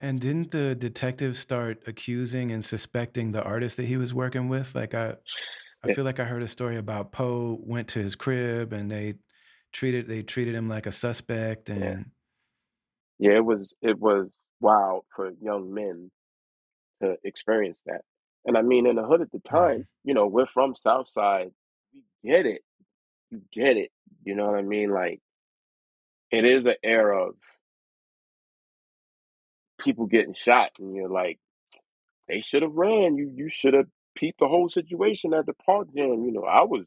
[0.00, 4.74] And didn't the detective start accusing and suspecting the artist that he was working with?
[4.74, 5.14] Like I,
[5.82, 9.14] I feel like I heard a story about Po went to his crib and they
[9.72, 12.10] treated they treated him like a suspect and
[13.18, 14.28] Yeah, it was it was
[14.60, 16.10] wild for young men
[17.02, 18.02] to experience that.
[18.44, 19.86] And I mean, in the hood at the time, Mhm.
[20.04, 21.52] you know, we're from Southside.
[21.92, 22.62] We get it.
[23.30, 23.92] You get it.
[24.24, 24.90] You know what I mean?
[24.90, 25.20] Like,
[26.30, 27.36] it is an era of
[29.80, 31.38] people getting shot, and you're like,
[32.28, 33.16] they should have ran.
[33.16, 36.24] You you should have peeped the whole situation at the park jam.
[36.24, 36.86] You know, I was,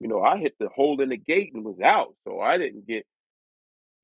[0.00, 2.86] you know, I hit the hole in the gate and was out, so I didn't
[2.86, 3.06] get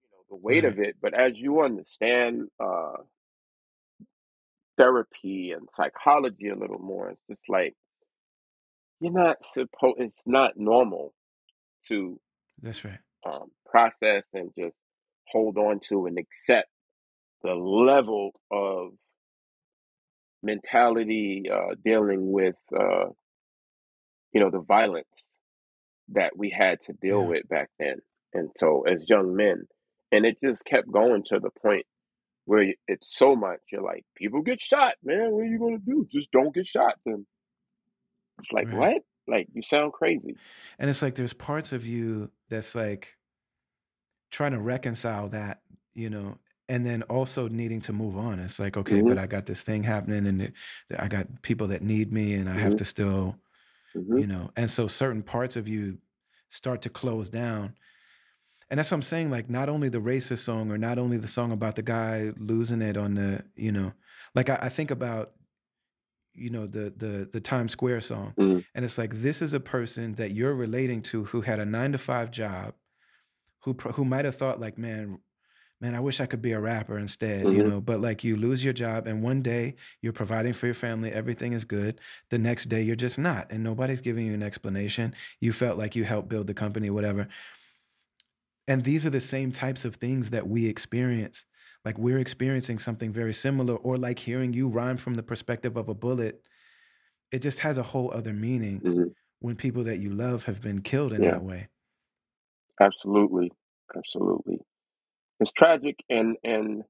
[0.03, 0.73] you know the weight right.
[0.73, 0.97] of it.
[1.01, 2.99] But as you understand uh,
[4.77, 7.75] therapy and psychology a little more, it's just like
[9.01, 9.97] you're not supposed.
[9.99, 11.15] It's not normal
[11.89, 12.21] to
[12.63, 12.99] That's right.
[13.25, 14.77] um, process and just
[15.29, 16.69] hold on to and accept
[17.43, 18.91] the level of
[20.43, 23.07] mentality uh, dealing with uh,
[24.33, 25.07] you know the violence
[26.11, 27.27] that we had to deal Yeah.
[27.27, 27.99] with back then.
[28.33, 29.65] And so as young men
[30.13, 31.87] and it just kept going to the point
[32.47, 35.33] where it's so much you're like people get shot man.
[35.33, 36.07] What are you going to do?
[36.11, 37.27] Just don't get shot then.
[38.39, 38.73] It's like Right.
[38.73, 39.03] what?
[39.27, 40.39] Like you sound crazy.
[40.79, 43.17] And it's like there's parts of you that's like
[44.31, 45.63] trying to reconcile that,
[45.95, 46.39] you know,
[46.69, 48.41] and then also needing to move on.
[48.41, 50.55] It's like, okay, hmm but I got this thing happening and it,
[50.99, 53.37] I got people that need me and I have hmm to still,
[53.97, 55.99] hmm you know, and so certain parts of you
[56.49, 57.77] start to close down.
[58.71, 59.31] And that's what I'm saying.
[59.31, 62.83] Like, not only the racist song or not only the song about the guy losing
[62.83, 63.93] it on the, you know,
[64.35, 65.35] like I, I think about,
[66.35, 69.61] you know, the the the Times Square song, hmm and it's like this is a
[69.61, 72.75] person that you're relating to who had a nine to five job,
[73.63, 75.21] who who might have thought like, man,
[75.81, 77.81] man, I wish I could be a rapper instead, you hmm know.
[77.81, 81.53] But like, you lose your job, and one day you're providing for your family, everything
[81.53, 82.01] is good.
[82.31, 85.15] The next day you're just not, and nobody's giving you an explanation.
[85.41, 87.29] You felt like you helped build the company, whatever.
[88.69, 91.47] And these are the same types of things that we experience.
[91.85, 95.89] Like we're experiencing something very similar, or like hearing you rhyme from the perspective of
[95.89, 96.45] a bullet.
[97.33, 99.09] It just has a whole other meaning hmm
[99.41, 101.69] when people that you love have been killed in yeah that way.
[102.81, 103.51] absolutely
[103.97, 104.59] absolutely
[105.41, 106.83] it's tragic and and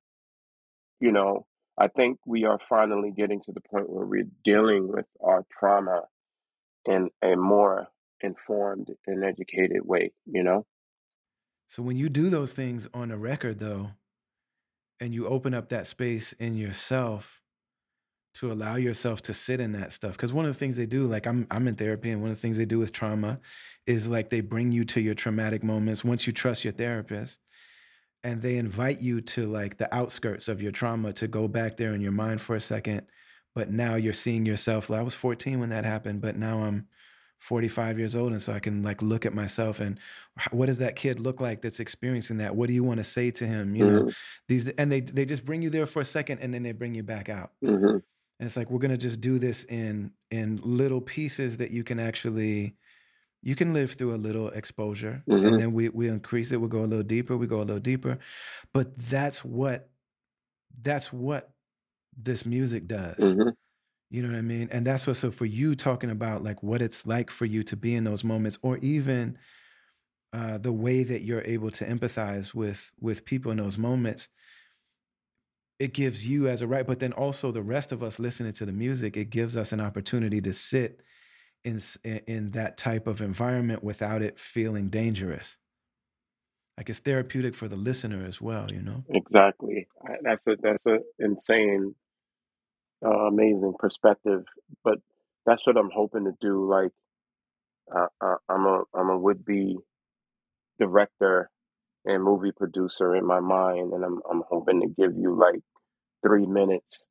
[1.00, 1.46] you know
[1.78, 6.02] i think we are finally getting to the point where we're dealing with our trauma
[6.84, 7.88] in a more
[8.20, 10.64] informed and educated way you know?
[11.68, 13.90] So when you do those things on a record, though,
[15.00, 17.42] and you open up that space in yourself
[18.34, 21.06] to allow yourself to sit in that stuff, because one of the things they do,
[21.06, 23.40] like I'm, I'm in therapy, and one of the things they do with trauma
[23.86, 27.38] is like they bring you to your traumatic moments once you trust your therapist,
[28.24, 31.94] and they invite you to like the outskirts of your trauma to go back there
[31.94, 33.06] in your mind for a second.
[33.54, 34.90] But now you're seeing yourself.
[34.90, 36.88] I was 14 when that happened, but now I'm
[37.38, 40.00] 45 years old and so i can like look at myself and
[40.52, 43.30] what does that kid look like that's experiencing that what do you want to say
[43.30, 44.16] to him you know hmm
[44.48, 46.94] these and they they just bring you there for a second and then they bring
[46.94, 47.98] you back out hmm
[48.38, 51.84] and it's like we're going to just do this in in little pieces that you
[51.84, 52.76] can actually
[53.46, 56.68] you can live through a little exposure hmm and then we we increase it we
[56.68, 58.18] go a little deeper we go a little deeper.
[58.74, 59.90] But that's what
[60.82, 61.54] that's what
[62.16, 63.18] this music does.
[63.18, 63.50] Hmm
[64.10, 64.68] you know what I mean?
[64.72, 67.76] And that's what, so for you talking about like what it's like for you to
[67.76, 69.38] be in those moments, or even
[70.32, 74.28] uh, the way that you're able to empathize with with people in those moments,
[75.78, 78.64] it gives you as a right, but then also the rest of us listening to
[78.66, 81.02] the music, it gives us an opportunity to sit
[81.66, 81.82] in
[82.26, 85.58] in that type of environment without it feeling dangerous.
[86.78, 89.04] Like it's therapeutic for the listener as well, you know?
[89.10, 89.88] exactly
[90.22, 91.94] that's a that's an insane
[93.04, 94.44] uh, amazing perspective
[94.84, 94.98] but
[95.46, 96.92] that's what i'm hoping to do like
[97.96, 99.76] uh, uh, i'm a i'm a would-be
[100.80, 101.50] director
[102.06, 105.62] and movie producer in my mind and i'm i'm hoping to give you like
[106.26, 107.06] 3 minutes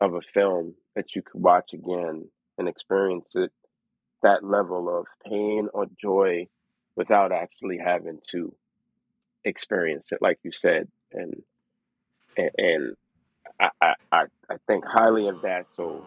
[0.00, 2.28] of a film that you could watch again
[2.58, 3.52] and experience it
[4.24, 6.46] that level of pain or joy
[6.96, 8.54] without actually having to
[9.44, 11.42] experience it like you said and
[12.36, 12.96] and, and
[13.60, 16.04] I, I i I think highly of that so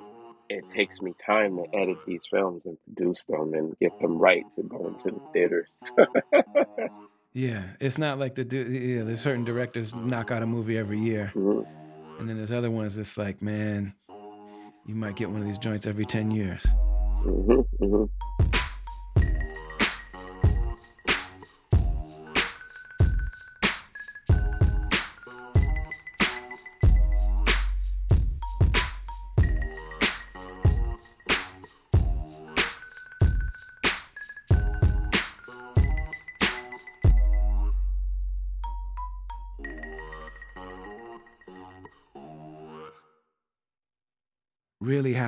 [0.49, 4.45] it takes me time to edit these films and produce them and get them right
[4.57, 5.67] to go into the theaters
[7.33, 9.03] Yeah, it's not like the yeah.
[9.03, 11.61] There's certain directors knock out a movie every year, hmm
[12.19, 13.93] and then there's other ones that's like, man,
[14.87, 16.65] you might get one of these joints every ten years.
[17.23, 18.05] Hmm hmm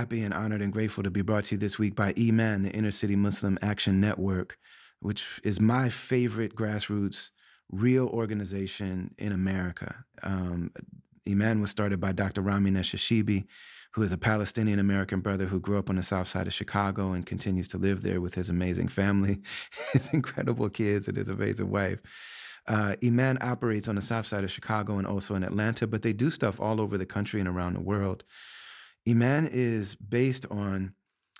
[0.10, 2.72] happy and honored and grateful to be brought to you this week by Iman, the
[2.72, 4.58] Inner City Muslim Action Network,
[5.02, 7.30] which is my favorite grassroots
[7.72, 10.04] real organization in America.
[10.24, 10.72] Um,
[11.30, 12.42] Iman was started by Dr.
[12.42, 13.46] Rami Nashashibi,
[13.94, 17.12] who is a Palestinian American brother who grew up on the south side of Chicago
[17.12, 19.38] and continues to live there with his amazing family,
[19.94, 22.00] his incredible kids, and his amazing wife.
[22.68, 26.14] Uh, Iman operates on the south side of Chicago and also in Atlanta, but they
[26.14, 28.24] do stuff all over the country and around the world.
[29.10, 30.94] Iman is based on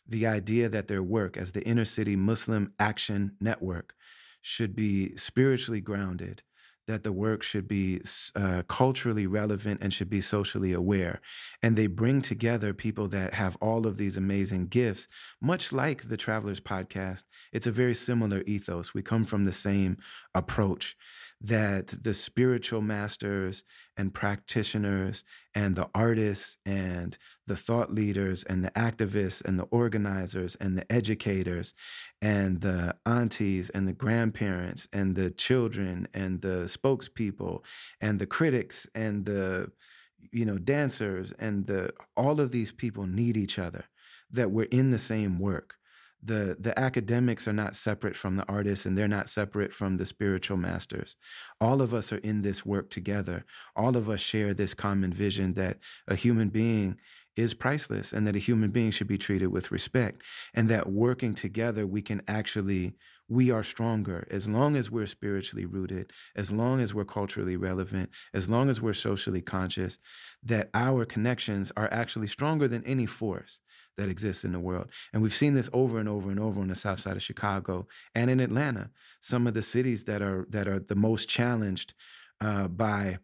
[0.08, 3.94] the idea that their work as the Inner City Muslim Action Network
[4.42, 6.42] should be spiritually grounded,
[6.88, 8.02] that the work should be
[8.36, 11.22] uh, culturally relevant and should be socially aware.
[11.62, 15.08] And they bring together people that have all of these amazing gifts,
[15.40, 17.26] much like the Travelers podcast.
[17.54, 18.96] It's a very similar ethos.
[18.96, 19.98] We come from the same
[20.34, 20.96] approach
[21.42, 23.64] that the spiritual masters
[23.96, 25.24] and practitioners
[25.56, 27.18] and the artists and
[27.48, 31.74] the thought leaders and the activists and the organizers and the educators
[32.22, 37.62] and the aunties and the grandparents and the children and the spokespeople
[38.02, 39.72] and the critics and the
[40.32, 43.86] you know dancers and the all of these people need each other
[44.30, 45.76] that we're in the same work
[46.22, 50.06] the the academics are not separate from the artists and they're not separate from the
[50.06, 51.16] spiritual masters.
[51.62, 53.46] All of us are in this work together.
[53.76, 55.78] All of us share this common vision that
[56.08, 56.98] a human being
[57.36, 60.22] is priceless and that a human being should be treated with respect
[60.54, 62.96] and that working together we can actually
[63.30, 68.10] we are stronger as long as we're spiritually rooted as long as we're culturally relevant
[68.34, 70.00] as long as we're socially conscious
[70.44, 73.62] that our connections are actually stronger than any force
[74.00, 74.88] that exists in the world.
[75.14, 77.86] And we've seen this over and over and over on the south side of Chicago
[78.16, 78.90] and in Atlanta,
[79.20, 81.94] some of the cities that are that are the most challenged
[82.42, 83.20] uh, by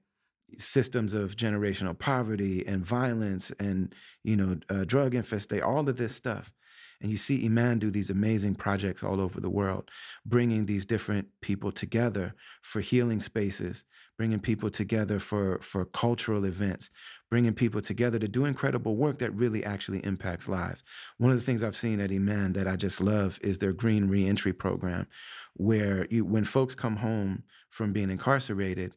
[0.58, 6.16] systems of generational poverty and violence and you know uh, drug infestation, all of this
[6.16, 6.52] stuff.
[7.02, 9.90] And you see Iman do these amazing projects all over the world,
[10.26, 13.86] bringing these different people together for healing spaces,
[14.18, 16.90] bringing people together for, for cultural events,
[17.30, 20.84] bringing people together to do incredible work that really actually impacts lives.
[21.18, 24.08] One of the things I've seen at Iman that I just love is their green
[24.08, 25.08] reentry program,
[25.54, 28.94] where you, when folks come home from being incarcerated,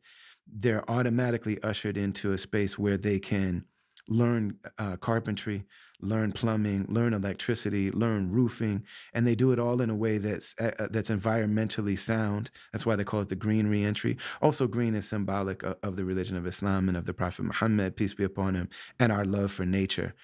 [0.51, 3.65] they're automatically ushered into a space where they can
[4.09, 5.65] learn uh, carpentry,
[6.01, 10.55] learn plumbing, learn electricity, learn roofing, and they do it all in a way that's
[10.61, 12.51] uh, uh, that's environmentally sound.
[12.73, 14.17] That's why they call it the green reentry.
[14.41, 17.97] Also, green is symbolic of, of the religion of Islam and of the Prophet Muhammad,
[17.97, 18.69] peace be upon him,
[18.99, 20.15] and our love for nature.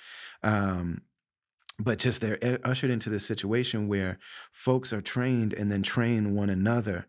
[0.43, 1.03] Um,
[1.79, 4.19] but just they're uh, ushered into this situation where
[4.53, 7.07] folks are trained and then train one another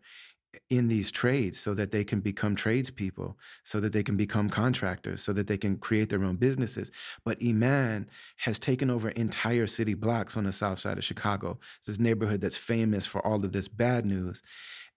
[0.70, 5.22] in these trades so that they can become tradespeople, so that they can become contractors,
[5.22, 6.90] so that they can create their own businesses.
[7.24, 8.08] But Iman
[8.38, 11.58] has taken over entire city blocks on the south side of Chicago.
[11.78, 14.42] It's this neighborhood that's famous for all of this bad news.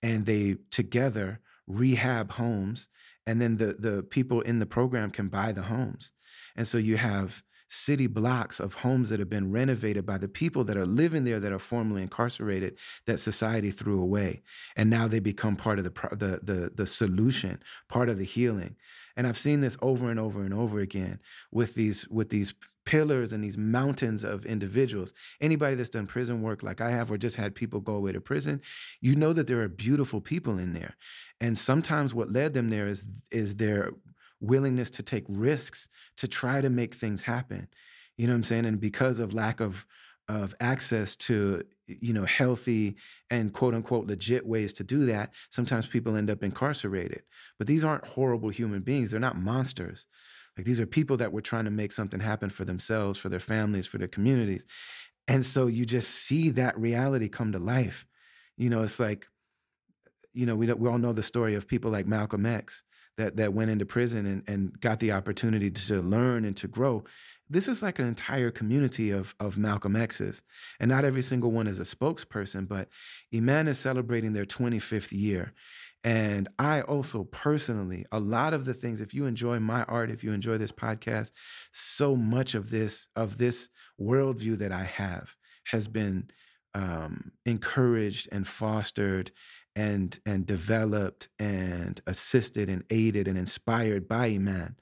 [0.01, 2.89] And they together rehab homes,
[3.27, 6.11] and then the, the people in the program can buy the homes.
[6.55, 10.63] And so you have city blocks of homes that have been renovated by the people
[10.63, 12.75] that are living there that are formerly incarcerated
[13.05, 14.41] that society threw away.
[14.75, 18.75] And now they become part of the the the, the solution part of the healing.
[19.15, 21.19] And i've seen this over and over and over again
[21.51, 22.53] with these with these
[22.85, 25.13] pillars and these mountains of individuals.
[25.39, 28.21] Anybody that's done prison work like i have or just had people go away to
[28.21, 28.61] prison
[28.99, 30.95] you know that there are beautiful people in there.
[31.39, 33.91] And sometimes what led them there is is their
[34.41, 37.67] willingness to take risks to try to make things happen.
[38.17, 38.65] You know what I'm saying?
[38.65, 39.85] And because of lack of
[40.27, 42.95] of access to you know healthy
[43.31, 47.23] and quote unquote legit ways to do that, sometimes people end up incarcerated.
[47.57, 49.11] But these aren't horrible human beings.
[49.11, 50.05] They're not monsters.
[50.57, 53.39] Like these are people that were trying to make something happen for themselves, for their
[53.39, 54.65] families, for their communities.
[55.27, 58.05] And so you just see that reality come to life.
[58.57, 59.27] You know, it's like,
[60.33, 62.83] you know, we, we all know the story of people like Malcolm X
[63.19, 67.03] that that went into prison and, and got the opportunity to learn and to grow.
[67.51, 70.41] This is like an entire community of of Malcolm X's,
[70.79, 72.67] and not every single one is a spokesperson.
[72.67, 72.89] But
[73.35, 75.53] Iman is celebrating their 25th year,
[76.03, 79.01] and I also personally, a lot of the things.
[79.01, 81.31] If you enjoy my art, if you enjoy this podcast,
[81.71, 83.69] so much of this of this
[83.99, 85.35] worldview that I have
[85.65, 86.29] has been
[86.73, 89.31] um, encouraged and fostered
[89.79, 94.75] and and developed and assisted and aided and inspired by Iman.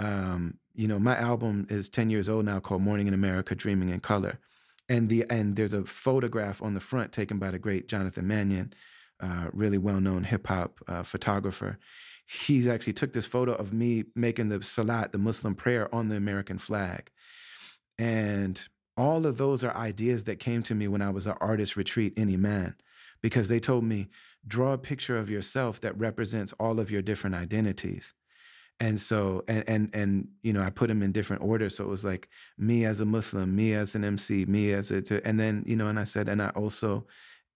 [0.00, 3.90] Um, you know, my album is 10 years old now called Morning in America, Dreaming
[3.90, 4.40] in Color.
[4.88, 8.72] And the and there's a photograph on the front taken by the great Jonathan Mannion,
[9.20, 11.78] uh, really well-known hip-hop uh, photographer.
[12.26, 16.16] He's actually took this photo of me making the salat, the Muslim prayer on the
[16.16, 17.10] American flag.
[17.96, 18.60] And
[18.96, 22.14] all of those are ideas that came to me when I was at artist retreat
[22.16, 22.74] in Iman
[23.22, 24.08] because they told me,
[24.46, 28.14] draw a picture of yourself that represents all of your different identities.
[28.82, 31.76] And so, and and and you know, I put them in different orders.
[31.76, 35.26] So it was like me as a Muslim, me as an MC, me as a,
[35.26, 37.06] and then you know, and I said, and I also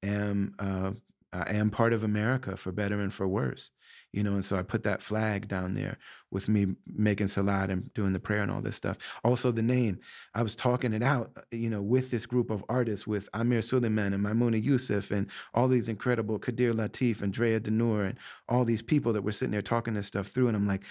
[0.03, 0.93] am uh,
[1.33, 3.71] I am part of America for better and for worse.
[4.15, 5.99] You know, and so I put that flag down there
[6.31, 8.97] with me making salat and doing the prayer and all this stuff.
[9.25, 9.99] Also, the name,
[10.37, 13.61] I was talking it out, uh, you know, with this group of artists, with Amir
[13.61, 18.19] Sulaiman and Maimouna Youssef and all these incredible Kadir Latif and Drea d'Nur and
[18.49, 20.47] all these people that were sitting there talking this stuff through.
[20.47, 20.85] And I'm like,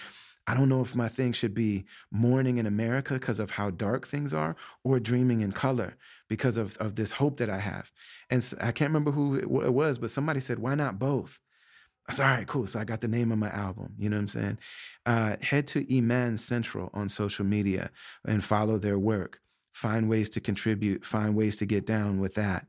[0.46, 4.06] I don't know if my thing should be mourning in America because of how dark
[4.06, 5.96] things are or dreaming in color
[6.28, 7.90] because of, of this hope that I have.
[8.28, 11.40] And I can't remember who it was, but somebody said, why not both?
[12.06, 12.66] I said, all right, cool.
[12.66, 13.94] So I got the name of my album.
[13.98, 14.58] You know what I'm saying?
[15.06, 17.90] Uh, head to Iman Central on social media
[18.26, 19.40] and follow their work.
[19.72, 22.66] Find ways to contribute, find ways to get down with that.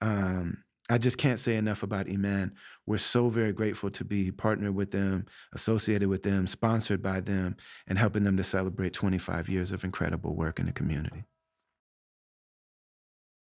[0.00, 0.58] Um,
[0.88, 2.54] I just can't say enough about Iman.
[2.86, 7.56] We're so very grateful to be partnered with them, associated with them, sponsored by them,
[7.88, 11.24] and helping them to celebrate 25 years of incredible work in the community.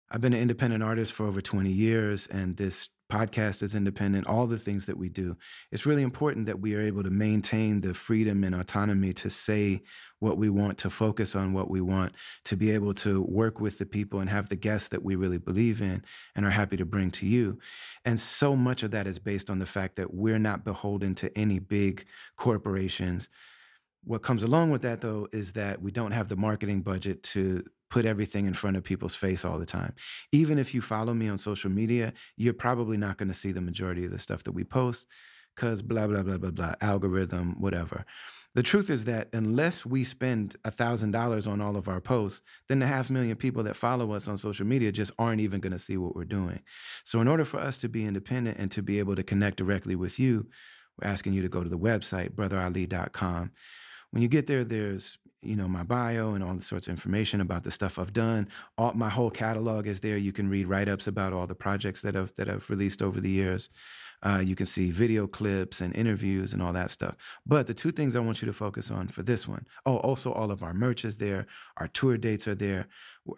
[0.10, 4.48] I've been an independent artist for over 20 years, and this podcast is independent, all
[4.48, 5.36] the things that we do.
[5.72, 9.82] It's really important that we are able to maintain the freedom and autonomy to say
[10.20, 12.14] what we want, to focus on what we want,
[12.46, 15.40] to be able to work with the people and have the guests that we really
[15.40, 16.04] believe in
[16.36, 17.60] and are happy to bring to you.
[18.06, 21.38] And so much of that is based on the fact that we're not beholden to
[21.38, 22.06] any big
[22.38, 23.30] corporations.
[24.04, 27.64] What comes along with that, though, is that we don't have the marketing budget to
[27.92, 29.94] put everything in front of people's face all the time.
[30.32, 33.62] Even if you follow me on social media, you're probably not going to see the
[33.62, 35.06] majority of the stuff that we post
[35.56, 38.06] because blah, blah, blah, blah, blah, algorithm, whatever.
[38.56, 42.88] The truth is that unless we spend $1,000 on all of our posts, then the
[42.88, 45.98] half million people that follow us on social media just aren't even going to see
[45.98, 46.62] what we're doing.
[47.04, 49.96] So, in order for us to be independent and to be able to connect directly
[49.96, 50.48] with you,
[50.98, 53.52] we're asking you to go to the website, brotherali.com.
[54.12, 57.42] When you get there, there's you know my bio and all the sorts of information
[57.42, 58.48] about the stuff I've done.
[58.78, 60.18] All my whole catalog is there.
[60.18, 63.30] You can read write-ups about all the projects that I've that I've released over the
[63.30, 63.70] years.
[64.24, 67.16] Uh, you can see video clips and interviews and all that stuff.
[67.46, 69.66] But the two things I want you to focus on for this one.
[69.86, 71.48] Oh, also all of our merch is there.
[71.78, 72.88] Our tour dates are there.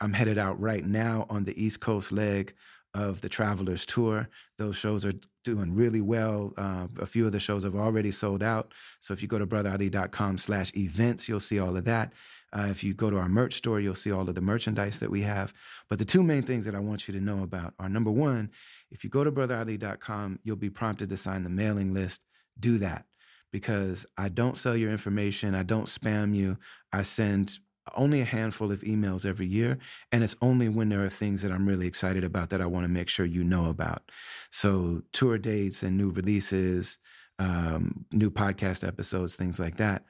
[0.01, 2.53] I'm headed out right now on the East Coast leg
[2.93, 4.29] of the Travelers Tour.
[4.57, 5.13] Those shows are
[5.43, 6.53] doing really well.
[6.57, 8.73] Uh, a few of the shows have already sold out.
[8.99, 12.13] So if you go to brotherali.com slash events, you'll see all of that.
[12.55, 15.09] Uh, if you go to our merch store, you'll see all of the merchandise that
[15.09, 15.53] we have.
[15.89, 18.51] But the two main things that I want you to know about are number one,
[18.91, 22.21] if you go to brotherali.com, you'll be prompted to sign the mailing list.
[22.59, 23.05] Do that
[23.51, 25.55] because I don't sell your information.
[25.55, 26.57] I don't spam you.
[26.91, 27.57] I send
[27.95, 29.77] only a handful of emails every year.
[30.11, 32.85] And it's only when there are things that I'm really excited about that I want
[32.85, 34.09] to make sure you know about.
[34.51, 36.99] So, tour dates and new releases,
[37.39, 40.05] um, new podcast episodes, things like that.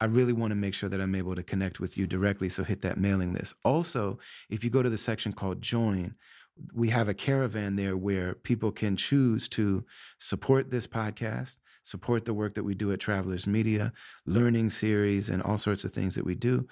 [0.00, 2.48] I really want to make sure that I'm able to connect with you directly.
[2.48, 3.54] So, hit that mailing list.
[3.64, 4.18] Also,
[4.50, 6.16] if you go to the section called Join,
[6.72, 9.84] we have a caravan there where people can choose to
[10.18, 13.92] support this podcast, support the work that we do at Travelers Media,
[14.24, 16.66] learning series, and all sorts of things that we do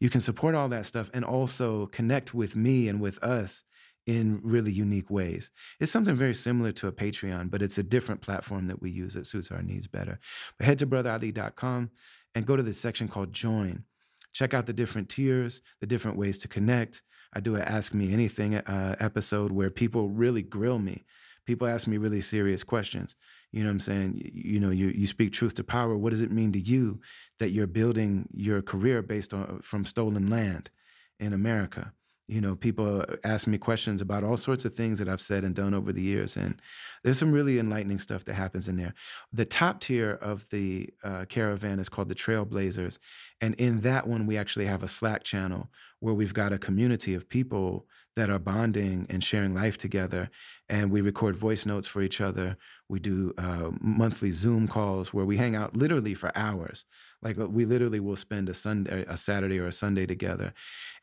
[0.00, 3.64] you can support all that stuff and also connect with me and with us
[4.06, 5.50] in really unique ways.
[5.78, 9.14] It's something very similar to a Patreon, but it's a different platform that we use
[9.14, 10.18] that suits our needs better.
[10.58, 11.90] But head to brotherali.com
[12.34, 13.84] and go to the section called Join.
[14.32, 17.02] Check out the different tiers, the different ways to connect.
[17.32, 21.04] I do an Ask Me Anything uh, episode where people really grill me.
[21.46, 23.16] People ask me really serious questions.
[23.52, 24.22] You know what I'm saying?
[24.24, 25.96] You, you know, you you speak truth to power.
[25.96, 27.00] What does it mean to you
[27.38, 30.70] that you're building your career based on from stolen land
[31.18, 31.92] in America?
[32.28, 35.52] You know, people ask me questions about all sorts of things that I've said and
[35.52, 36.62] done over the years, and
[37.02, 38.94] there's some really enlightening stuff that happens in there.
[39.32, 42.98] The top tier of the uh, caravan is called the Trailblazers,
[43.40, 47.14] and in that one, we actually have a Slack channel where we've got a community
[47.14, 50.30] of people that are bonding and sharing life together.
[50.68, 52.56] And we record voice notes for each other.
[52.88, 56.84] We do uh, monthly Zoom calls where we hang out literally for hours.
[57.22, 60.52] Like uh, we literally will spend a Sunday, a Saturday, or a Sunday together.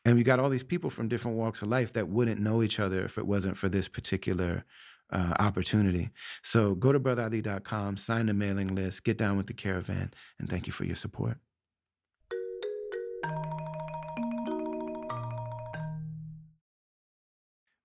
[0.04, 2.78] And we got all these people from different walks of life that wouldn't know each
[2.78, 4.64] other if it wasn't for this particular
[5.10, 6.10] uh, opportunity.
[6.42, 10.66] So go to brotherali.com, sign the mailing list, get down with the caravan, and thank
[10.66, 11.38] you for your support.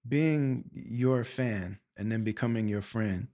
[0.08, 3.28] Being your fan and then becoming your friend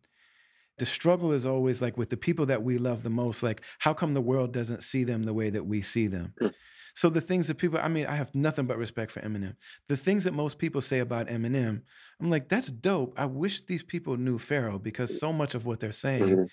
[0.79, 3.93] the struggle is always like with the people that we love the most like how
[3.93, 6.51] come the world doesn't see them the way that we see them mm.
[6.95, 9.55] so the things that people i mean i have nothing but respect for eminem
[9.87, 11.81] the things that most people say about eminem
[12.19, 15.79] i'm like that's dope i wish these people knew Pharoahe because so much of what
[15.79, 16.43] they're saying mm-hmm.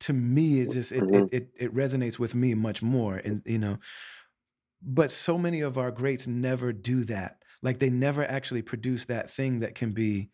[0.00, 1.24] to me is just it, mm-hmm.
[1.32, 3.78] it, it, it resonates with me much more and you know
[4.84, 9.30] but so many of our greats never do that like they never actually produce that
[9.30, 10.30] thing that can be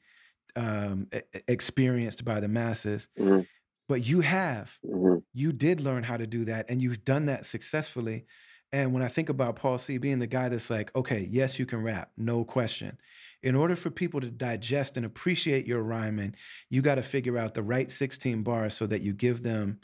[0.57, 1.09] um,
[1.49, 3.09] experienced by the masses.
[3.17, 3.41] hmm
[3.89, 7.47] But you have, hmm you did learn how to do that, and you've done that
[7.47, 8.27] successfully.
[8.73, 11.67] And when I think about Paul C being the guy that's like, okay, yes, you
[11.67, 12.99] can rap, no question.
[13.43, 16.35] In order for people to digest and appreciate your rhyming,
[16.71, 19.81] you got to figure out the right 16 bars so that you give them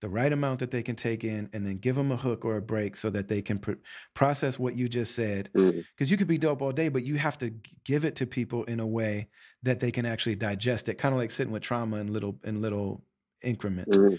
[0.00, 2.56] the right amount that they can take in and then give them a hook or
[2.56, 3.72] a break so that they can pr-
[4.14, 5.50] process what you just said.
[5.96, 7.50] Because you could be dope all day but you have to
[7.84, 9.28] give it to people in a way
[9.62, 12.60] that they can actually digest it kind of like sitting with trauma in little in
[12.62, 13.04] little
[13.42, 13.96] increments.
[13.96, 14.14] Hmm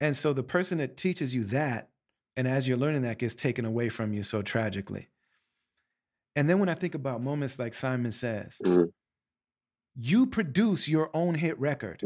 [0.00, 1.90] and so the person that teaches you that
[2.36, 5.08] and as you're learning that gets taken away from you so tragically.
[6.36, 8.84] And then when i think about moments like simon says hmm
[9.94, 12.02] you produce your own hit record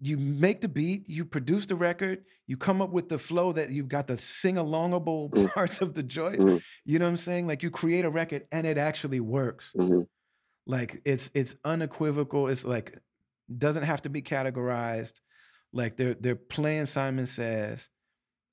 [0.00, 3.68] you make the beat, you produce the record, you come up with the flow that
[3.70, 5.52] you've got the sing alongable Mm.
[5.52, 6.40] parts of the joint.
[6.40, 7.46] hmm You know what I'm saying?
[7.46, 9.72] Like you create a record and it actually works.
[9.76, 10.02] hmm
[10.66, 12.48] Like it's it's unequivocal.
[12.48, 12.98] It's like
[13.56, 15.20] doesn't have to be categorized.
[15.72, 17.88] Like they're they're playing Simon Says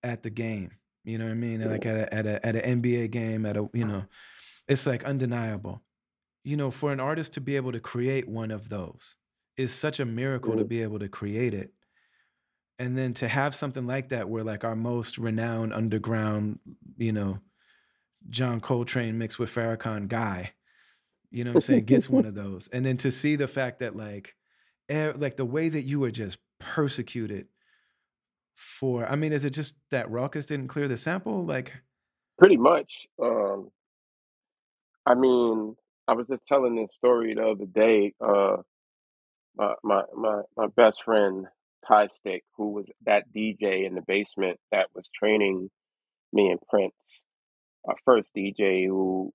[0.03, 0.71] at the game.
[1.03, 1.61] You know what I mean?
[1.71, 4.03] Like at a at a at an NBA game, at a you know,
[4.67, 5.81] it's like undeniable.
[6.43, 9.15] You know, for an artist to be able to create one of those
[9.57, 10.69] is such a miracle to Mhm.
[10.69, 11.73] be able to create it.
[12.79, 16.59] And then to have something like that where like our most renowned underground,
[16.97, 17.39] you know,
[18.29, 20.53] John Coltrane mixed with Farrakhan guy,
[21.31, 22.67] you know what I'm saying, gets one of those.
[22.69, 24.35] And then to see the fact that like
[24.89, 27.47] eh, like the way that you were just persecuted
[28.55, 31.45] for I mean, is it just that Rawkus didn't clear the sample?
[31.45, 31.73] Like
[32.39, 33.07] Pretty much.
[33.21, 33.71] Um,
[35.05, 35.75] I mean,
[36.07, 38.13] I was just telling this story the other day.
[38.21, 38.57] Uh,
[39.57, 40.41] my my my,
[40.77, 41.47] best friend
[41.87, 45.69] Ty Stick, who was that DJ in the basement that was training
[46.33, 47.23] me and Prince,
[47.87, 49.33] our first DJ who,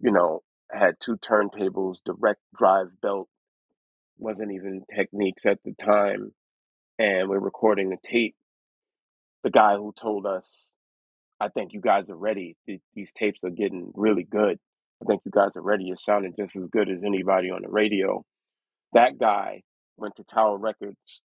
[0.00, 0.40] you know,
[0.72, 3.28] had two turntables, direct drive belt,
[4.18, 6.32] wasn't even Technics at the time,
[6.98, 8.36] and we're recording the tape.
[9.44, 10.44] The guy who told us,
[11.40, 12.56] I think you guys are ready.
[12.66, 14.58] Th- These tapes are getting really good.
[15.02, 15.84] I think you guys are ready.
[15.84, 18.24] You're sounding just as good as anybody on the radio.
[18.94, 19.62] That guy
[19.96, 21.20] went to Tower Records,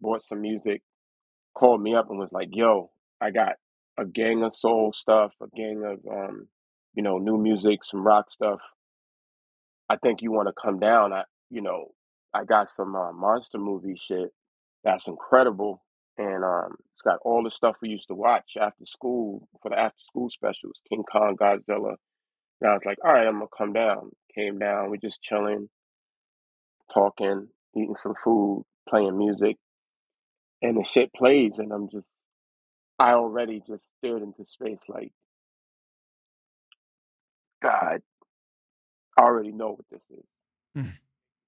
[0.00, 0.82] bought some music,
[1.54, 2.90] called me up and was like, "Yo,
[3.20, 3.56] I got
[3.98, 6.48] a gang of soul stuff, a gang of um,
[6.94, 8.60] you know, new music, some rock stuff.
[9.88, 11.12] I think you want to come down.
[11.12, 11.92] I, you know,
[12.34, 14.30] I got some uh, monster movie shit
[14.84, 15.82] that's incredible,
[16.18, 19.78] and um, it's got all the stuff we used to watch after school for the
[19.78, 21.96] after school specials, King Kong, Godzilla.
[22.60, 24.10] And I was like, all right, I'm gonna come down.
[24.34, 25.68] Came down, we just chilling,
[26.92, 29.56] talking, eating some food, playing music,
[30.62, 32.06] and the shit plays, and I'm just,
[32.98, 35.12] I already just stared into space like,
[37.62, 38.00] God,
[39.18, 40.24] I already know what this is.
[40.76, 40.92] Mm.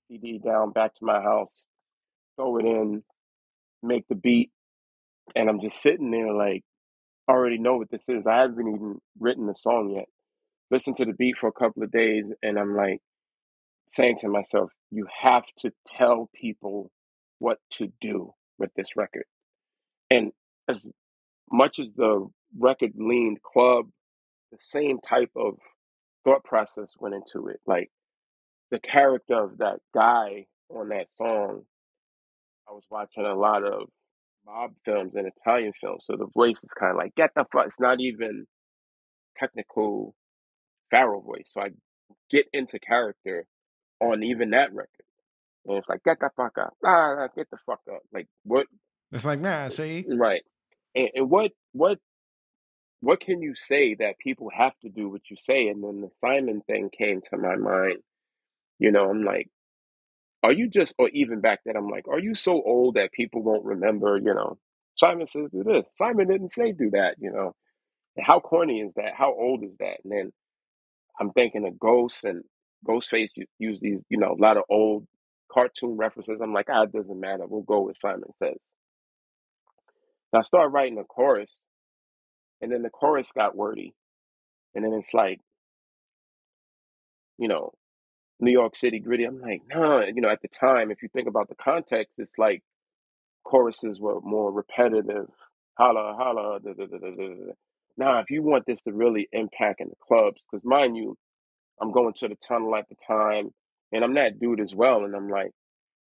[0.08, 1.64] CD down, back to my house,
[2.36, 3.02] throw it in,
[3.82, 4.50] make the beat,
[5.34, 6.62] and I'm just sitting there like,
[7.28, 8.26] I already know what this is.
[8.26, 10.06] I haven't even written the song yet.
[10.70, 13.00] Listen to the beat for a couple of days, and I'm like
[13.86, 16.90] saying to myself, you have to tell people
[17.38, 19.24] what to do with this record.
[20.10, 20.32] And
[20.68, 20.84] as
[21.50, 22.26] much as the
[22.58, 23.86] record leaned club,
[24.50, 25.54] the same type of
[26.24, 27.60] thought process went into it.
[27.66, 27.90] Like
[28.70, 31.62] the character of that guy on that song,
[32.68, 33.88] I was watching a lot of
[34.46, 37.66] mob films and Italian films, so the voice is kind of like get the fuck.
[37.66, 38.46] It's not even
[39.36, 40.14] technical
[40.92, 41.68] Pharoahe voice, so I
[42.30, 43.46] get into character
[44.02, 44.88] on even that record.
[45.66, 48.02] And it's like get the fuck up, ah, ah, get the fuck up.
[48.12, 48.66] Like what?
[49.12, 50.04] it's like, nah, see?
[50.08, 50.42] Right.
[50.94, 51.98] And, and what what
[53.00, 55.68] what can you say that people have to do what you say?
[55.68, 57.98] And then the Simon thing came to my mind.
[58.78, 59.48] You know, I'm like,
[60.44, 63.42] are you just, or even back then, I'm like, are you so old that people
[63.42, 64.18] won't remember?
[64.18, 64.58] You know,
[64.96, 65.84] Simon says do this.
[65.96, 67.16] Simon didn't say do that.
[67.18, 67.54] You know,
[68.16, 69.14] and how corny is that?
[69.16, 69.98] How old is that?
[70.04, 70.32] And then
[71.20, 72.44] I'm thinking of ghosts and
[72.86, 75.06] Ghostface u- use these, you know, a lot of old
[75.52, 76.40] cartoon references.
[76.42, 77.46] I'm like, ah, it doesn't matter.
[77.46, 78.56] We'll go with Simon says.
[80.32, 81.52] And I started writing a chorus,
[82.62, 83.94] and then the chorus got wordy,
[84.74, 85.40] and then it's like,
[87.38, 87.72] you know,
[88.40, 89.24] New York City gritty.
[89.24, 92.38] I'm like, no, you know, at the time, if you think about the context, it's
[92.38, 92.62] like
[93.44, 95.28] choruses were more repetitive.
[95.78, 97.52] Holla, holla, da, da, da, da, da.
[97.96, 101.16] Now, if you want this to really impact in the clubs, because mind you,
[101.82, 103.50] I'm going to the tunnel at the time,
[103.92, 105.52] and I'm that dude as well, and I'm like,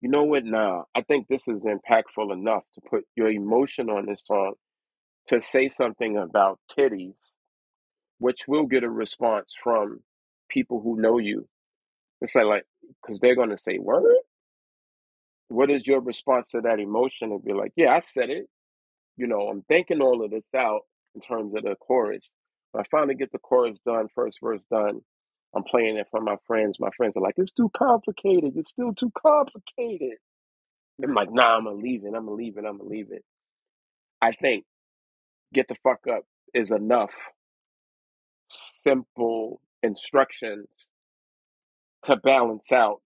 [0.01, 0.45] you know what?
[0.45, 4.55] Now, I think this is impactful enough to put your emotion on this song
[5.29, 7.15] to say something about titties,
[8.19, 10.01] which will get a response from
[10.49, 11.43] people who know you
[12.21, 12.65] It's like like
[13.01, 14.05] because they're gonna say word.
[15.49, 17.31] What is your response to that emotion?
[17.31, 18.47] And be like, yeah, I said it.
[19.17, 20.81] You know, I'm thinking all of this out
[21.15, 22.29] in terms of the chorus.
[22.77, 25.01] I finally get the chorus done, first verse done.
[25.55, 26.79] I'm playing it for my friends.
[26.79, 28.57] My friends are like, it's too complicated.
[28.57, 30.17] It's still too complicated.
[31.03, 32.07] I'm like, nah, I'm gonna leave it.
[32.09, 32.65] I'm gonna leave it.
[32.65, 33.23] I'm gonna leave it.
[34.21, 34.65] I think
[35.53, 37.11] get the fuck up is enough
[38.49, 40.67] simple instructions
[42.05, 43.01] to balance out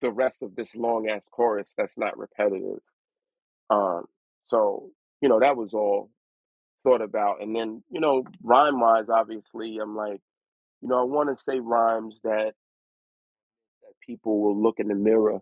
[0.00, 2.80] the rest of this long ass chorus that's not repetitive.
[3.70, 4.04] Um,
[4.44, 4.90] so
[5.20, 6.10] you know that was all
[6.84, 10.20] thought about, and then you know rhyme wise, obviously, I'm like,
[10.82, 12.54] you know, I want to say rhymes that
[13.82, 15.40] that people will look in the mirror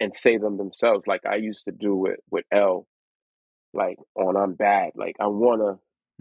[0.00, 2.86] and say them themselves, like I used to do with with L,
[3.74, 5.78] like on I'm bad, like I wanna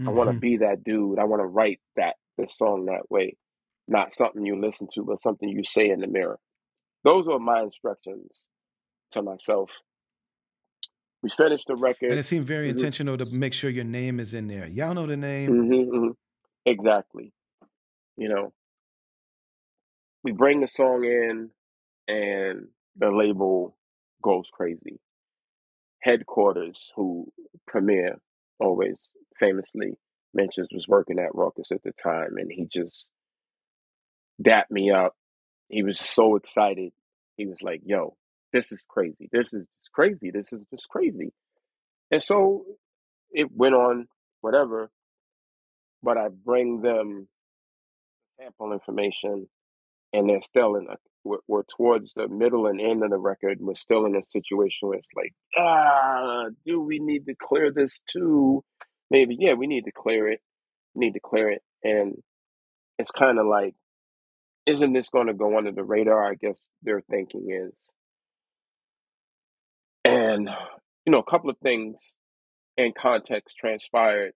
[0.08, 3.38] I wanna hmm be that dude, I wanna write that this song that way,
[3.88, 6.40] not something you listen to, but something you say in the mirror.
[7.06, 8.32] Those were my instructions
[9.12, 9.72] to myself
[11.24, 14.20] We finished the record, And it seemed very hmm intentional to make sure your name
[14.20, 14.68] is in there.
[14.68, 15.52] Y'all know the name.
[15.52, 16.08] hmm hmm
[16.66, 17.34] Exactly.
[18.22, 18.53] You know,
[20.23, 21.49] we bring the song in,
[22.07, 23.76] and the label
[24.22, 24.99] goes crazy.
[26.03, 27.31] Headquarters, who
[27.65, 28.22] Premier
[28.60, 28.99] always
[29.39, 29.98] famously
[30.35, 33.06] mentions, was working at Rawkus at the time, and he just
[34.39, 35.15] dapped me up.
[35.69, 36.93] He was so excited.
[37.38, 38.15] He was like, "Yo,
[38.53, 39.30] this is crazy.
[39.31, 39.65] This is
[39.95, 40.30] crazy.
[40.30, 41.34] This is just crazy."
[42.11, 42.68] And so
[43.31, 44.07] it went on,
[44.41, 44.91] whatever.
[46.03, 47.27] But I bring them
[48.42, 49.48] sample information
[50.14, 53.58] and they're still in a we're, we're towards the middle and end of the record
[53.62, 58.00] we're still in a situation where it's like ah do we need to clear this
[58.12, 58.64] too?
[59.10, 60.42] Maybe yeah we need to clear it
[60.96, 62.16] need to clear it and
[62.98, 63.76] it's kind of like
[64.66, 66.24] isn't this going to go under the radar?
[66.24, 67.74] I guess their thinking is.
[70.06, 70.50] And
[71.06, 71.98] you know a couple of things
[72.78, 74.32] in context transpired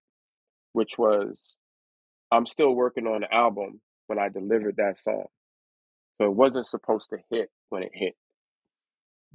[0.73, 1.40] which was
[2.32, 5.26] i'm still working on the album when i delivered that song
[6.18, 8.14] so it wasn't supposed to hit when it hit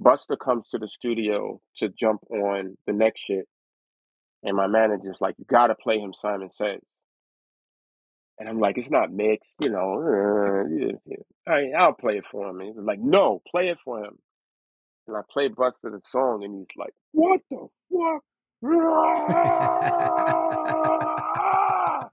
[0.01, 3.47] Busta comes to the studio to jump on the next shit,
[4.43, 6.81] and my manager's like, "You gotta play him." Simon says,
[8.39, 10.03] and I'm like, "It's not mixed, you know.
[10.03, 10.65] Uh.
[11.51, 14.19] I, I'll play it for him." And he's like, "No, play it for him."
[15.07, 18.25] And I play Busta the song, and he's like, "What the fuck?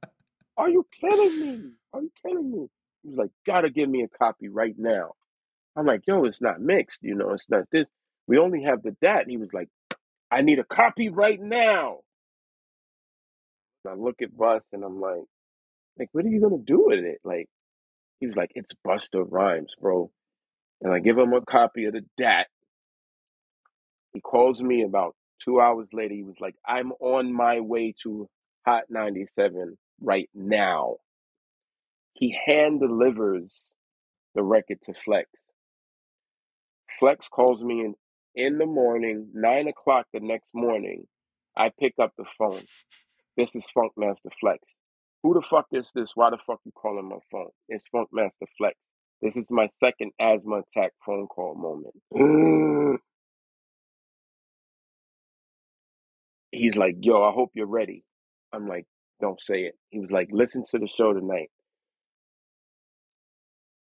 [0.57, 1.71] Are you kidding me?
[1.97, 2.67] Are you kidding me?"
[3.03, 5.13] He's like, "Gotta give me a copy right now."
[5.77, 7.31] I'm like, "Yo, it's not mixed, you know.
[7.33, 7.87] It's not this.
[8.27, 9.69] We only have the dat." And he was like.
[10.31, 11.99] I need a copy right now.
[13.85, 15.25] And I look at Bust and I'm like,
[15.99, 17.19] like, what are you gonna do with it?
[17.23, 17.47] Like,
[18.19, 20.11] he was like, it's Busta Rhymes, bro.
[20.81, 22.47] And I give him a copy of the DAT.
[24.13, 26.15] He calls me about two hours later.
[26.15, 28.29] He was like, I'm on my way to
[28.65, 30.97] Hot 97 right now.
[32.17, 33.53] He hand delivers
[34.35, 35.29] the record to Flex.
[36.99, 37.95] Flex calls me in
[38.35, 41.05] in the morning, nine o'clock the next morning.
[41.57, 42.61] I pick up the phone.
[43.37, 44.59] This is Funkmaster Flex.
[45.23, 46.11] Who the fuck is this?
[46.15, 47.49] Why the fuck you calling my phone?
[47.69, 48.75] It's Funkmaster Flex.
[49.21, 52.99] This is my second asthma attack phone call moment.
[56.51, 58.03] He's like, yo, I hope you're ready.
[58.53, 58.85] I'm like,
[59.21, 59.75] don't say it.
[59.89, 61.49] He was like, listen to the show tonight.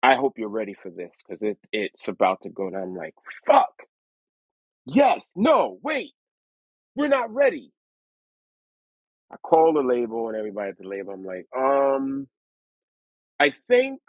[0.04, 2.82] I hope you're ready for this because it, it's about to go down.
[2.84, 3.14] I'm like,
[3.46, 3.74] fuck.
[4.86, 6.14] Yes, no, wait,
[6.96, 7.72] we're not ready.
[9.32, 11.14] I call the label and everybody at the label.
[11.14, 12.28] I'm like, um,
[13.40, 14.00] I think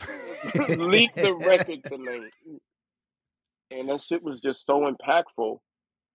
[0.68, 2.32] leak the record tonight.
[3.70, 5.58] And that shit was just so impactful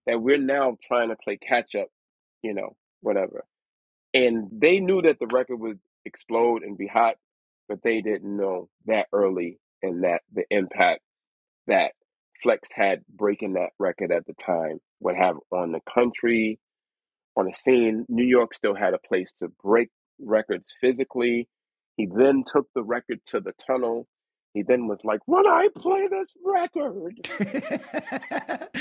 [0.06, 1.88] that we're now trying to play catch up,
[2.42, 3.44] you know, whatever.
[4.14, 7.16] And they knew that the record would explode and be hot,
[7.72, 11.00] but they didn't know that early and that the impact
[11.68, 11.92] that
[12.42, 16.58] Flex had breaking that record at the time would have on the country,
[17.34, 18.04] on the scene.
[18.10, 19.88] New York still had a place to break
[20.20, 21.48] records physically.
[21.96, 24.06] He then took the record to the tunnel.
[24.52, 27.30] He then was like, When I play this record,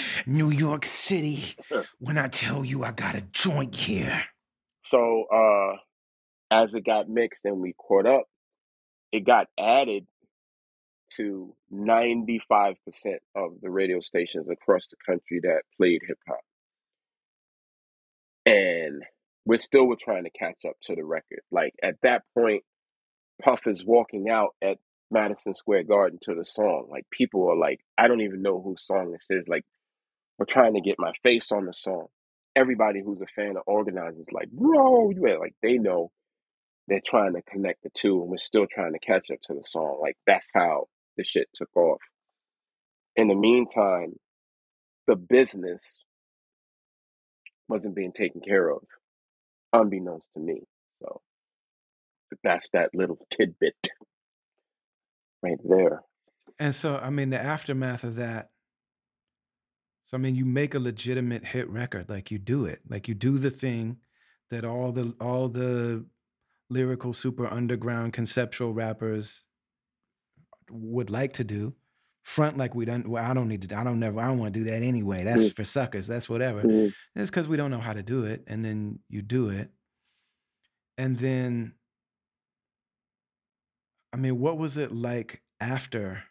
[0.25, 1.55] New York City.
[1.99, 4.21] When I tell you I got a joint here.
[4.83, 5.77] so uh
[6.51, 8.23] as it got mixed and we caught up,
[9.11, 10.05] it got added
[11.17, 12.75] to 95%
[13.35, 16.39] of the radio stations across the country that played hip hop.
[18.45, 19.03] And
[19.45, 21.41] we're still we're trying to catch up to the record.
[21.51, 22.63] Like at that point,
[23.43, 24.77] Puff is walking out at
[25.09, 26.87] Madison Square Garden to the song.
[26.89, 29.47] Like people are like, I don't even know whose song this is.
[29.47, 29.65] Like
[30.37, 32.07] we're trying to get my face on the song.
[32.55, 36.11] Everybody who's a fan of organizers like, bro, you like they know
[36.87, 39.63] they're trying to connect the two, and we're still trying to catch up to the
[39.69, 39.99] song.
[40.01, 40.87] Like that's how
[41.17, 42.01] the shit took off.
[43.15, 44.13] In the meantime,
[45.07, 45.83] the business
[47.67, 48.81] wasn't being taken care of,
[49.73, 50.61] unbeknownst to me.
[51.01, 51.21] So
[52.43, 53.75] that's that little tidbit
[55.41, 56.01] right there.
[56.59, 58.49] And so, I mean, the aftermath of that.
[60.03, 63.13] So, I mean, you make a legitimate hit record, like you do it, like you
[63.13, 63.97] do the thing
[64.49, 66.05] that all the all the
[66.71, 69.43] lyrical, super underground, conceptual rappers
[70.69, 71.73] would like to do.
[72.23, 73.07] Front like we don't.
[73.09, 73.75] Well, I don't need to.
[73.75, 74.19] I don't never.
[74.19, 75.23] I don't want to do that anyway.
[75.23, 76.05] That's Mm, for suckers.
[76.07, 76.63] That's whatever.
[76.63, 79.71] mm, It's because we don't know how to do it, and then you do it,
[80.99, 81.73] and then
[84.13, 86.23] I mean, what was it like after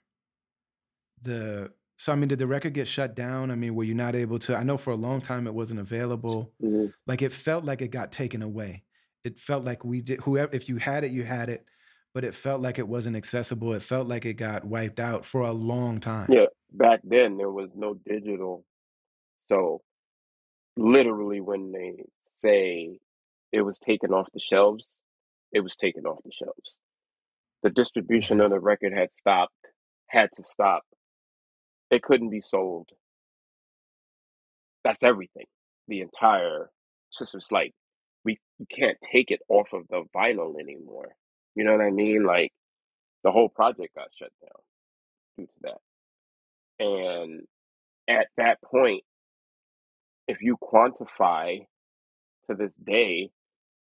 [1.23, 1.73] the?
[1.99, 3.51] So I mean, did the record get shut down?
[3.51, 4.57] I mean, were you not able to?
[4.57, 6.53] I know for a long time it wasn't available.
[6.62, 6.93] mm.
[7.07, 8.85] Like it felt like it got taken away.
[9.25, 10.21] It felt like we did.
[10.21, 11.67] Whoever, if you had it, you had it,
[12.15, 13.73] but it felt like it wasn't accessible.
[13.75, 16.29] It felt like it got wiped out for a long time.
[16.29, 18.65] Yeah, back then there was no digital.
[19.49, 19.83] So
[20.77, 22.05] literally when they
[22.39, 22.99] say
[23.53, 24.87] it was taken off the shelves,
[25.53, 26.77] it was taken off the shelves.
[27.63, 28.43] The distribution Mhm.
[28.43, 29.67] of the record had stopped,
[30.09, 30.85] had to stop.
[31.91, 32.91] It couldn't be sold.
[34.85, 35.47] That's everything.
[35.89, 36.71] The entire
[37.21, 37.75] it's just like
[38.61, 41.09] we can't take it off of the vinyl anymore.
[41.55, 42.24] You know what I mean?
[42.24, 42.53] Like
[43.24, 44.62] the whole project got shut down
[45.39, 46.85] due to that.
[46.85, 47.43] And
[48.09, 49.03] at that point,
[50.28, 51.66] if you quantify
[52.49, 53.31] to this day,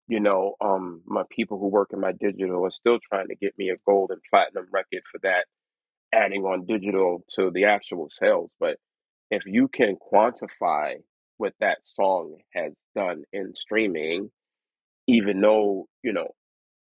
[0.08, 3.58] you know, um, my people who work in my digital are still trying to get
[3.58, 5.46] me a gold and platinum record for that,
[6.14, 8.50] adding on digital to the actual sales.
[8.60, 8.78] But
[9.32, 10.96] if you can quantify
[11.38, 14.30] what that song has done in streaming,
[15.08, 16.28] even though, you know,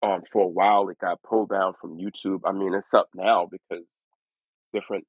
[0.03, 2.41] um, for a while it got pulled down from YouTube.
[2.45, 3.85] I mean, it's up now because
[4.73, 5.05] different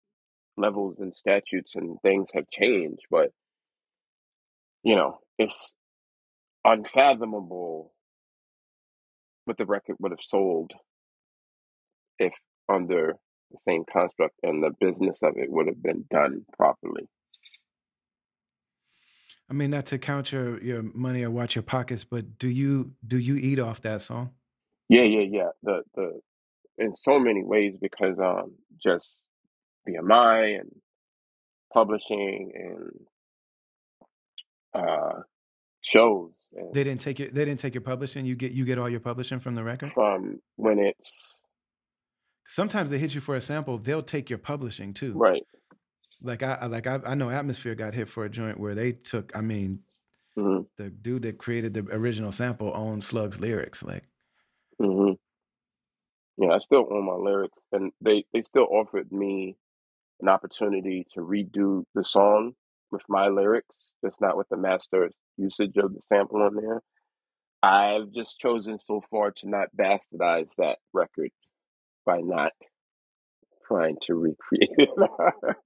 [0.57, 3.31] levels and statutes and things have changed, but
[4.85, 5.73] you know, it's
[6.65, 7.93] unfathomable
[9.45, 10.73] what the record would have sold
[12.19, 12.33] if
[12.69, 13.15] under
[13.51, 17.09] the same construct and the business of it would have been done properly.
[19.51, 22.93] I mean, not to count your your money or watch your pockets, but do you
[23.07, 24.31] do you eat off that song?
[24.89, 25.49] Yeah, yeah, yeah.
[25.63, 26.21] The the
[26.79, 28.53] in so many ways because um
[28.83, 29.17] just
[29.89, 30.71] BMI and
[31.73, 33.01] publishing and
[34.75, 35.21] uh
[35.83, 38.25] shows and They didn't take your they didn't take your publishing.
[38.25, 39.93] You get you get all your publishing from the record.
[39.95, 41.11] from when it's
[42.47, 43.79] Sometimes they hit you for a sample.
[43.79, 45.15] They'll take your publishing too.
[45.15, 45.43] right.
[46.23, 49.33] Like I like I, I know Atmosphere got hit for a joint where they took.
[49.37, 49.81] I mean,
[50.37, 53.83] hmm the dude that created the original sample owned Slug's lyrics.
[53.83, 54.05] Like
[54.79, 55.13] hmm
[56.39, 59.57] Yeah, I still own my lyrics and they they still offered me
[60.21, 62.55] an opportunity to redo the song
[62.91, 66.83] with my lyrics, just not with the master usage of the sample on there.
[67.63, 71.31] I've just chosen so far to not bastardize that record
[72.07, 72.53] by not
[73.67, 75.57] trying to recreate it.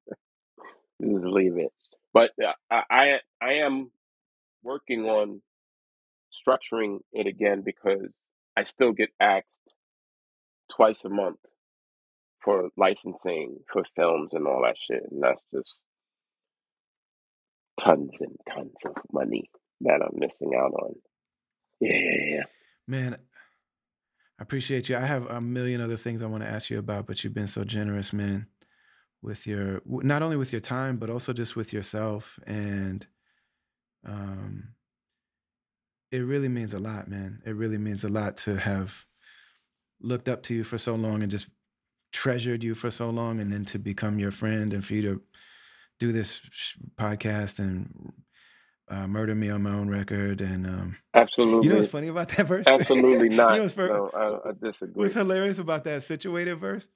[1.00, 1.72] Just leave it.
[2.12, 3.90] But uh, I, I I am
[4.62, 5.42] working on
[6.32, 8.08] structuring it again because
[8.56, 9.46] I still get asked
[10.74, 11.38] twice a month
[12.42, 15.74] for licensing for films and all that shit, and that's just
[17.80, 19.50] tons and tons of money
[19.82, 20.94] that I'm missing out on.
[21.80, 22.42] Yeah, yeah, yeah.
[22.86, 23.18] man,
[24.38, 24.96] I appreciate you.
[24.96, 27.48] I have a million other things I want to ask you about, but you've been
[27.48, 28.46] so generous, man,
[29.26, 33.06] with your not only with your time, but also just with yourself and
[34.06, 34.70] um
[36.12, 37.42] it really means a lot, man.
[37.46, 39.06] It really means a lot to have
[40.00, 41.48] looked up to you for so long and just
[42.12, 45.22] treasured you for so long and then to become your friend and for you to
[46.00, 48.12] do this sh- podcast and
[48.90, 50.96] uh, murder me on my own record and um
[51.60, 53.54] you know what's funny about that verse absolutely you not.
[53.54, 54.52] know what's, No, I, I
[54.94, 56.88] what's hilarious about that situated verse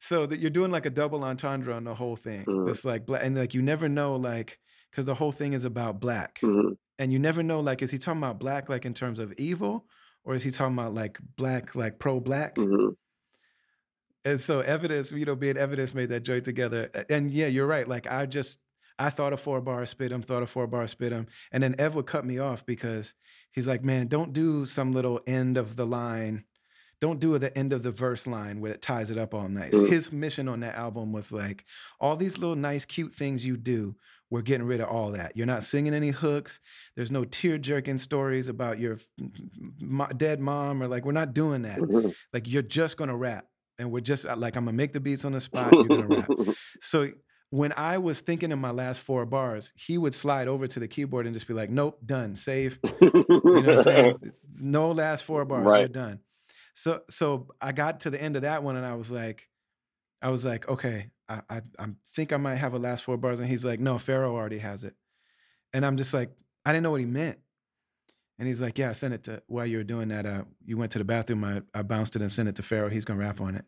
[0.00, 3.06] so that you're doing like a double entendre on the whole thing hmm that's like
[3.06, 4.58] black and like you never know like
[4.90, 7.98] because the whole thing is about black hmm and you never know like is he
[7.98, 9.86] talking about black like in terms of evil
[10.24, 12.56] or is he talking about like black like pro-black?
[12.56, 12.88] Hmm
[14.24, 17.88] and so evidence you know being evidence made that joint together and yeah you're right
[17.88, 18.58] like i just
[18.98, 21.74] i thought a four bar spit him thought a four bar spit him and then
[21.78, 23.14] ev would cut me off because
[23.52, 26.44] he's like man don't do some little end of the line
[27.00, 29.48] don't do at the end of the verse line where it ties it up all
[29.48, 29.74] nice.
[29.74, 29.90] Mhm.
[29.90, 31.64] His mission on that album was like
[32.00, 33.94] all these little nice, cute things you do.
[34.30, 35.36] We're getting rid of all that.
[35.36, 36.60] You're not singing any hooks.
[36.94, 41.62] There's no tear jerking stories about your f- dead mom or like we're not doing
[41.62, 41.78] that.
[41.78, 42.14] Mhm.
[42.32, 43.46] Like you're just gonna rap,
[43.78, 45.72] and we're just uh, like I'm gonna make the beats on the spot.
[45.72, 46.28] You're gonna rap.
[46.82, 47.10] So
[47.50, 50.86] when I was thinking in my last four bars, he would slide over to the
[50.86, 54.14] keyboard and just be like, "Nope, done, save." You know what I'm saying?
[54.60, 56.20] No last four bars, you're done.
[56.74, 59.48] So so I got to the end of that one and I was like,
[60.22, 63.40] I was like, okay, I I, I think I might have a last four bars,
[63.40, 64.94] and he's like, no, Pharoahe already has it,
[65.72, 66.30] and I'm just like,
[66.64, 67.38] I didn't know what he meant.
[68.38, 70.24] And he's like, yeah, I sent it to while you were doing that.
[70.24, 71.44] Uh, you went to the bathroom.
[71.44, 72.90] I, I bounced it and sent it to Pharoahe.
[72.90, 73.64] He's gonna rap on it.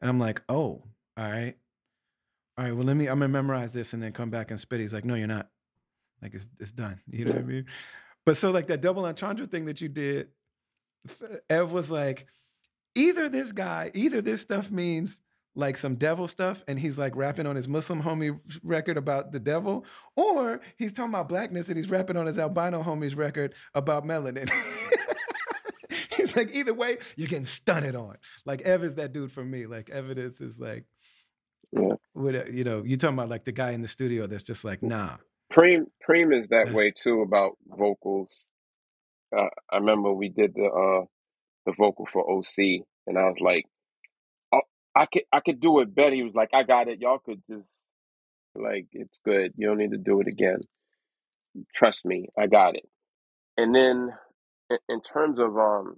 [0.00, 0.82] And I'm like, oh,
[1.16, 1.56] all right,
[2.56, 2.74] all right.
[2.74, 3.06] Well, let me.
[3.06, 4.80] I'm gonna memorize this and then come back and spit.
[4.80, 5.50] He's like, no, you're not.
[6.22, 7.00] Like it's it's done.
[7.10, 7.66] You know what I mean?
[8.24, 10.28] But so like that double entendre thing that you did,
[11.50, 12.26] Ev was like,
[12.94, 15.20] either this guy, either this stuff means
[15.54, 19.40] like some devil stuff, and he's like rapping on his Muslim homie record about the
[19.40, 19.84] devil,
[20.16, 24.48] or he's talking about blackness and he's rapping on his albino homie's record about melanin.
[26.16, 28.16] he's like, either way, you're getting stunted on.
[28.44, 29.66] Like Ev is that dude for me.
[29.66, 30.84] Like evidence is like,
[31.72, 31.88] Yeah.
[32.12, 34.64] what uh, you know, you talking about like the guy in the studio that's just
[34.64, 35.16] like, nah.
[35.52, 38.44] Preem Preem is that That's- way too about vocals.
[39.36, 41.04] Uh, I remember we did the uh
[41.66, 43.64] the vocal for OC, and I was like,
[44.52, 44.62] oh,
[44.96, 46.14] I could I could do it better.
[46.14, 47.00] He was like, I got it.
[47.00, 47.68] Y'all could just
[48.54, 49.52] like it's good.
[49.56, 50.60] You don't need to do it again.
[51.74, 52.88] Trust me, I got it.
[53.56, 54.10] And then
[54.70, 55.96] in, in terms of um,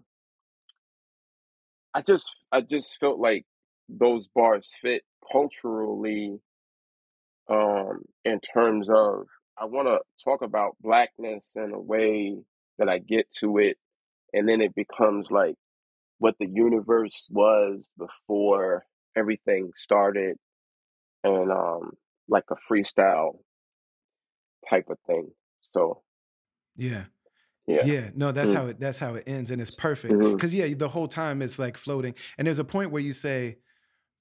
[1.94, 3.46] I just I just felt like
[3.88, 5.02] those bars fit
[5.32, 6.38] culturally
[7.48, 9.26] um in terms of
[9.58, 12.38] I want to talk about blackness in a way
[12.80, 13.78] that I get to it
[14.34, 15.56] and then it becomes like
[16.18, 18.86] what the universe was before
[19.16, 20.38] everything started
[21.24, 21.92] and um
[22.28, 23.40] like a freestyle
[24.68, 25.30] type of thing.
[25.72, 26.02] So,
[26.76, 27.06] Yeah.
[27.66, 27.86] yeah.
[27.86, 28.52] Yeah, no, that's Mm.
[28.52, 30.20] how it that's how it ends, and it's perfect.
[30.20, 30.40] Mhm.
[30.40, 33.58] Cause yeah, the whole time it's like floating, and there's a point where you say,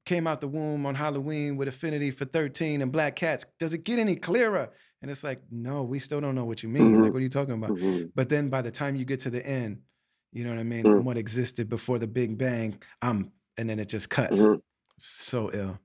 [0.06, 3.84] "Came out the womb on Halloween with affinity for 13 and black cats." Does it
[3.86, 4.72] get any clearer?
[5.02, 7.02] And it's like, no, we still don't know what you mean.
[7.02, 7.14] Like, Mhm.
[7.14, 7.72] what are you talking about?
[7.72, 8.12] Mhm.
[8.16, 9.82] But then by the time you get to the end,
[10.34, 10.84] you know what I mean?
[10.84, 11.04] Mm.
[11.04, 14.42] What existed before the Big Bang, I'm, and then it just cuts.
[14.42, 14.62] Mhm.
[14.98, 15.80] So ill,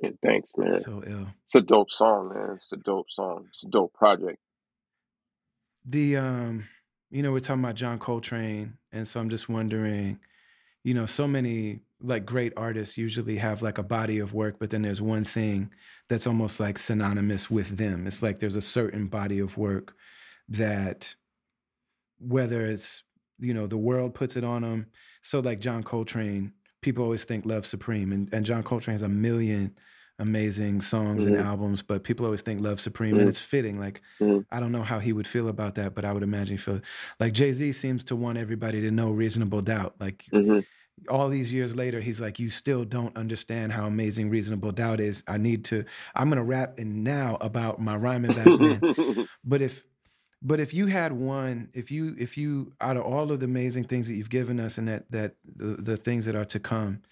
[0.00, 0.80] Yeah, thanks, man.
[0.82, 1.28] so ill.
[1.46, 2.56] It's a dope song, man.
[2.56, 3.46] It's a dope song.
[3.48, 4.38] It's a dope project.
[5.86, 6.68] The um,
[7.10, 10.20] you know, we're talking about John Coltrane, and so I'm just wondering,
[10.84, 14.70] you know, so many like great artists usually have like a body of work, but
[14.70, 15.70] then there's one thing
[16.08, 18.06] that's almost like synonymous with them.
[18.06, 19.94] It's like there's a certain body of work
[20.48, 21.14] that
[22.18, 23.02] whether it's
[23.38, 24.86] you know the world puts it on them.
[25.22, 26.52] So like John Coltrane,
[26.82, 29.76] people always think Love Supreme, and, and John Coltrane has a million
[30.20, 31.44] amazing songs and Mhm.
[31.44, 33.20] albums, but people always think Love Supreme, Mhm.
[33.20, 33.78] and it's fitting.
[33.78, 34.44] Like Mhm.
[34.50, 36.80] I don't know how he would feel about that, but I would imagine he feel
[37.20, 39.94] like Jay Z seems to want everybody to know reasonable doubt.
[40.00, 40.64] Like Mhm.
[41.08, 45.22] All these years later, he's like, you still don't understand how amazing reasonable doubt is.
[45.26, 45.84] I need to,
[46.14, 49.28] I'm gonna rap in now about my rhyming back then.
[49.44, 49.84] but if
[50.40, 53.84] but if you had one, if you if you out of all of the amazing
[53.84, 57.02] things that you've given us and that that the, the things that are to come,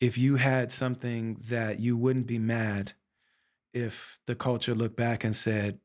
[0.00, 2.92] if you had something that you wouldn't be mad
[3.76, 5.78] if the culture looked back and said,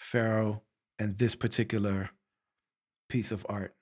[0.00, 0.62] Pharoahe
[0.98, 2.10] and this particular
[3.10, 3.74] piece of art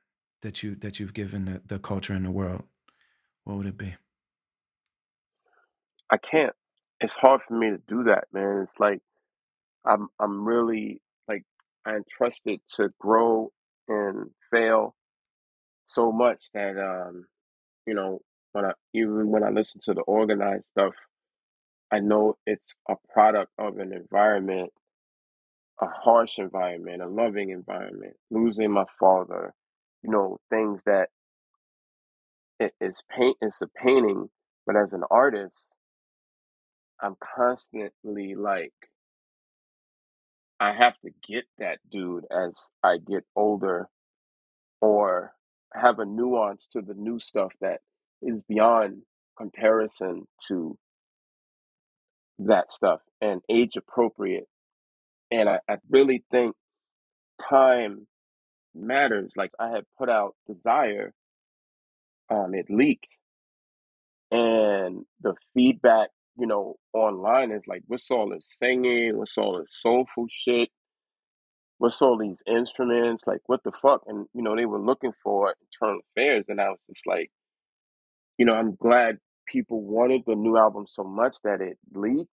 [0.43, 2.65] that you that you've given the, the culture and the world,
[3.45, 3.95] what would it be?
[6.11, 6.55] I can't.
[7.01, 8.69] It's hard for me to do that, man.
[8.69, 9.01] It's like
[9.87, 11.45] I'm I'm really like
[11.87, 13.53] I entrusted to grow
[13.89, 14.95] and fail
[15.87, 17.27] so much that um
[17.87, 18.21] you know
[18.53, 20.95] when I even when I listen to the organized stuff,
[21.93, 24.73] I know it's a product of an environment,
[25.81, 28.15] a harsh environment, a loving environment.
[28.31, 29.55] Losing my father,
[30.03, 31.11] you know, things that
[32.61, 33.37] it is paint.
[33.43, 34.29] It's a painting,
[34.67, 35.57] but as an artist,
[37.03, 38.73] I'm constantly like
[40.61, 42.53] I have to get that dude as
[42.83, 43.89] I get older
[44.81, 45.35] or
[45.75, 47.81] have a nuance to the new stuff that
[48.23, 49.03] is beyond
[49.39, 50.79] comparison to
[52.41, 54.47] that stuff and age appropriate.
[55.31, 56.55] And I, I really think
[57.49, 58.07] time
[58.75, 59.33] matters.
[59.37, 61.13] Like I had put out Desire,
[62.31, 63.07] um, it leaked
[64.31, 69.17] and the feedback, you know, online is like, what's all this singing?
[69.17, 70.71] What's all this soulful shit?
[71.83, 73.25] what's all these instruments?
[73.27, 74.03] Like, what the fuck?
[74.07, 76.45] And, you know, they were looking for internal affairs.
[76.49, 77.29] And I was just like,
[78.39, 79.19] you know, I'm glad
[79.49, 82.31] people wanted the new album so much that it leaked.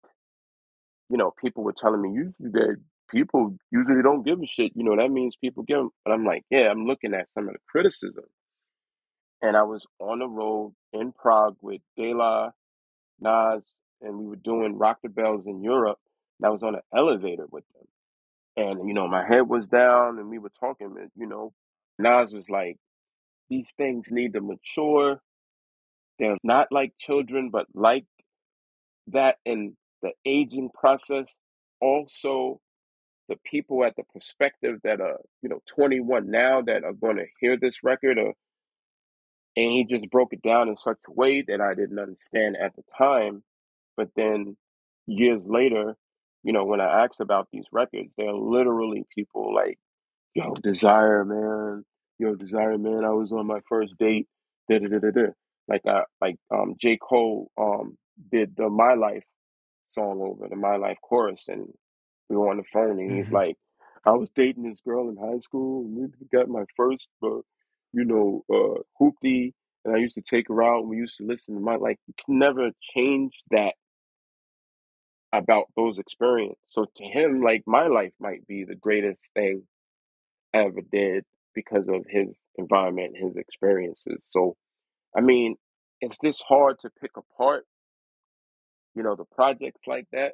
[1.09, 2.77] You know, people were telling me usually that
[3.09, 4.71] people usually don't give a shit.
[4.75, 5.89] You know, that means people give them.
[6.05, 8.25] And I'm like, yeah, I'm looking at some of the criticism.
[9.41, 12.51] And I was on the road in Prague with De La,
[13.21, 13.63] Nas,
[14.01, 15.99] and we were doing Rock the Bells in Europe.
[16.39, 17.87] And I was on an elevator with them.
[18.57, 21.53] And, you know, my head was down and we were talking, and, you know,
[21.97, 22.77] Nas was like,
[23.49, 25.21] these things need to mature.
[26.17, 28.05] They're not like children, but like
[29.07, 31.25] that in the aging process.
[31.81, 32.59] Also,
[33.29, 37.25] the people at the perspective that are, you know, 21 now that are going to
[37.39, 38.33] hear this record, or,
[39.63, 42.75] and he just broke it down in such a way that I didn't understand at
[42.75, 43.43] the time.
[43.97, 44.57] But then
[45.07, 45.95] years later,
[46.43, 49.77] you know, when I asked about these records, they're literally people like
[50.35, 51.85] yo, Desire, man,
[52.19, 54.27] yo, Desire, man, I was on my first date,
[54.69, 55.27] da da da da da.
[55.67, 56.97] Like I like um J.
[56.97, 57.97] Cole um
[58.31, 59.23] did the My Life
[59.89, 61.67] song over, the My Life chorus, and
[62.29, 63.57] we were on the phone, and he's hmm like,
[64.05, 67.39] I was dating this girl in high school, and we got my first, uh,
[67.93, 69.53] you know, uh, hoopty,
[69.85, 71.99] and I used to take her out, and we used to listen to my like.
[72.07, 73.75] You can never change that
[75.33, 76.57] about those experiences.
[76.69, 79.63] So to him, like my life might be the greatest thing
[80.53, 84.23] I ever did because of his environment, his experiences.
[84.29, 84.55] So,
[85.15, 85.55] I mean,
[86.01, 87.65] it's just hard to pick apart,
[88.95, 90.33] you know, the projects like that.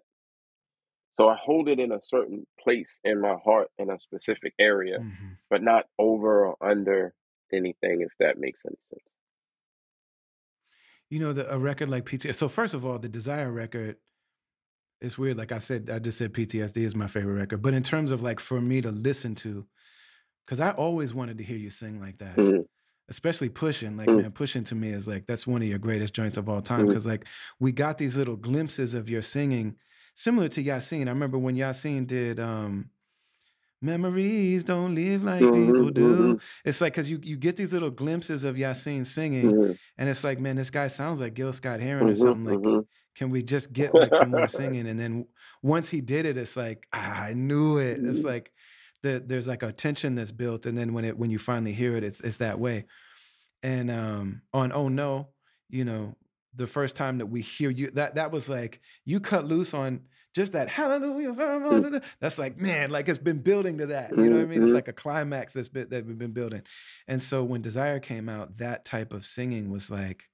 [1.18, 5.00] So I hold it in a certain place in my heart in a specific area,
[5.00, 7.14] hmm but not over or under
[7.54, 9.04] anything, if that makes any sense.
[11.10, 12.36] You know, the, a record like PTSD.
[12.36, 13.98] So first of all, the Desire record.
[15.02, 15.38] It's weird.
[15.38, 17.62] Like I said, I just said PTSD is my favorite record.
[17.62, 19.66] But in terms of like for me to listen to,
[20.46, 22.36] because I always wanted to hear you sing like that.
[22.38, 22.62] Mm-hmm.
[23.10, 24.22] especially pushing like Mm-hmm.
[24.22, 26.80] man pushing to me is like that's one of your greatest joints of all time
[26.82, 26.88] Mm-hmm.
[26.90, 27.26] because like
[27.60, 29.76] we got these little glimpses of your singing
[30.16, 32.90] similar to Yasiin i remember when Yasiin did um
[33.82, 35.92] memories don't live like people Mm-hmm.
[35.92, 39.72] do it's like because you you get these little glimpses of Yasiin singing Mm-hmm.
[39.98, 42.24] and it's like man this guy sounds like gil scott heron or Mm-hmm.
[42.24, 42.80] something like Mm-hmm.
[43.16, 45.26] can we just get like some more singing and then
[45.62, 48.28] once he did it it's like ah, i knew it it's Mm-hmm.
[48.28, 48.52] like
[49.04, 51.96] the, there's like a tension that's built and then when it when you finally hear
[51.96, 52.86] it it's it's that way
[53.62, 55.28] and um on oh no
[55.70, 56.16] you know
[56.56, 60.02] the first time that we hear you that that was like you cut loose on
[60.36, 61.98] just that hallelujah Mm-hmm.
[62.20, 64.62] that's like man like it's been building to that you know what i mean?
[64.62, 64.76] It's Mm-hmm.
[64.76, 66.62] like a climax that's been that we've been building.
[67.08, 70.30] And so when desire came out that type of singing was like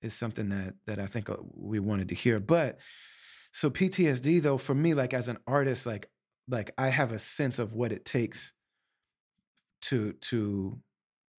[0.00, 2.40] is something that that i think uh, we wanted to hear.
[2.40, 2.78] But
[3.52, 6.10] so ptsd though for me like as an artist like
[6.48, 8.52] like i have a sense of what it takes
[9.82, 10.78] to to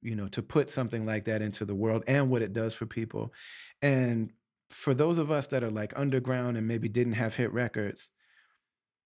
[0.01, 2.85] you know to put something like that into the world and what it does for
[2.85, 3.33] people.
[3.81, 4.31] And
[4.73, 8.09] for those of us that are like underground and maybe didn't have hit records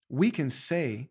[0.10, 1.10] we can say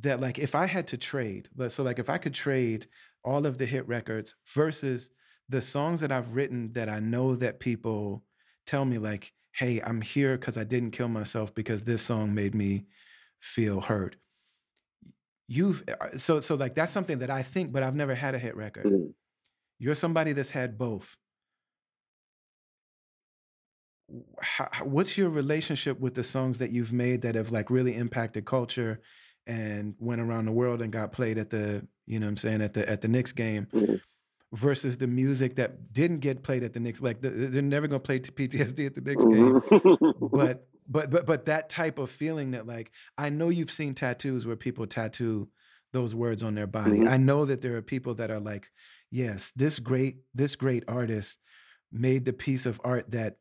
[0.00, 2.86] that like if i had to trade but so like if i could trade
[3.24, 5.10] all of the hit records versus
[5.48, 8.24] the songs that i've written that i know that people
[8.66, 12.54] tell me like hey i'm here because i didn't kill myself because this song made
[12.54, 12.86] me
[13.40, 14.16] feel hurt.
[15.48, 18.38] you've uh, so so like that's something that i think but i've never had a
[18.38, 19.10] hit record Mm-hmm.
[19.78, 21.16] you're somebody that's had both
[24.40, 28.44] how, what's your relationship with the songs that you've made that have like really impacted
[28.44, 29.00] culture
[29.46, 32.62] and went around the world and got played at the you know what i'm saying
[32.62, 33.94] at the at the Knicks game Mm-hmm.
[34.52, 38.00] versus the music that didn't get played at the Knicks like the, they're never going
[38.00, 40.26] to play PTSD at the Knicks game Mm-hmm.
[40.36, 44.46] but but but but that type of feeling that like I know you've seen tattoos
[44.46, 45.48] where people tattoo
[45.92, 46.98] those words on their body.
[46.98, 47.08] Mhm.
[47.10, 48.70] I know that there are people that are like,
[49.10, 51.38] yes, this great this great artist
[51.90, 53.38] made the piece of art that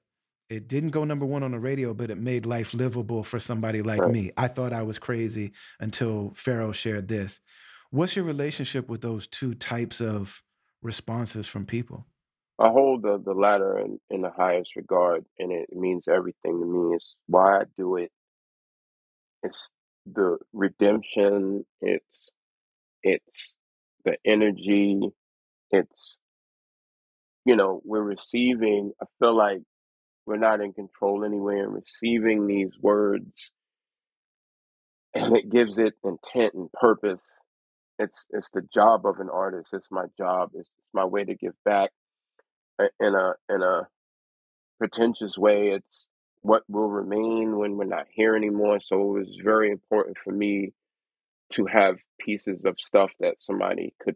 [0.49, 3.81] it didn't go number one on the radio, but it made life livable for somebody
[3.83, 4.07] like Right.
[4.07, 4.31] me.
[4.37, 7.39] I thought I was crazy until Pharoahe shared this.
[7.91, 10.43] What's your relationship with those two types of
[10.83, 12.07] responses from people?
[12.59, 16.65] I hold the, the latter in, in the highest regard, and it means everything to
[16.65, 16.95] me.
[16.95, 18.11] It's why I do it.
[19.43, 19.69] It's
[20.11, 21.65] the redemption.
[21.81, 22.29] It's
[23.03, 23.53] it's
[24.05, 25.01] the energy.
[25.71, 26.17] It's
[27.45, 28.93] you know we're receiving.
[29.01, 29.61] I feel like
[30.25, 33.51] we're not in control anyway, and receiving these words,
[35.13, 37.21] and it gives it intent and purpose.
[37.99, 39.69] It's it's the job of an artist.
[39.73, 40.51] It's my job.
[40.53, 41.91] It's, it's my way to give back
[42.99, 43.87] in a in a
[44.79, 45.69] pretentious way.
[45.69, 46.07] It's
[46.41, 48.79] what will remain when we're not here anymore.
[48.85, 50.73] So it was very important for me
[51.53, 54.15] to have pieces of stuff that somebody could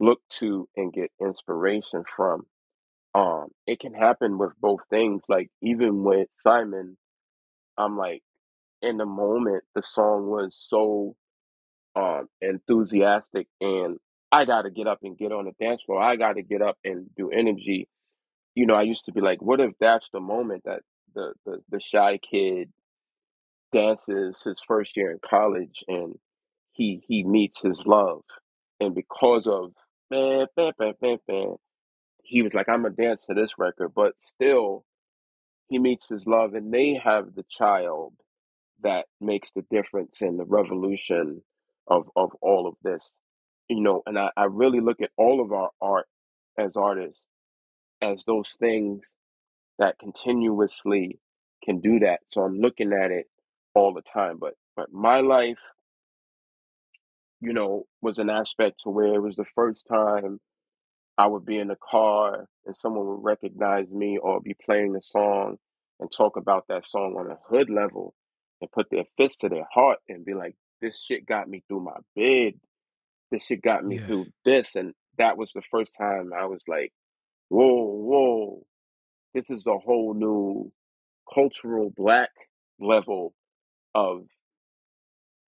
[0.00, 2.46] look to and get inspiration from.
[3.14, 5.22] Um, it can happen with both things.
[5.28, 6.96] Like even with Simon,
[7.78, 8.22] I'm like
[8.82, 11.16] in the moment the song was so
[11.96, 13.98] um enthusiastic and
[14.32, 16.02] I gotta get up and get on the dance floor.
[16.02, 17.88] I gotta get up and do energy.
[18.54, 20.82] You know, I used to be like, what if that's the moment that
[21.14, 22.70] the the, the shy kid
[23.72, 26.14] dances his first year in college and
[26.72, 28.22] he he meets his love
[28.80, 29.72] and because of
[30.10, 31.56] bam, bam, bam, bam, bam,
[32.24, 34.84] he was like, I'm gonna dance to this record, but still
[35.68, 38.14] he meets his love and they have the child
[38.82, 41.42] that makes the difference in the revolution
[41.88, 43.08] of of all of this
[43.68, 46.06] you know and I, I really look at all of our art
[46.58, 47.20] as artists
[48.02, 49.02] as those things
[49.78, 51.20] that continuously
[51.64, 53.26] can do that so i'm looking at it
[53.74, 55.58] all the time but but my life
[57.40, 60.40] you know was an aspect to where it was the first time
[61.20, 65.02] I would be in the car and someone would recognize me or be playing the
[65.02, 65.58] song
[65.98, 68.14] and talk about that song on a hood level
[68.62, 71.80] and put their fist to their heart and be like, this shit got me through
[71.80, 72.54] my bed.
[73.30, 74.74] This shit got me through this.
[74.74, 76.90] And that was the first time I was like,
[77.50, 78.62] whoa, whoa,
[79.34, 80.72] this is a whole new
[81.34, 82.30] cultural black
[82.80, 83.34] level
[83.94, 84.22] of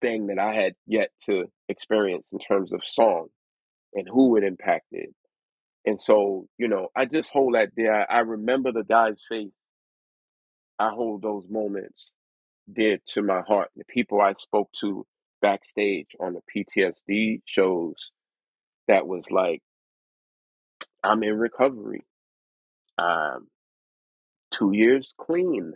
[0.02, 3.28] thing that I had yet to experience in terms of song
[3.94, 5.14] and who it impacted
[5.86, 8.10] And so, you know, I just hold that there.
[8.10, 9.52] I remember the guy's face.
[10.78, 12.12] I hold those moments
[12.72, 13.70] dear to my heart.
[13.76, 15.06] The people I spoke to
[15.42, 17.96] backstage on the PTSD shows
[18.88, 19.62] that was like,
[21.04, 22.04] I'm in recovery.
[22.98, 23.48] Um,
[24.52, 25.74] two years clean.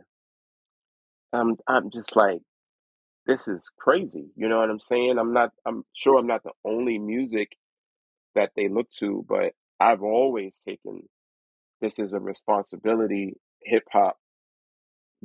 [1.33, 2.41] I'm I'm just like,
[3.27, 4.27] this is crazy.
[4.37, 5.19] You know what I'm saying?
[5.19, 7.57] I'm not I'm sure I'm not the only music
[8.35, 11.03] that they look to, but I've always taken
[11.81, 14.19] this as a responsibility, hip hop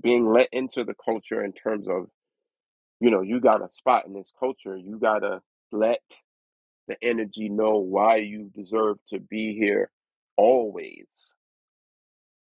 [0.01, 2.07] being let into the culture in terms of
[2.99, 5.41] you know you got a spot in this culture you got to
[5.71, 6.01] let
[6.87, 9.89] the energy know why you deserve to be here
[10.37, 11.07] always.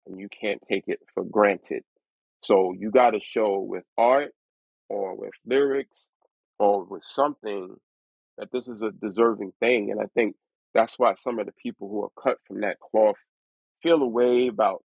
[0.06, 1.82] And you can't take it for granted.
[2.44, 4.32] So you got to show with art
[4.88, 6.06] or with lyrics
[6.58, 7.76] or with something
[8.38, 9.90] that this is a deserving thing.
[9.90, 10.36] And i think
[10.76, 13.16] that's why some of the people who are cut from that cloth
[13.82, 14.84] feel a way about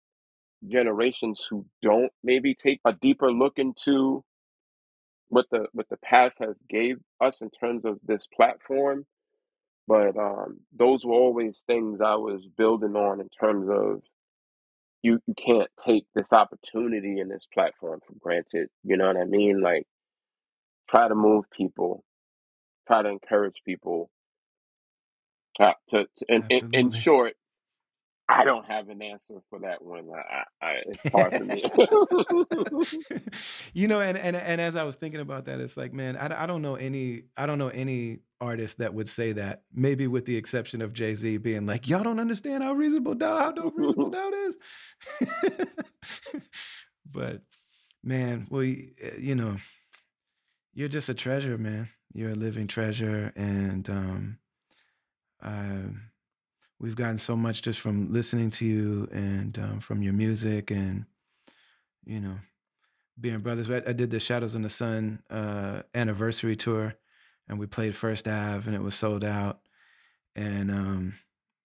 [0.69, 4.23] generations who don't maybe take a deeper look into
[5.29, 9.05] what the what the past has gave us in terms of this platform.
[9.87, 14.01] But um those were always things i was building on in terms of
[15.03, 19.25] you you can't take this opportunity and this platform for granted you know what i
[19.25, 19.61] mean?
[19.61, 19.85] Like
[20.89, 22.03] try to move people
[22.87, 24.09] try to encourage people
[25.55, 26.91] try to, to in, in, in Absolutely.
[26.91, 27.33] short
[28.29, 31.63] i don't have an answer for that one i, I it's hard for me
[33.73, 36.43] you know, and, and and as I was thinking about that, it's like, man, I,
[36.43, 39.63] I don't know any I don't know any artist that would say that.
[39.73, 43.39] Maybe with the exception of Jay Z being like, y'all don't understand how reasonable doubt
[43.41, 44.57] how dope reasonable doubt is.
[47.13, 47.41] but
[48.03, 49.57] man, well, y- eh, you know,
[50.73, 51.89] you're just a treasure, man.
[52.13, 54.37] You're a living treasure, and um,
[55.45, 55.83] I,
[56.79, 61.05] we've gotten so much just from listening to you and um, from your music, and
[62.05, 62.35] you know,
[63.19, 63.69] being brothers.
[63.69, 66.95] I, I did the Shadows on the Sun uh, anniversary tour,
[67.47, 69.59] and we played First Ave, and it was sold out,
[70.35, 71.13] and um,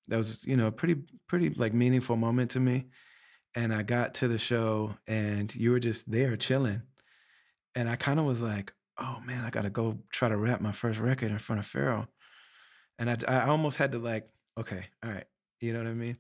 [0.08, 0.96] that was you know a pretty
[1.26, 2.86] pretty like meaningful moment to me.
[3.56, 6.82] And I got to the show, and you were just there chilling,
[7.74, 10.72] and I kind of was like, oh man, I gotta go try to rap my
[10.72, 12.06] first record in front of Pharoahe,
[13.00, 15.26] and I I almost had to like, okay, all right,
[15.60, 16.18] you know what I mean?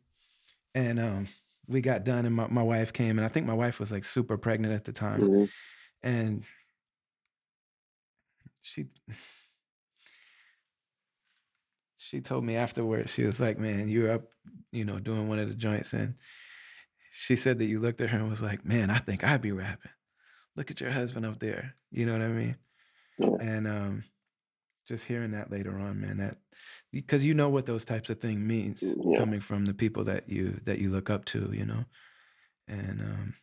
[0.74, 1.28] And um,
[1.68, 4.04] we got done, and my, my wife came, and I think my wife was like
[4.06, 5.50] super pregnant at the time, Mhm.
[6.02, 6.44] and
[8.60, 8.90] she
[11.96, 14.28] she told me afterwards, she was like, "Man, you were up,
[14.72, 16.16] you know, doing one of the joints," and
[17.12, 19.52] she said that you looked at her and was like, "Man, I think I'd be
[19.52, 19.92] rapping.
[20.56, 22.56] Look at your husband up there." You know what I mean?
[23.18, 24.04] yeah And um,
[24.90, 26.38] just hearing that later on, man, that
[26.92, 30.30] because you know what those types of things means yeah coming from the people that
[30.30, 31.86] you that you look up to, you know.
[32.68, 33.34] And um,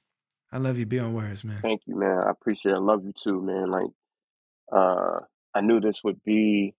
[0.51, 1.63] I love you beyond words, man.
[1.63, 3.91] thank you man i appreciate it i love you too man like
[4.73, 5.19] uh
[5.55, 6.73] i knew this would be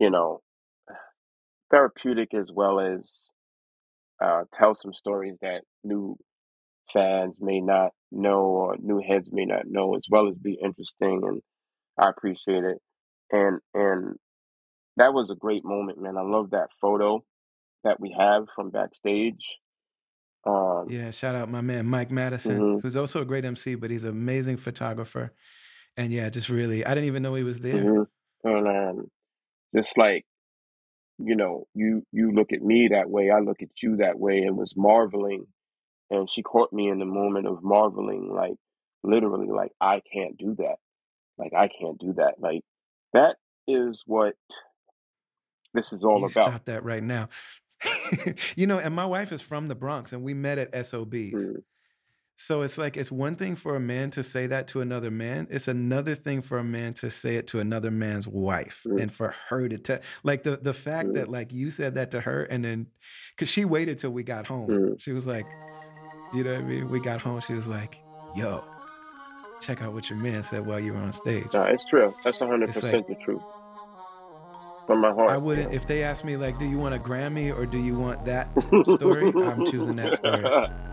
[0.00, 0.42] you know
[1.72, 3.24] therapeutic as well as
[4.22, 6.16] uh, tell some stories that new
[6.92, 11.22] fans may not know or new heads may not know, as well as be interesting.
[11.24, 11.42] And
[11.98, 12.78] I appreciate it.
[13.34, 14.16] And and
[14.96, 16.16] that was a great moment, man.
[16.16, 17.24] I love that photo
[17.82, 19.44] that we have from backstage.
[20.46, 23.90] Um, Yeah, shout out my man Mike Madison, mhm, who's also a great MC, but
[23.90, 25.32] he's an amazing photographer.
[25.96, 27.82] And yeah, just really, I didn't even know he was there.
[27.84, 28.06] mhm.
[28.44, 29.10] And um,
[29.74, 30.24] just like
[31.18, 34.38] you know, you you look at me that way, I look at you that way,
[34.42, 35.46] and was marveling.
[36.10, 38.56] And she caught me in the moment of marveling, like
[39.02, 40.76] literally, like I can't do that.
[41.38, 42.34] Like I can't do that.
[42.38, 42.62] Like
[43.14, 43.36] that
[43.66, 44.34] is what
[45.72, 46.48] this is all You about.
[46.48, 47.28] stop that right now.
[48.56, 51.34] you know, and my wife is from the Bronx and we met at SOBs.
[51.34, 51.62] Mm,
[52.36, 55.46] So it's like it's one thing for a man to say that to another man.
[55.50, 59.12] It's another thing for a man to say it to another man's wife mm, and
[59.12, 62.20] for her to tell like the the fact mm, that like you said that to
[62.20, 62.86] her and then
[63.36, 64.68] cuz she waited till we got home.
[64.68, 65.00] mm.
[65.00, 65.46] She was like,
[66.34, 66.88] you know what I mean?
[66.88, 67.98] We got home, she was like,
[68.36, 68.64] "Yo,
[69.60, 72.14] check out what your man said while you were on stage." No, it's true.
[72.24, 73.42] That's hundred It's like percent the truth
[74.86, 75.38] from my I heart.
[75.38, 75.76] You wouldn't know.
[75.76, 78.48] if they asked me like, "Do you want a Grammy or do you want that
[78.84, 80.44] story?" I'm choosing that story.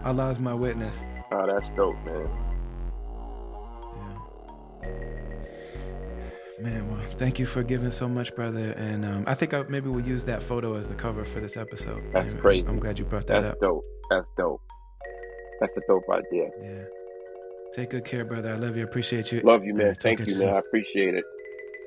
[0.05, 0.95] Allah is my witness.
[1.31, 2.27] oh, that's dope, man.
[6.59, 8.73] Man, well, thank you for giving so much, brother.
[8.73, 11.57] And um, I think I, maybe we'll use that photo as the cover for this
[11.57, 12.03] episode.
[12.13, 12.67] That's crazy.
[12.67, 13.59] I'm glad you brought that That's up.
[13.61, 13.83] dope.
[14.11, 14.61] That's dope.
[15.59, 16.49] That's a dope idea.
[16.61, 16.83] Yeah.
[17.73, 18.51] Take good care, brother.
[18.51, 18.83] I love you.
[18.83, 19.39] Appreciate you.
[19.41, 19.87] Love you, man.
[19.87, 20.49] right, Thank you, man.
[20.49, 21.23] I appreciate it.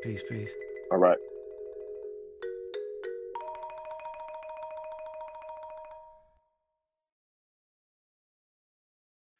[0.02, 0.48] Peace, peace.
[0.90, 1.18] All right.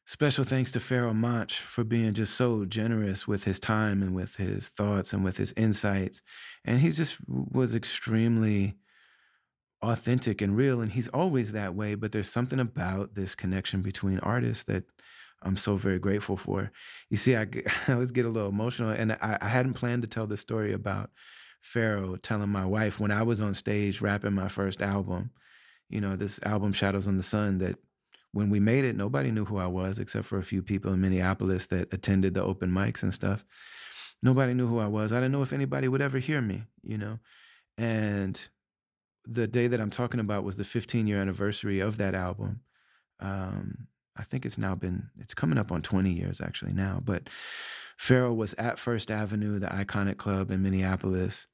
[0.05, 4.35] Special thanks to Pharoahe Monch for being just so generous with his time and with
[4.35, 6.21] his thoughts and with his insights.
[6.63, 8.75] And he just was extremely
[9.81, 10.79] authentic and real.
[10.79, 11.95] And he's always that way.
[11.95, 14.83] But there's something about this connection between artists that
[15.45, 16.71] I'm so very grateful for.
[17.09, 17.47] You see, I
[17.87, 18.89] always get a little emotional.
[18.89, 21.11] And I, I hadn't planned to tell the story about
[21.63, 25.31] Pharoahe telling my wife when I was on stage rapping my first album,
[25.89, 27.77] you know, this album, Shadows on the Sun, that
[28.31, 30.99] when we made it, nobody knew who I was except for a few people in
[30.99, 33.45] Minneapolis that attended the open mics and stuff.
[34.21, 35.13] Nobody knew who I was.
[35.13, 37.19] I didn't know if anybody would ever hear me, you know.
[37.77, 38.39] And
[39.25, 42.61] the day that I'm talking about was the 15 year anniversary of that album.
[43.19, 47.01] Um, I think it's now been, it's coming up on 20 years actually now.
[47.03, 47.29] But
[47.99, 51.47] Pharoahe was at First Avenue, the iconic club in Minneapolis.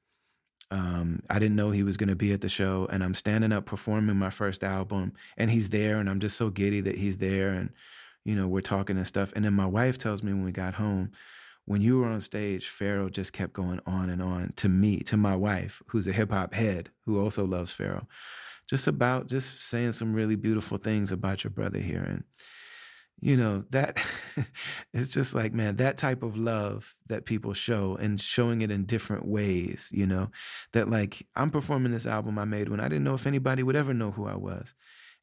[0.70, 3.52] Um, I didn't know he was going to be at the show, and I'm standing
[3.52, 7.18] up performing my first album, and he's there, and I'm just so giddy that he's
[7.18, 7.70] there, and
[8.24, 9.32] you know we're talking and stuff.
[9.36, 11.12] And then my wife tells me when we got home,
[11.66, 15.16] when you were on stage, Pharoahe just kept going on and on to me, to
[15.16, 18.06] my wife, who's a hip hop head who also loves Pharoahe,
[18.68, 22.24] just about just saying some really beautiful things about your brother here, and
[23.20, 24.04] you know that
[24.92, 28.84] it's just like man that type of love that people show and showing it in
[28.84, 30.28] different ways you know
[30.72, 33.76] that like i'm performing this album i made when i didn't know if anybody would
[33.76, 34.74] ever know who i was.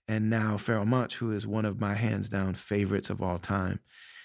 [0.09, 3.79] And now Pharoahe Monch, who is one of my hands down favorites of all time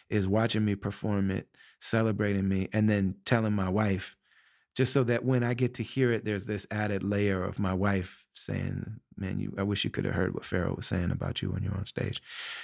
[0.08, 1.46] is watching me perform it
[1.78, 4.16] celebrating me and then telling my wife
[4.74, 7.74] just so that when I get to hear it, there's this added layer of my
[7.74, 11.42] wife saying, "Man, you, I wish you could have heard what Pharoahe was saying about
[11.42, 12.22] you when you're on stage."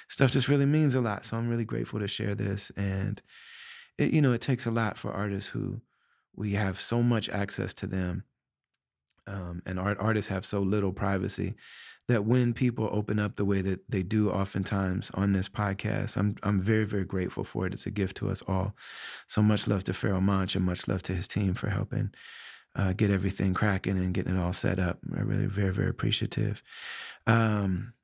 [0.09, 1.25] Stuff just really means a lot.
[1.25, 3.21] So I'm really grateful to share this, and
[3.99, 5.81] it, you know, it takes a lot for artists who
[6.35, 8.25] we have so much access to them,
[9.27, 11.55] um, and art artists have so little privacy
[12.09, 16.35] that when people open up the way that they do oftentimes on this podcast, I'm
[16.43, 17.73] I'm very very grateful for it.
[17.73, 18.75] It's a gift to us all.
[19.29, 22.11] So much love to Pharoahe Monch and much love to his team for helping
[22.77, 24.99] uh, get everything cracking and getting it all set up.
[25.17, 26.63] I'm really very very appreciative.
[27.27, 27.95] Um,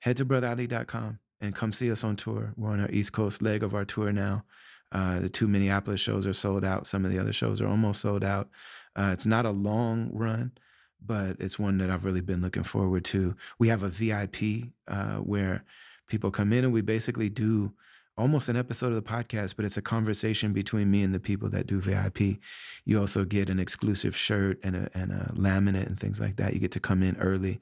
[0.00, 2.52] head to brotherali.com and come see us on tour.
[2.56, 4.44] We're on our East Coast leg of our tour now.
[4.90, 6.86] Uh, the two Minneapolis shows are sold out.
[6.86, 8.48] Some of the other shows are almost sold out.
[8.96, 10.52] Uh, it's not a long run,
[11.04, 13.36] but it's one that I've really been looking forward to.
[13.58, 15.64] We have a VIP uh, where
[16.08, 17.72] people come in and we basically do
[18.18, 21.48] almost an episode of the podcast, but it's a conversation between me and the people
[21.50, 22.38] that do VIP.
[22.84, 26.52] You also get an exclusive shirt and a, and a laminate and things like that.
[26.52, 27.60] You get to come in early.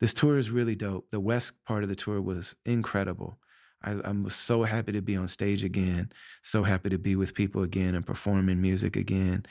[0.00, 1.10] This tour is really dope.
[1.10, 3.38] The West part of the tour was incredible.
[3.82, 6.10] I, I'm so happy to be on stage again,
[6.42, 9.46] so happy to be with people again and performing music again.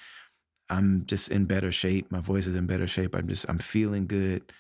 [0.70, 2.12] I'm just in better shape.
[2.12, 3.16] My voice is in better shape.
[3.16, 4.52] I'm just I'm feeling good.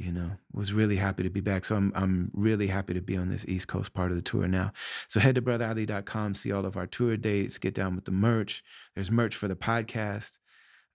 [0.00, 1.66] You know, was really happy to be back.
[1.66, 4.48] So I'm I'm really happy to be on this East Coast part of the tour
[4.48, 4.72] now.
[5.08, 8.64] So head to brotherali.com, see all of our tour dates, get down with the merch.
[8.94, 10.38] There's merch for the podcast.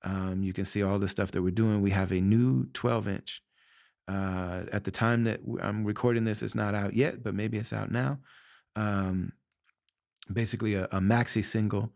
[0.03, 1.83] Um, you can see all the stuff that we're doing.
[1.83, 3.43] We have a new 12 inch.
[4.07, 7.73] Uh, at the time that I'm recording this, it's not out yet, but maybe it's
[7.73, 8.17] out now.
[8.75, 9.33] Um,
[10.33, 11.93] basically, a, a maxi single,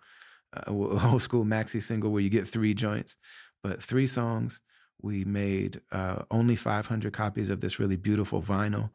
[0.54, 3.18] a old school maxi single where you get three joints,
[3.64, 4.62] but three songs.
[5.02, 8.92] We made uh, only 500 copies of this really beautiful vinyl,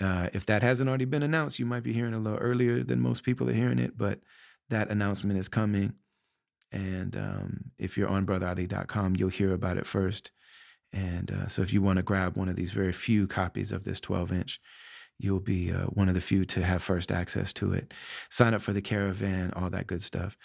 [0.00, 3.00] Uh, if that hasn't already been announced, you might be hearing a little earlier than
[3.00, 4.20] most people are hearing it, but
[4.68, 5.94] that announcement is coming.
[6.72, 10.32] And um, if you're on brotherali.com, you'll hear about it first.
[10.92, 13.84] And uh, so if you want to grab one of these very few copies of
[13.84, 14.60] this 12 inch,
[15.18, 17.94] you'll be uh, one of the few to have first access to it.
[18.30, 20.36] Sign up for the caravan, all that good stuff.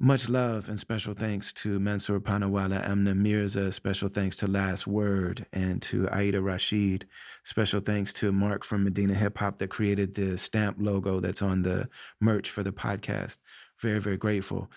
[0.00, 3.72] Much love and special thanks to Mansour Panawala, Amna Mirza.
[3.72, 7.04] Special thanks to Last Word and to Aida Rashid.
[7.42, 11.62] Special thanks to Mark from Medina Hip Hop that created the stamp logo that's on
[11.62, 11.88] the
[12.20, 13.38] merch for the podcast.
[13.80, 14.70] Very, very grateful.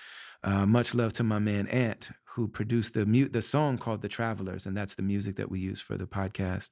[0.44, 4.10] Uh, much love to my man Ant, who produced the mute the song called The
[4.10, 6.72] Travelers, and that's the music that we use for the podcast.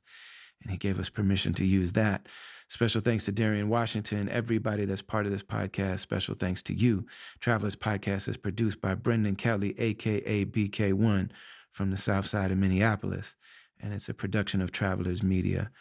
[0.63, 2.25] And he gave us permission to use that.
[2.69, 6.01] Special thanks to Darian Washington, everybody that's part of this podcast.
[6.01, 7.03] Special thanks to you.
[7.39, 11.31] Travelers Podcast is produced by Brendan Kelly, aka BK1,
[11.71, 13.35] from the south side of Minneapolis.
[13.79, 15.71] And it's a production of Travelers Media.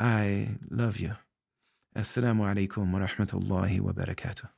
[0.00, 1.12] I love you.
[1.96, 4.48] Assalamu alaikum wa rahmatullahi wa barakatuh.